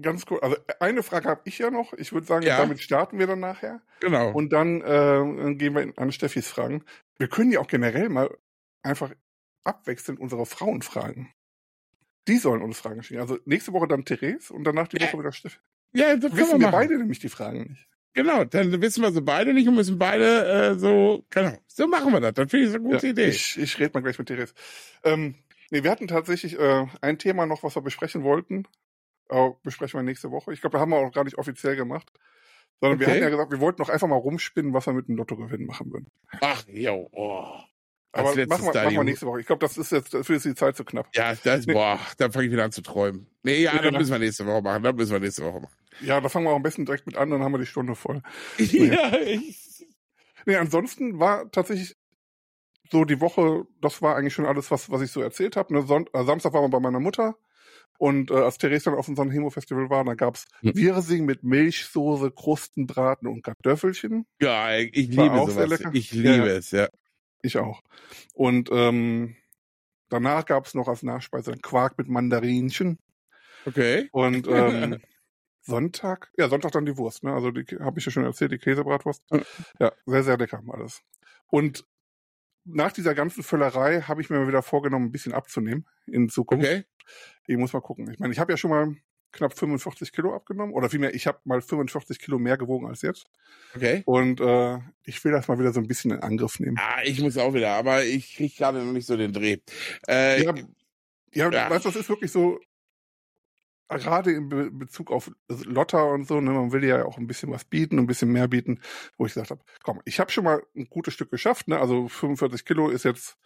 [0.00, 0.40] Ganz cool.
[0.40, 1.92] Also eine Frage habe ich ja noch.
[1.92, 2.58] Ich würde sagen, Ja.
[2.58, 3.80] damit starten wir dann nachher.
[4.00, 4.32] Genau.
[4.32, 6.84] Und dann äh, gehen wir an Steffis Fragen.
[7.18, 8.36] Wir können ja auch generell mal
[8.82, 9.12] einfach
[9.62, 11.32] abwechselnd unsere Frauen fragen.
[12.26, 13.20] Die sollen uns Fragen stellen.
[13.20, 15.06] Also nächste Woche dann Therese und danach die Ja.
[15.06, 15.58] Woche wieder Steffi.
[15.92, 16.72] ja, das können wir Wissen wir machen.
[16.72, 17.88] beide nämlich die Fragen nicht.
[18.14, 22.12] Genau, dann wissen wir sie beide nicht und müssen beide äh, so, genau, so machen
[22.12, 22.34] wir das.
[22.34, 23.26] Das finde ich so eine gute Ja, Idee.
[23.28, 24.54] Ich, ich rede mal gleich mit Therese.
[25.02, 25.34] Ähm,
[25.70, 28.66] nee, wir hatten tatsächlich äh, ein Thema noch, was wir besprechen wollten.
[29.28, 30.52] Aber besprechen wir nächste Woche.
[30.52, 32.10] Ich glaube, da haben wir auch gar nicht offiziell gemacht.
[32.80, 33.14] Sondern wir Okay.
[33.16, 35.92] hatten ja gesagt, wir wollten noch einfach mal rumspinnen, was wir mit dem Lottogewinn machen
[35.92, 36.08] würden.
[36.40, 37.44] Ach, jo, oh.
[38.12, 39.40] Als Aber machen wir, da machen wir nächste Woche.
[39.40, 41.08] Ich glaube, das ist jetzt, dafür ist die Zeit zu knapp.
[41.14, 41.72] Ja, das, Nee.
[41.72, 43.26] boah, dann fange ich wieder an zu träumen.
[43.42, 43.82] Nee, ja, Ja.
[43.82, 44.82] dann müssen wir nächste Woche machen.
[44.82, 45.74] Dann müssen wir nächste Woche machen.
[46.00, 47.94] Ja, da fangen wir auch am besten direkt mit an, dann haben wir die Stunde
[47.94, 48.22] voll.
[48.58, 49.86] ja, ich,
[50.46, 51.96] Nee, ansonsten war tatsächlich
[52.90, 55.72] so die Woche, das war eigentlich schon alles, was, was ich so erzählt habe.
[55.72, 57.36] Ne, Sonnt- äh, Samstag waren wir bei meiner Mutter
[58.04, 60.74] und äh, als Therese dann auf unserem Hemo-Festival war, da gab's Hm.
[60.76, 64.26] Wirsing mit Milchsoße, Krustenbraten und Kartoffelchen.
[64.42, 65.70] ja, ich War liebe sowas.
[65.70, 65.90] lecker.
[65.94, 66.44] Ich liebe ja.
[66.48, 66.88] es, ja.
[67.40, 67.80] Ich auch.
[68.34, 69.36] Und ähm,
[70.10, 72.98] danach gab's noch als Nachspeise einen Quark mit Mandarinchen.
[73.64, 74.10] Okay.
[74.12, 75.00] Und ähm,
[75.62, 77.32] Sonntag, ja, Sonntag dann die Wurst, ne?
[77.32, 79.22] Also die habe ich ja schon erzählt, die Käsebratwurst.
[79.30, 79.44] Mhm.
[79.80, 81.00] Ja, sehr, sehr lecker alles.
[81.46, 81.86] Und
[82.64, 86.66] nach dieser ganzen Völlerei habe ich mir mal wieder vorgenommen, ein bisschen abzunehmen in Zukunft.
[86.66, 86.84] Okay.
[87.46, 88.10] Ich muss mal gucken.
[88.10, 88.94] Ich meine, ich habe ja schon mal
[89.32, 90.72] knapp 45 Kilo abgenommen.
[90.72, 93.26] Oder vielmehr, ich habe mal 45 Kilo mehr gewogen als jetzt.
[93.74, 94.02] Okay.
[94.06, 96.76] Und äh, ich will das mal wieder so ein bisschen in Angriff nehmen.
[96.80, 99.58] Ah, ich muss auch wieder, aber ich kriege gerade noch nicht so den Dreh.
[100.08, 100.54] Äh, Ja,
[101.32, 101.68] Ja, Ja.
[101.70, 102.60] weißt du, das ist wirklich so,
[103.88, 107.50] gerade in Be Bezug auf Lotta und so, ne, man will ja auch ein bisschen
[107.50, 108.80] was bieten, ein bisschen mehr bieten,
[109.18, 112.08] wo ich gesagt habe, komm, ich habe schon mal ein gutes Stück geschafft, ne, also
[112.08, 113.36] 45 Kilo ist jetzt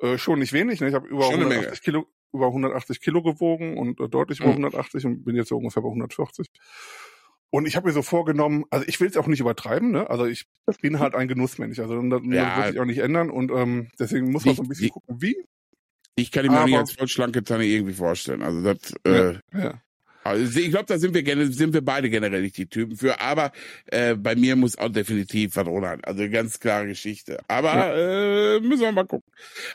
[0.00, 1.80] äh, schon nicht wenig, ne, ich habe über Schon eine 180 Menge.
[2.02, 4.64] Kilo über 180 Kilo gewogen und äh, deutlich über Mhm.
[4.64, 6.48] 180 und bin jetzt so ungefähr bei 140.
[7.50, 10.10] Und ich habe mir so vorgenommen, also ich will es auch nicht übertreiben, ne?
[10.10, 10.46] Also ich
[10.82, 12.44] bin halt ein Genussmensch, also das, Ja.
[12.48, 14.84] das wird sich auch nicht ändern und ähm, deswegen muss man Wie- so ein bisschen
[14.86, 15.36] wie- gucken, wie.
[16.16, 18.42] Ich kann ihn mir auch nicht aber- als vollschlanke Tanne irgendwie vorstellen.
[18.42, 19.80] Also das, äh, Ja.
[20.24, 23.20] Also ich glaube, da sind wir sind wir beide generell nicht die Typen für.
[23.20, 23.52] Aber
[23.86, 25.98] äh, bei mir muss auch definitiv was runter.
[26.02, 27.38] Also ganz klare Geschichte.
[27.46, 29.30] Aber äh, müssen wir mal gucken.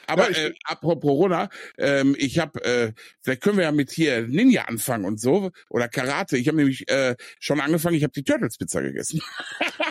[0.07, 4.27] Aber Ja, äh, apropos Corona, ähm, ich habe, äh, vielleicht können wir ja mit hier
[4.27, 6.35] Ninja anfangen und so oder Karate.
[6.35, 7.95] Ich habe nämlich äh, schon angefangen.
[7.95, 9.21] Ich habe die Turtles Pizza gegessen.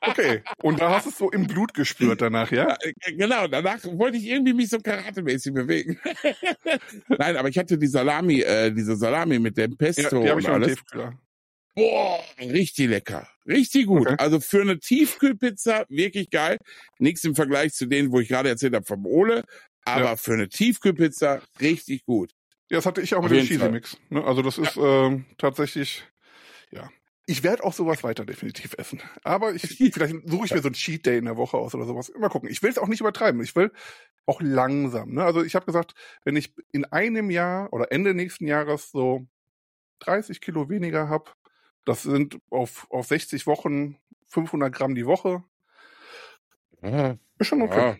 [0.00, 0.42] Okay.
[0.62, 2.76] Und da hast du es so im Blut gespürt danach, ja?
[2.80, 5.98] Äh, Genau, danach wollte ich irgendwie mich so karatemäßig bewegen.
[7.08, 10.34] Nein, aber ich hatte die Salami, äh, diese Salami mit dem Ja, Pesto die habe
[10.34, 10.74] und ich alles.
[10.74, 11.18] Tiefkühler.
[11.74, 13.28] Boah, richtig lecker.
[13.46, 14.06] Richtig gut.
[14.06, 14.16] Okay.
[14.18, 16.56] Also für eine Tiefkühlpizza wirklich geil.
[16.98, 19.44] Nichts im Vergleich zu denen, wo ich gerade erzählt habe vom Ole.
[19.84, 20.16] Aber Ja.
[20.16, 22.30] für eine Tiefkühlpizza richtig gut.
[22.70, 23.68] Ja, das hatte ich auch Auf mit dem jeden Fall.
[23.68, 23.98] Cheesy-Mix.
[24.08, 24.24] Ne?
[24.24, 26.04] Also das ist ähm, tatsächlich,
[26.72, 26.88] ja.
[27.28, 29.02] Ich werde auch sowas weiter definitiv essen.
[29.24, 29.62] Aber ich,
[29.92, 32.12] vielleicht suche ich mir so ein Cheat Day in der Woche aus oder sowas.
[32.16, 32.48] Mal gucken.
[32.48, 33.42] Ich will es auch nicht übertreiben.
[33.42, 33.72] Ich will
[34.26, 35.12] auch langsam.
[35.14, 35.24] Ne?
[35.24, 39.26] Also ich habe gesagt, wenn ich in einem Jahr oder Ende nächsten Jahres so
[40.00, 41.30] 30 Kilo weniger habe,
[41.84, 43.96] das sind auf, auf 60 Wochen
[44.28, 45.42] 500 Gramm die Woche.
[46.82, 47.96] Ja, Ist schon okay.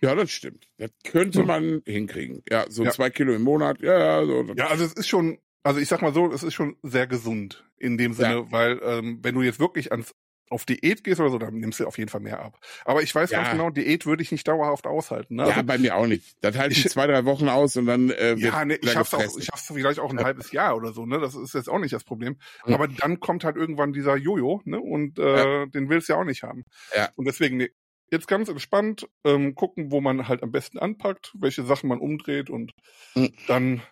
[0.00, 0.08] ja.
[0.10, 0.68] ja das stimmt.
[0.78, 2.42] Das könnte man hinkriegen.
[2.50, 2.90] Ja, so Ja.
[2.90, 3.80] zwei Kilo im Monat.
[3.80, 4.44] Ja, ja, so.
[4.54, 7.64] Ja, also es ist schon, also ich sag mal so, es ist schon sehr gesund
[7.78, 10.14] in dem Sinne, weil ähm, wenn du jetzt wirklich ans
[10.52, 12.58] auf Diät gehst oder so, dann nimmst du auf jeden Fall mehr ab.
[12.84, 13.38] Aber ich weiß Ja.
[13.38, 15.36] ganz genau, Diät würde ich nicht dauerhaft aushalten.
[15.36, 15.44] Ne?
[15.44, 16.36] ja, Also, bei mir auch nicht.
[16.40, 18.90] Das halte ich Ich- zwei, drei Wochen aus und dann äh, wird ja, nee, ich
[18.90, 20.24] schaff's auch, ich schaff's vielleicht auch ein Ja.
[20.24, 21.20] halbes Jahr oder so, ne?
[21.20, 22.36] Das ist jetzt auch nicht das Problem.
[22.66, 22.74] Ja.
[22.74, 24.80] Aber dann kommt halt irgendwann dieser Jojo, ne?
[24.80, 26.64] Und äh, den willst du ja auch nicht haben.
[26.96, 27.10] Ja.
[27.14, 27.70] Und deswegen, nee,
[28.10, 32.50] jetzt ganz entspannt ähm, gucken, wo man halt am besten anpackt, welche Sachen man umdreht
[32.50, 32.72] und
[33.14, 33.32] Mhm.
[33.46, 33.82] dann,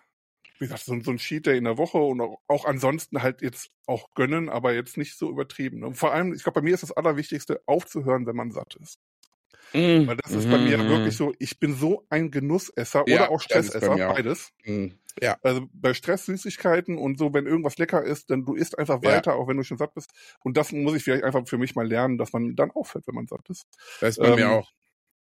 [0.59, 3.43] wie gesagt, so, so ein Cheat Day in der Woche und auch, auch ansonsten halt
[3.43, 5.81] jetzt auch gönnen, aber jetzt nicht so übertrieben.
[5.81, 5.87] Ne?
[5.89, 8.99] Und vor allem, ich glaube, bei mir ist das Allerwichtigste, aufzuhören, wenn man satt ist.
[9.75, 10.07] Mhm.
[10.07, 10.89] Weil das ist bei mir Mhm.
[10.89, 14.51] wirklich so, ich bin so ein Genussesser Ja, oder auch Stressesser, mir beides.
[14.65, 14.99] Mhm.
[15.43, 19.23] Also bei Stress Süßigkeiten und so, wenn irgendwas lecker ist, dann du isst einfach Ja.
[19.23, 20.11] weiter, auch wenn du schon satt bist.
[20.45, 23.15] Und das muss ich vielleicht einfach für mich mal lernen, dass man dann aufhört, wenn
[23.15, 23.65] man satt ist.
[24.01, 24.73] Das ist bei mir Ähm, auch.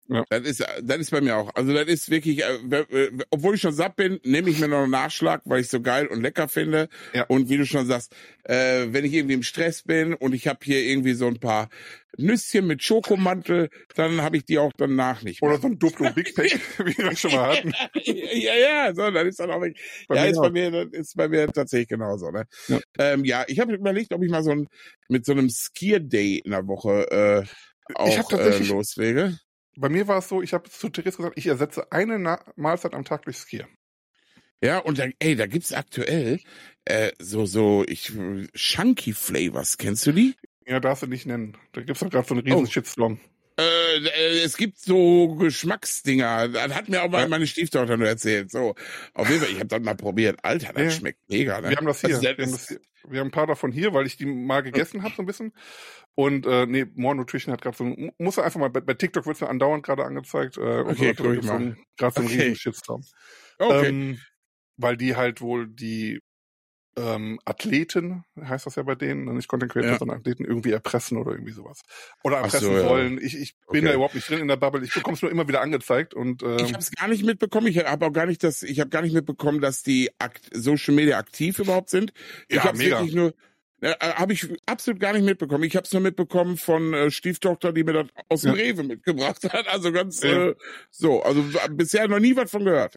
[0.08, 0.24] Ja.
[0.30, 1.50] Das ist, das ist bei mir auch.
[1.56, 4.84] Also das ist wirklich, äh, w- obwohl ich schon satt bin, nehme ich mir noch
[4.84, 6.90] einen Nachschlag, weil ich so geil und lecker finde.
[7.14, 7.24] Ja.
[7.28, 10.60] Und wie du schon sagst, äh, wenn ich irgendwie im Stress bin und ich habe
[10.64, 11.70] hier irgendwie so ein paar
[12.18, 15.52] Nüsschen mit Schokomantel, dann habe ich die auch danach nicht mehr.
[15.52, 16.52] Oder so ein Duplo Big Pack,
[16.86, 17.74] wie wir schon mal hatten.
[18.04, 19.76] ja, ja, so, dann ist dann auch weg.
[20.08, 20.44] Bei ja, mir ist auch.
[20.44, 22.46] bei mir, das ist bei mir tatsächlich genauso, ne?
[22.70, 22.80] Ja.
[23.00, 24.68] Ähm, ja, ich habe überlegt, ob ich mal so ein,
[25.10, 27.44] mit so einem Skier Day in der Woche, äh,
[27.96, 29.38] auch Ich hab äh, tatsächlich- loslege.
[29.78, 32.94] Bei mir war es so, ich habe zu Therese gesagt, ich ersetze eine Na Mahlzeit
[32.94, 33.68] am Tag durch Skier.
[34.64, 36.40] Ja, und da, ey, da gibt's aktuell
[36.86, 38.12] äh, so so ich
[38.56, 39.78] Chunky Flavors.
[39.78, 40.36] Kennst du die?
[40.66, 41.58] Ja, darfst du nicht nennen.
[41.74, 42.66] Da gibt's doch gerade so einen riesen Oh.
[42.66, 43.20] Shitstorm.
[43.58, 46.50] Äh, es gibt so Geschmacksdinger.
[46.50, 48.52] Das hat mir auch mal meine Stieftochter nur erzählt.
[48.52, 48.76] So,
[49.14, 50.40] auf jeden Fall, ich habe das mal probiert.
[50.44, 50.92] Alter, das Ja.
[50.92, 51.62] schmeckt mega.
[51.62, 51.70] Ne?
[51.70, 52.16] Wir haben das hier.
[52.16, 52.80] Also, wir, haben das hier.
[53.08, 55.54] wir haben ein paar davon hier, weil ich die mal gegessen habe so ein bisschen.
[56.16, 58.94] Und äh, nee, More Nutrition hat gerade so ein, muss er einfach mal, bei, bei
[58.94, 60.58] TikTok wird's mir andauernd gerade angezeigt.
[60.58, 61.56] Äh, Okay, so, guck ich mal.
[61.58, 62.42] ein- Gerade so einen Okay.
[62.42, 63.04] riesen Shitstorm.
[63.60, 63.88] okay.
[63.88, 64.20] Ähm,
[64.78, 66.20] weil die halt wohl die
[66.98, 69.98] ähm, Athleten, heißt das ja bei denen, nicht Content Creator, Ja.
[70.00, 71.82] sondern Athleten irgendwie erpressen oder irgendwie sowas.
[72.24, 72.90] Oder Ach so, erpressen ja.
[72.90, 73.18] wollen.
[73.22, 73.88] Ich, ich bin Okay.
[73.88, 74.84] da überhaupt nicht drin in der Bubble.
[74.84, 77.68] Ich bekomme es nur immer wieder angezeigt und ähm, ich habe es gar nicht mitbekommen.
[77.68, 78.64] Ich habe auch gar nicht das.
[78.64, 82.14] Ich habe gar nicht mitbekommen, dass die Akt Social Media aktiv überhaupt sind.
[82.48, 83.34] Ich Ja, habe wirklich nur.
[83.82, 85.66] Äh, habe ich absolut gar nicht mitbekommen.
[85.66, 88.62] Ich habe es nur mitbekommen von äh, Stieftochter, die mir das aus dem Ja.
[88.64, 89.68] Rewe mitgebracht hat.
[89.68, 90.56] Also ganz äh,
[90.92, 91.22] so.
[91.24, 92.96] Also bisher noch nie was von gehört.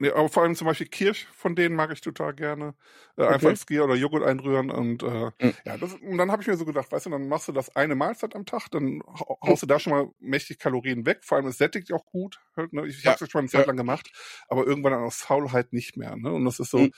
[0.00, 2.74] Ja, aber vor allem zum Beispiel Kirsch, von denen mag ich total gerne.
[3.16, 3.56] Äh, Einfach Okay.
[3.56, 5.56] Skier oder Joghurt einrühren und äh, Mhm.
[5.64, 7.76] ja, das, und dann habe ich mir so gedacht, weißt du, dann machst du das
[7.76, 11.20] eine Mahlzeit am Tag, dann hau- haust du da schon mal mächtig Kalorien weg.
[11.24, 12.40] Vor allem es sättigt auch gut.
[12.56, 12.86] Halt, ne?
[12.86, 13.10] Ich Ja.
[13.12, 13.66] habe es schon eine Zeit Ja.
[13.66, 14.10] lang gemacht,
[14.48, 16.16] aber irgendwann dann aus Faulheit nicht mehr.
[16.16, 16.32] Ne?
[16.32, 16.78] Und das ist so.
[16.80, 16.92] Mhm.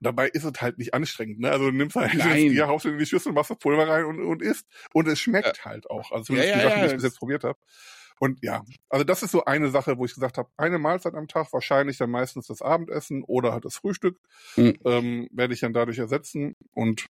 [0.00, 1.50] Dabei ist es halt nicht anstrengend, ne?
[1.52, 2.38] Also du nimmst halt Nein.
[2.38, 4.66] Skier, haust in die Schüssel, machst das Pulver rein und, und isst.
[4.92, 6.12] Und es schmeckt halt auch.
[6.12, 7.58] Also zumindest Ja, die ja, Sachen, die ja, ich bis jetzt probiert habe.
[8.20, 11.28] Und ja, also das ist so eine Sache, wo ich gesagt habe, eine Mahlzeit am
[11.28, 14.18] Tag, wahrscheinlich dann meistens das Abendessen oder halt das Frühstück,
[14.56, 14.78] Mhm.
[14.84, 17.06] ähm, werde ich dann dadurch ersetzen und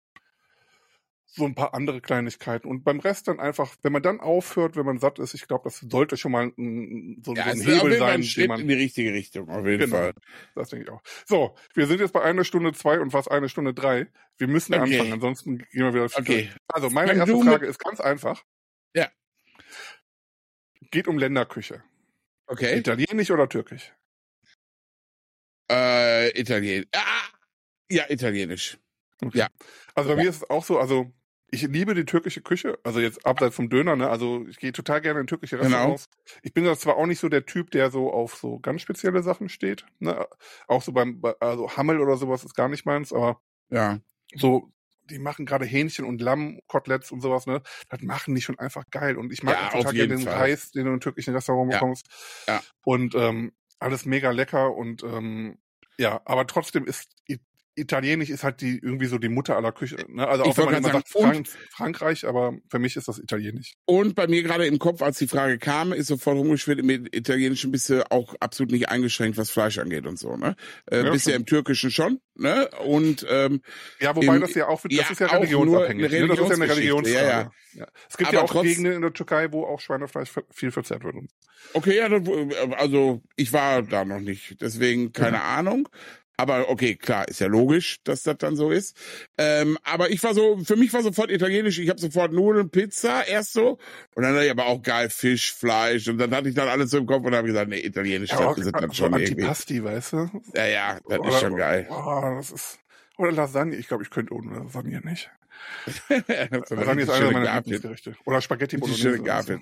[1.33, 2.67] so ein paar andere Kleinigkeiten.
[2.67, 5.63] Und beim Rest dann einfach, wenn man dann aufhört, wenn man satt ist, ich glaube,
[5.63, 8.59] das sollte schon mal ein, so, Ja, so ein auf Hebel sein, ein Schritt man
[8.59, 9.49] in die richtige Richtung.
[9.49, 9.95] Auf jeden Genau.
[9.95, 10.13] Fall.
[10.55, 11.01] das denke ich auch.
[11.25, 14.07] So, wir sind jetzt bei einer Stunde zwei und fast eine Stunde drei.
[14.37, 14.83] Wir müssen Okay.
[14.99, 16.03] anfangen, ansonsten gehen wir wieder.
[16.13, 16.49] Okay.
[16.67, 18.43] Also meine Fang erste Frage ist ganz einfach.
[20.93, 20.97] Ja.
[20.99, 21.83] Geht um Länderküche.
[22.47, 22.77] Okay.
[22.77, 23.93] Italienisch oder türkisch?
[25.71, 26.85] Äh, Italien.
[26.93, 26.99] Ah,
[27.89, 28.77] ja, italienisch.
[29.33, 29.47] Ja.
[29.95, 31.13] Also bei mir ist es auch so, also
[31.49, 34.09] ich liebe die türkische Küche, also jetzt abseits vom Döner, ne?
[34.09, 35.67] Also ich gehe total gerne in türkische Genau.
[35.67, 36.09] Restaurants.
[36.43, 39.47] Ich bin zwar auch nicht so der Typ, der so auf so ganz spezielle Sachen
[39.47, 40.27] steht, ne?
[40.67, 43.39] Auch so beim, bei- also Hammel oder sowas ist gar nicht meins, aber
[43.69, 43.99] Ja.
[44.35, 44.71] so,
[45.11, 47.61] die machen gerade Hähnchen und Lammkoteletts und sowas, ne?
[47.89, 49.17] Das machen die schon einfach geil.
[49.17, 50.33] Und ich mag Ja, total gerne den Fall.
[50.35, 51.79] Reis, den du im türkischen Restaurant Ja.
[51.79, 52.07] bekommst.
[52.47, 52.61] Ja.
[52.83, 55.57] Und ähm, alles mega lecker und ähm,
[55.97, 57.09] ja, aber trotzdem ist
[57.75, 59.95] Italienisch ist halt die irgendwie so die Mutter aller Küche.
[60.09, 60.27] Ne?
[60.27, 63.17] Also auch wenn man immer gerade sagt sagen, Frank Frankreich, aber für mich ist das
[63.17, 63.75] Italienisch.
[63.85, 67.71] Und bei mir gerade im Kopf, als die Frage kam, ist sofort rumgeschwirrt, mit Italienischen
[67.71, 70.55] bist du auch absolut nicht eingeschränkt, was Fleisch angeht und so, ne?
[70.91, 72.69] Äh, Ja, bist ja im Türkischen schon, ne?
[72.85, 73.61] Und ähm,
[74.01, 76.05] Ja, wobei Im- das ja auch, das ja, ist ja religionsabhängig.
[76.13, 76.27] eine ne?
[76.27, 77.25] Das ist ja eine Religionsfrage.
[77.25, 80.29] ja, Ja, Es gibt Aber ja auch trotz- Gegenden in der Türkei, wo auch Schweinefleisch
[80.51, 81.15] viel verzehrt wird.
[81.73, 82.21] okay, ja, das,
[82.77, 85.87] also ich war da noch nicht, deswegen keine Ahnung.
[86.41, 88.97] Aber okay, klar, ist ja logisch, dass das dann so ist.
[89.37, 91.77] Ähm, aber ich war so, für mich war sofort italienisch.
[91.77, 93.77] Ich habe sofort Nudeln, Pizza erst so
[94.15, 96.89] und dann hatte ich aber auch geil Fisch, Fleisch und dann hatte ich dann alles
[96.89, 99.43] so im Kopf und habe gesagt, nee, italienisch, Ja, das ist dann so schon irgendwie.
[99.43, 100.29] Antipasti, weißt du?
[100.55, 101.85] Ja, ja, das Oder- ist schon geil.
[101.87, 102.79] Boah, das ist,
[103.17, 103.75] oder Lasagne.
[103.75, 105.29] Ich glaube, ich könnte ohne Lasagne nicht.
[106.07, 107.73] so eine Lasagne ist einer schöne meiner Gabel.
[107.73, 108.15] Lieblingsgerichte.
[108.25, 109.01] Oder Spaghetti Bolognese.
[109.03, 109.47] schöne oder so.
[109.53, 109.61] Gabel.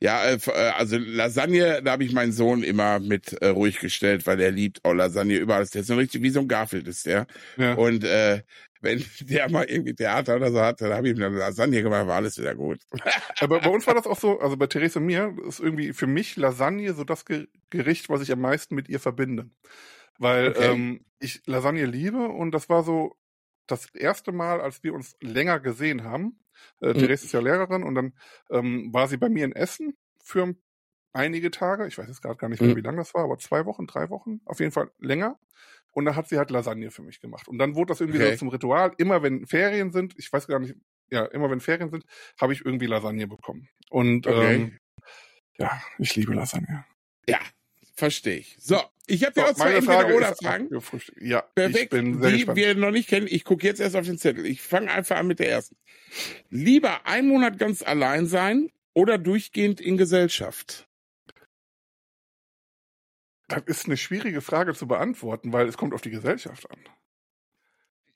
[0.00, 4.26] Ja, äh, äh, also Lasagne, da habe ich meinen Sohn immer mit äh, ruhig gestellt,
[4.26, 5.66] weil er liebt auch Lasagne überall.
[5.66, 7.26] Der ist so richtig wie so ein Garfield ist der.
[7.56, 7.74] Ja.
[7.74, 8.42] Und äh,
[8.80, 12.06] wenn der mal irgendwie Theater oder so hatte, dann habe ich ihm eine Lasagne gemacht,
[12.06, 12.78] war alles wieder gut.
[13.40, 16.06] Aber bei uns war das auch so, also bei Therese und mir ist irgendwie für
[16.06, 19.50] mich Lasagne so das Ge- Gericht, was ich am meisten mit ihr verbinde.
[20.18, 20.72] Weil Okay.
[20.72, 23.16] ähm, ich Lasagne liebe und das war so
[23.66, 26.38] das erste Mal, als wir uns länger gesehen haben.
[26.80, 26.98] Äh, Mhm.
[27.00, 28.14] Therese ist ja Lehrerin und dann
[28.50, 30.54] ähm, war sie bei mir in Essen für
[31.12, 31.86] einige Tage.
[31.86, 32.76] Ich weiß jetzt gerade gar nicht mehr, Mhm.
[32.76, 35.38] wie lang das war, aber zwei Wochen, drei Wochen, auf jeden Fall länger.
[35.92, 37.48] Und da hat sie halt Lasagne für mich gemacht.
[37.48, 38.32] Und dann wurde das irgendwie Okay.
[38.32, 38.92] so zum Ritual.
[38.98, 40.74] Immer wenn Ferien sind, ich weiß gar nicht,
[41.10, 42.04] ja, immer wenn Ferien sind,
[42.40, 43.68] habe ich irgendwie Lasagne bekommen.
[43.90, 44.56] Und Okay.
[44.56, 44.78] ähm,
[45.58, 46.84] ja, ich liebe Lasagne.
[47.28, 47.40] Ja,
[47.94, 48.56] verstehe ich.
[48.60, 50.68] So, ich habe So, dir auch zwei Frage oder Fragen.
[51.20, 52.56] Ja, ich Perfekt, die gespannt.
[52.56, 53.26] wir noch nicht kennen.
[53.28, 54.46] Ich gucke jetzt erst auf den Zettel.
[54.46, 55.76] Ich fange einfach an mit der ersten.
[56.50, 60.86] Lieber einen Monat ganz allein sein oder durchgehend in Gesellschaft?
[63.48, 66.78] Das ist eine schwierige Frage zu beantworten, weil es kommt auf die Gesellschaft an.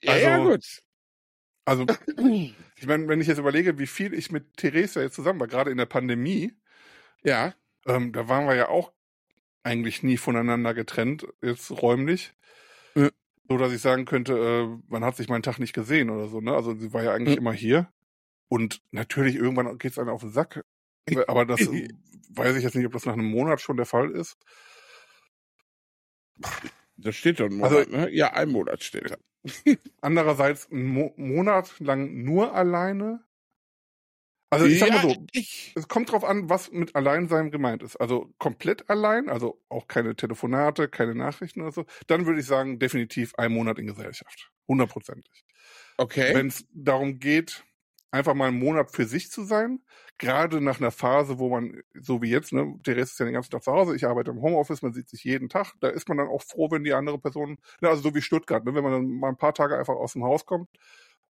[0.03, 0.83] Ja, ja, Also- gut.
[1.65, 1.87] Also,
[2.77, 5.71] ich meine, wenn ich jetzt überlege, wie viel ich mit Theresa jetzt zusammen war, gerade
[5.71, 6.53] in der Pandemie,
[7.23, 7.55] Ja,
[7.87, 8.93] ähm, da waren wir ja auch
[9.65, 12.33] eigentlich nie voneinander getrennt, jetzt räumlich.
[12.95, 13.11] Ja.
[13.49, 16.41] So dass ich sagen könnte, äh, man hat sich meinen Tag nicht gesehen oder so,
[16.41, 16.55] ne?
[16.55, 17.41] Also sie war ja eigentlich Ja.
[17.41, 17.93] immer hier.
[18.49, 20.65] Und natürlich irgendwann geht's einem auf den Sack.
[21.29, 21.89] Aber das äh,
[22.31, 24.37] weiß ich jetzt nicht, ob das nach einem Monat schon der Fall ist.
[26.97, 28.11] das steht doch ein Also- Monat, ne?
[28.11, 29.17] Ja, ein Monat steht da.
[30.01, 33.25] Andererseits einen Mo Monat lang nur alleine.
[34.53, 37.97] Also ich sag mal so, ich, es kommt drauf an, was mit Alleinsein gemeint ist.
[37.97, 41.87] Also komplett allein, also auch keine Telefonate, keine Nachrichten oder so.
[42.07, 44.51] Dann würde ich sagen, definitiv ein Monat in Gesellschaft.
[44.69, 45.47] Hundertprozentig.
[45.97, 46.35] okay.
[46.35, 47.65] Wenn es darum geht,
[48.11, 49.81] einfach mal einen Monat für sich zu sein,
[50.19, 53.53] gerade nach einer Phase, wo man, so wie jetzt, ne, Therese ist ja den ganzen
[53.53, 56.19] Tag zu Hause, ich arbeite im Homeoffice, man sieht sich jeden Tag, da ist man
[56.19, 58.93] dann auch froh, wenn die andere Person, ne, also so wie Stuttgart, ne, wenn man
[58.93, 60.69] dann mal ein paar Tage einfach aus dem Haus kommt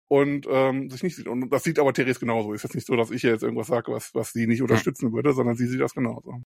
[0.08, 1.28] und ähm, sich nicht sieht.
[1.28, 2.53] Und das sieht aber Therese genauso.
[2.53, 5.34] Ist jetzt nicht so, dass ich jetzt irgendwas sage, was, was sie nicht unterstützen würde,
[5.34, 6.41] sondern sie sieht das genauso.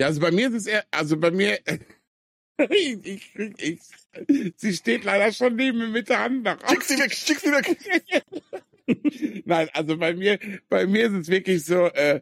[0.00, 1.58] Ja, also bei mir ist es eher, also bei mir,
[2.70, 3.80] ich, ich, ich,
[4.56, 7.50] sie steht leider schon neben mir mit der Hand nach Schick sie weg, schick sie
[7.50, 8.24] weg!
[9.44, 12.20] Nein, also bei mir, bei mir ist es wirklich so, äh,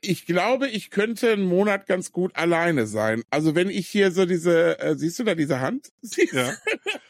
[0.00, 3.22] ich glaube, ich könnte einen Monat ganz gut alleine sein.
[3.30, 5.90] Also wenn ich hier so diese, äh, siehst du da diese Hand?
[6.32, 6.54] Ja.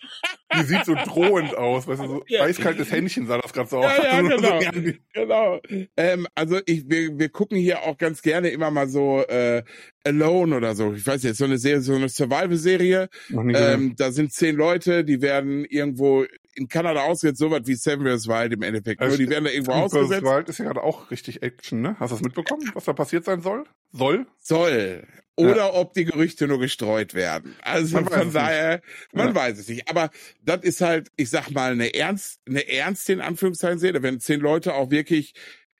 [0.58, 2.42] Die sieht so drohend aus, weißt du, so Ja.
[2.42, 3.84] eiskaltes Händchen sah das gerade so aus.
[3.84, 4.60] Ja, ja, Also, genau.
[4.60, 5.60] ja, die- Genau.
[5.96, 9.62] Ähm, also ich, wir, wir gucken hier auch ganz gerne immer mal so äh,
[10.04, 10.92] Alone oder so.
[10.94, 13.08] Ich weiß jetzt, so eine Serie, so eine Survival-Serie.
[13.30, 16.24] Ähm, da sind zehn Leute, die werden irgendwo
[16.54, 18.26] in Kanada ausgesetzt, so was wie Seven vs.
[18.26, 19.00] Wild im Endeffekt.
[19.00, 20.24] Also, die werden da irgendwo ausgesetzt.
[20.24, 21.96] Wald ist ja gerade auch richtig Action, ne?
[22.00, 23.64] Hast du das mitbekommen, was da passiert sein soll?
[23.92, 24.26] Soll?
[24.38, 25.06] Soll.
[25.48, 27.56] Oder ob die Gerüchte nur gestreut werden.
[27.62, 28.82] Also Man weiß von es daher,
[29.12, 29.34] man Ja.
[29.34, 29.88] weiß es nicht.
[29.88, 30.10] Aber
[30.42, 33.94] das ist halt, ich sag mal, eine ernst, eine ernste in Anführungszeichen Serie.
[33.94, 35.32] Da werden zehn Leute auch wirklich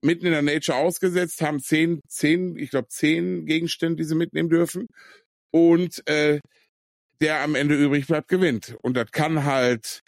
[0.02, 4.48] mitten in der Nature ausgesetzt, haben zehn, zehn, ich glaube zehn Gegenstände, die sie mitnehmen
[4.48, 4.86] dürfen.
[5.50, 6.40] Und äh,
[7.20, 8.76] der am Ende übrig bleibt, gewinnt.
[8.82, 10.00] Und das kann halt,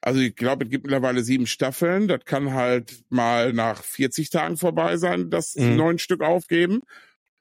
[0.00, 2.06] also ich glaube, es gibt mittlerweile sieben Staffeln.
[2.08, 5.76] Das kann halt mal nach 40 Tagen vorbei sein, dass Mhm.
[5.76, 6.80] neun Stück aufgeben.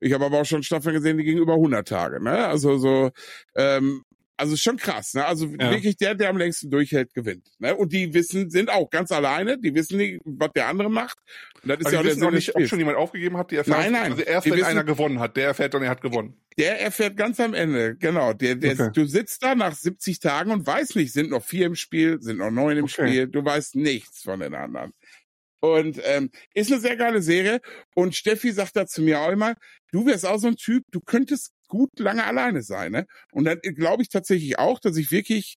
[0.02, 2.22] Ich habe aber auch schon Staffeln gesehen, die gingen über 100 Tage.
[2.24, 2.46] Ne?
[2.48, 3.12] Also so,
[3.56, 4.04] ähm,
[4.36, 5.14] also schon krass.
[5.14, 5.24] Ne?
[5.24, 5.70] Also Ja.
[5.70, 7.48] wirklich der, der am längsten durchhält, gewinnt.
[7.60, 7.76] Ne?
[7.76, 9.60] Und die wissen, sind auch ganz alleine.
[9.60, 11.20] Die wissen nicht, was der andere macht.
[11.62, 13.58] Und das ist Also ja der wissen auch nicht, ob schon jemand aufgegeben hat, die
[13.58, 13.82] erfahren.
[13.84, 14.12] Nein, nein.
[14.14, 16.34] Also erst Wir wenn wissen- einer gewonnen hat, der erfährt dann, er hat gewonnen.
[16.58, 18.34] Der erfährt ganz am Ende, genau.
[18.34, 18.90] Der, der, Okay.
[18.94, 22.40] Du sitzt da nach 70 Tagen und weißt nicht, sind noch vier im Spiel, sind
[22.40, 23.08] noch neun im Okay.
[23.08, 23.28] Spiel.
[23.28, 24.92] Du weißt nichts von den anderen.
[25.62, 27.62] Und ähm, ist eine sehr geile Serie.
[27.96, 29.56] Und Steffi sagt da zu mir auch immer,
[29.92, 32.92] du wärst auch so ein Typ, du könntest gut lange alleine sein.
[32.92, 33.06] Ne?
[33.32, 35.56] Und dann glaube ich tatsächlich auch, dass ich wirklich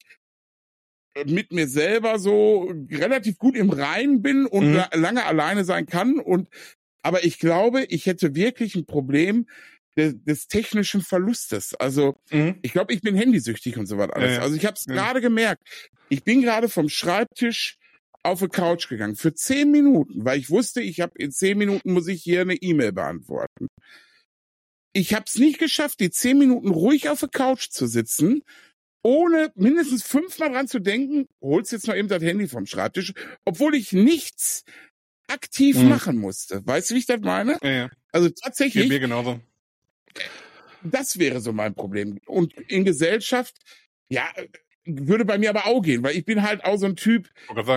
[1.27, 4.75] mit mir selber so relativ gut im Reinen bin und Mhm.
[4.75, 6.49] la- lange alleine sein kann und
[7.03, 9.47] aber ich glaube, ich hätte wirklich ein Problem
[9.97, 11.75] des, des technischen Verlustes.
[11.75, 12.59] Also Mhm.
[12.63, 14.37] ich glaube, ich bin handysüchtig und so was alles.
[14.37, 14.43] Ja.
[14.43, 14.95] Also ich habe es Ja.
[14.95, 15.63] gerade gemerkt.
[16.09, 17.77] Ich bin gerade vom Schreibtisch
[18.25, 21.93] auf die Couch gegangen für zehn Minuten, weil ich wusste, ich habe in zehn Minuten
[21.93, 23.69] muss ich hier eine E-Mail beantworten.
[24.93, 28.43] Ich habe es nicht geschafft, die zehn Minuten ruhig auf der Couch zu sitzen,
[29.03, 33.13] ohne mindestens fünfmal dran zu denken, holst jetzt mal eben das Handy vom Schreibtisch,
[33.45, 34.65] obwohl ich nichts
[35.29, 35.89] aktiv Mhm.
[35.89, 36.67] machen musste.
[36.67, 37.59] Weißt du, wie ich das meine?
[37.63, 37.91] Ja, ja.
[38.13, 39.41] Also tatsächlich, mir genauso.
[40.83, 42.19] das wäre so mein Problem.
[42.27, 43.57] Und in Gesellschaft,
[44.09, 44.29] ja,
[44.87, 47.29] würde bei mir aber auch gehen, weil ich bin halt auch so ein Typ,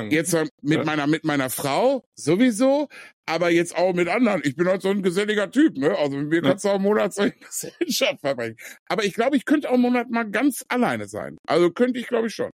[0.09, 0.83] jetzt mit Ja.
[0.83, 2.89] meiner, mit meiner Frau sowieso,
[3.25, 4.41] aber jetzt auch mit anderen.
[4.43, 5.97] Ich bin halt so ein geselliger Typ, ne?
[5.97, 8.57] Also mit mir kannst du auch einen Monat so in Gesellschaft verbringen.
[8.87, 11.37] Aber ich glaube, ich könnte auch einen Monat mal ganz alleine sein.
[11.47, 12.51] Also könnte ich, glaube ich, schon.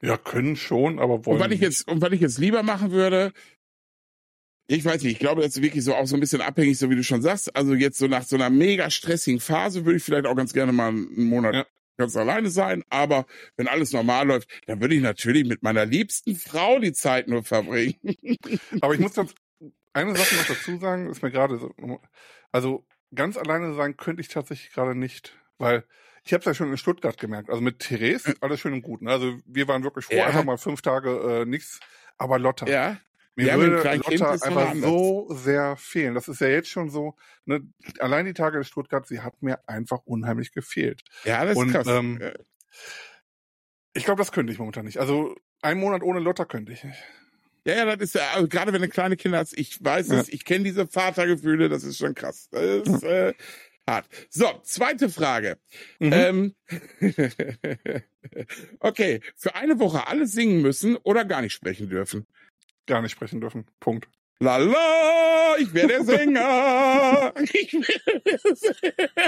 [0.00, 1.38] Ja, können schon, aber wollen.
[1.38, 3.32] Und was ich jetzt, und was ich jetzt lieber machen würde,
[4.70, 6.90] ich weiß nicht, ich glaube, das ist wirklich so auch so ein bisschen abhängig, so
[6.90, 7.56] wie du schon sagst.
[7.56, 10.72] Also jetzt so nach so einer mega stressigen Phase würde ich vielleicht auch ganz gerne
[10.72, 11.66] mal einen Monat Ja.
[11.98, 12.82] Ganz alleine sein.
[12.88, 13.26] Aber
[13.56, 17.42] wenn alles normal läuft, dann würde ich natürlich mit meiner liebsten Frau die Zeit nur
[17.44, 17.96] verbringen.
[18.80, 19.34] Aber ich muss ganz
[19.92, 21.74] eine Sache noch dazu sagen, ist mir gerade so.
[22.52, 25.84] Also ganz alleine sein könnte ich tatsächlich gerade nicht, weil
[26.24, 27.50] ich habe es ja schon in Stuttgart gemerkt.
[27.50, 29.02] Also mit Therese alles schön und gut.
[29.02, 29.10] Ne?
[29.10, 30.26] Also wir waren wirklich froh, Ja.
[30.26, 31.80] einfach mal fünf Tage äh, nichts.
[32.16, 32.98] Aber Lotta, Ja.
[33.38, 36.14] Mir Ja, würde Lotta einfach so sehr fehlen.
[36.14, 37.14] Das ist ja jetzt schon so.
[37.46, 37.62] Ne?
[38.00, 41.02] Allein die Tage in Stuttgart, sie hat mir einfach unheimlich gefehlt.
[41.24, 41.86] Ja, das ist Und, krass.
[41.86, 42.20] ähm.
[43.94, 44.98] Ich glaube, das könnte ich momentan nicht.
[44.98, 46.98] Also einen Monat ohne Lotta könnte ich nicht.
[47.64, 50.20] ja, ja, das ist ja, also gerade wenn du kleine Kinder hast, ich weiß Ja.
[50.20, 52.48] es, ich kenne diese Vatergefühle, das ist schon krass.
[52.50, 53.34] Das ist äh,
[53.86, 54.06] hart.
[54.30, 55.58] So, zweite Frage.
[55.98, 56.12] Mhm.
[56.12, 56.54] Ähm,
[58.80, 62.26] okay, für eine Woche alles singen müssen oder gar nicht sprechen dürfen.
[62.88, 63.66] Gar nicht sprechen dürfen.
[63.78, 64.08] Punkt.
[64.40, 67.34] Lala, ich werde der Sänger.
[67.52, 69.18] Ich, werde-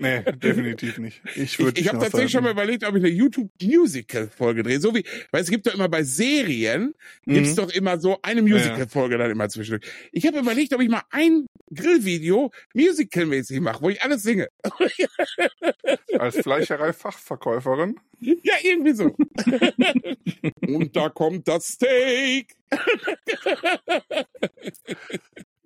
[0.00, 1.20] Nee, definitiv nicht.
[1.34, 4.80] Ich ich, ich habe tatsächlich schon mal überlegt, ob ich eine YouTube-Musical-Folge drehe.
[4.80, 6.94] So wie, weil es gibt doch immer bei Serien,
[7.26, 7.56] gibt's Mhm.
[7.56, 9.90] doch immer so eine Musical-Folge dann immer zwischendurch.
[10.12, 14.48] Ich habe überlegt, ob ich mal ein Grillvideo musical-mäßig mache, wo ich alles singe.
[16.18, 17.96] als Fleischerei-Fachverkäuferin.
[18.20, 19.14] Ja, irgendwie so.
[20.66, 22.54] Und da kommt das Steak.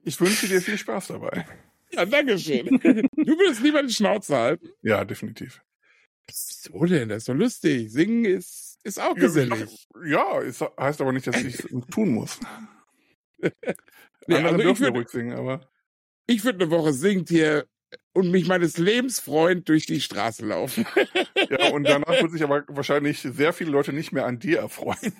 [0.05, 1.47] Ich wünsche dir viel Spaß dabei.
[1.93, 2.67] Ja, dankeschön.
[2.83, 4.69] Du würdest lieber die Schnauze halten.
[4.83, 5.63] Ja, definitiv.
[6.27, 7.09] Wieso denn?
[7.09, 7.91] Das ist doch lustig.
[7.93, 9.87] Singen ist, ist auch gesellig.
[10.05, 12.39] Ja, es heißt aber nicht, dass ich es tun muss.
[14.27, 15.69] Nee, Andere also ich dürfen ja würde ruhig singen, aber
[16.27, 17.67] ich würd eine Woche Singtier
[18.13, 20.87] und mich meines Lebens freund durch die Straße laufen.
[21.51, 25.15] ja, und danach wird sich aber wahrscheinlich sehr viele Leute nicht mehr an dir erfreuen.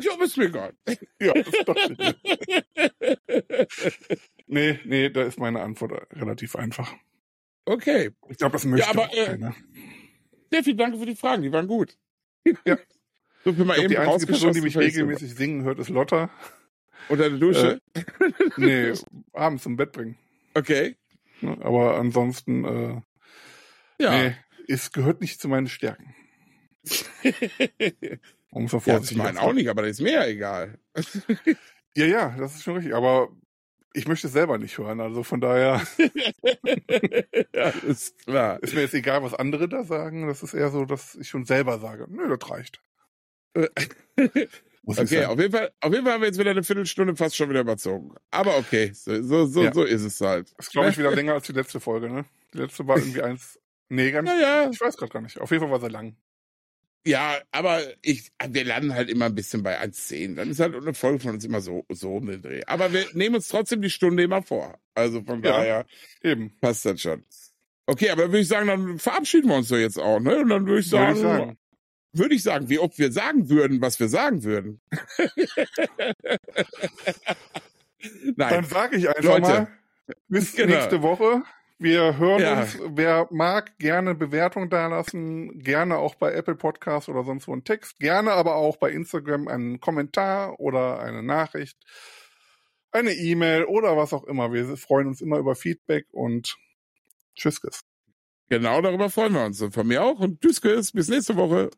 [0.00, 0.74] Ja, ist mir egal.
[1.20, 2.14] Ja, das dachte ich.
[4.46, 6.92] Nee, nee, da ist meine Antwort relativ einfach.
[7.64, 8.10] Okay.
[8.28, 9.54] Ich glaube, das möchte aber, auch äh, keiner.
[10.46, 11.42] Steffi, danke für die Fragen.
[11.42, 11.96] Die waren gut.
[12.64, 12.78] Ja.
[13.44, 16.28] So Ich glaub, die einzige Person, die mich regelmäßig singen hört, ist Lotta.
[17.08, 17.80] Unter der Dusche.
[18.56, 18.92] Nee,
[19.32, 20.18] abends zum Bett bringen.
[20.54, 20.96] Okay.
[21.40, 23.00] Ne, Aber ansonsten, äh,
[24.02, 24.10] Ja.
[24.22, 24.34] nee,
[24.66, 26.14] es gehört nicht zu meinen Stärken.
[28.50, 29.38] Um mal ja, vorsichtig zu meinen auszudrücken.
[29.38, 30.78] auch nicht, aber das ist mir ja egal.
[31.94, 32.94] Ja, ja, das ist schon richtig.
[32.94, 33.28] Aber
[33.94, 35.00] ich möchte es selber nicht hören.
[35.00, 35.82] Also von daher
[37.54, 38.62] ja, ist klar.
[38.62, 40.26] ist mir jetzt egal, was andere da sagen.
[40.28, 42.80] Das ist eher so, dass ich schon selber sage, nö, das reicht.
[44.90, 47.50] Okay, auf jeden, Fall, auf jeden Fall haben wir jetzt wieder eine Viertelstunde fast schon
[47.50, 48.14] wieder überzogen.
[48.30, 49.72] Aber okay, so, so, so, Ja.
[49.74, 50.50] so ist es halt.
[50.56, 52.24] Das ist, glaube ich, wieder länger als die letzte Folge, ne?
[52.54, 53.58] Die letzte war irgendwie eins.
[53.90, 54.26] Nee, ganz.
[54.30, 55.38] Naja, Ich weiß gerade gar nicht.
[55.42, 56.16] Auf jeden Fall war sie lang.
[57.06, 60.34] Ja, aber ich, wir landen halt immer ein bisschen bei 1,10.
[60.36, 62.62] Dann ist halt eine Folge von uns immer so, so um den Dreh.
[62.66, 64.78] Aber wir nehmen uns trotzdem die Stunde immer vor.
[64.94, 65.52] Also von Ja.
[65.52, 65.86] daher
[66.22, 66.52] Eben.
[66.60, 67.24] passt das schon.
[67.86, 70.40] Okay, aber würde ich sagen, dann verabschieden wir uns doch jetzt auch, ne?
[70.40, 71.58] Und dann würde ich Würde sagen, ich sagen.
[72.12, 74.80] würde ich sagen, wie oft wir sagen würden, was wir sagen würden.
[78.00, 78.34] Nein.
[78.36, 79.40] Dann sage ich einfach Leute.
[79.42, 79.68] mal,
[80.28, 80.74] bis Genau.
[80.74, 81.42] nächste Woche.
[81.78, 82.60] Wir hören Ja.
[82.60, 82.76] uns.
[82.88, 85.60] Wer mag, gerne Bewertung dalassen.
[85.60, 87.98] Gerne auch bei Apple Podcasts oder sonst wo einen Text.
[88.00, 91.78] Gerne aber auch bei Instagram einen Kommentar oder eine Nachricht.
[92.90, 94.52] Eine E-Mail oder was auch immer.
[94.52, 96.56] Wir freuen uns immer über Feedback und
[97.36, 97.60] tschüss.
[98.48, 99.60] Genau darüber freuen wir uns.
[99.60, 100.18] Und von mir auch.
[100.18, 101.70] Und tschüss, bis nächste Woche.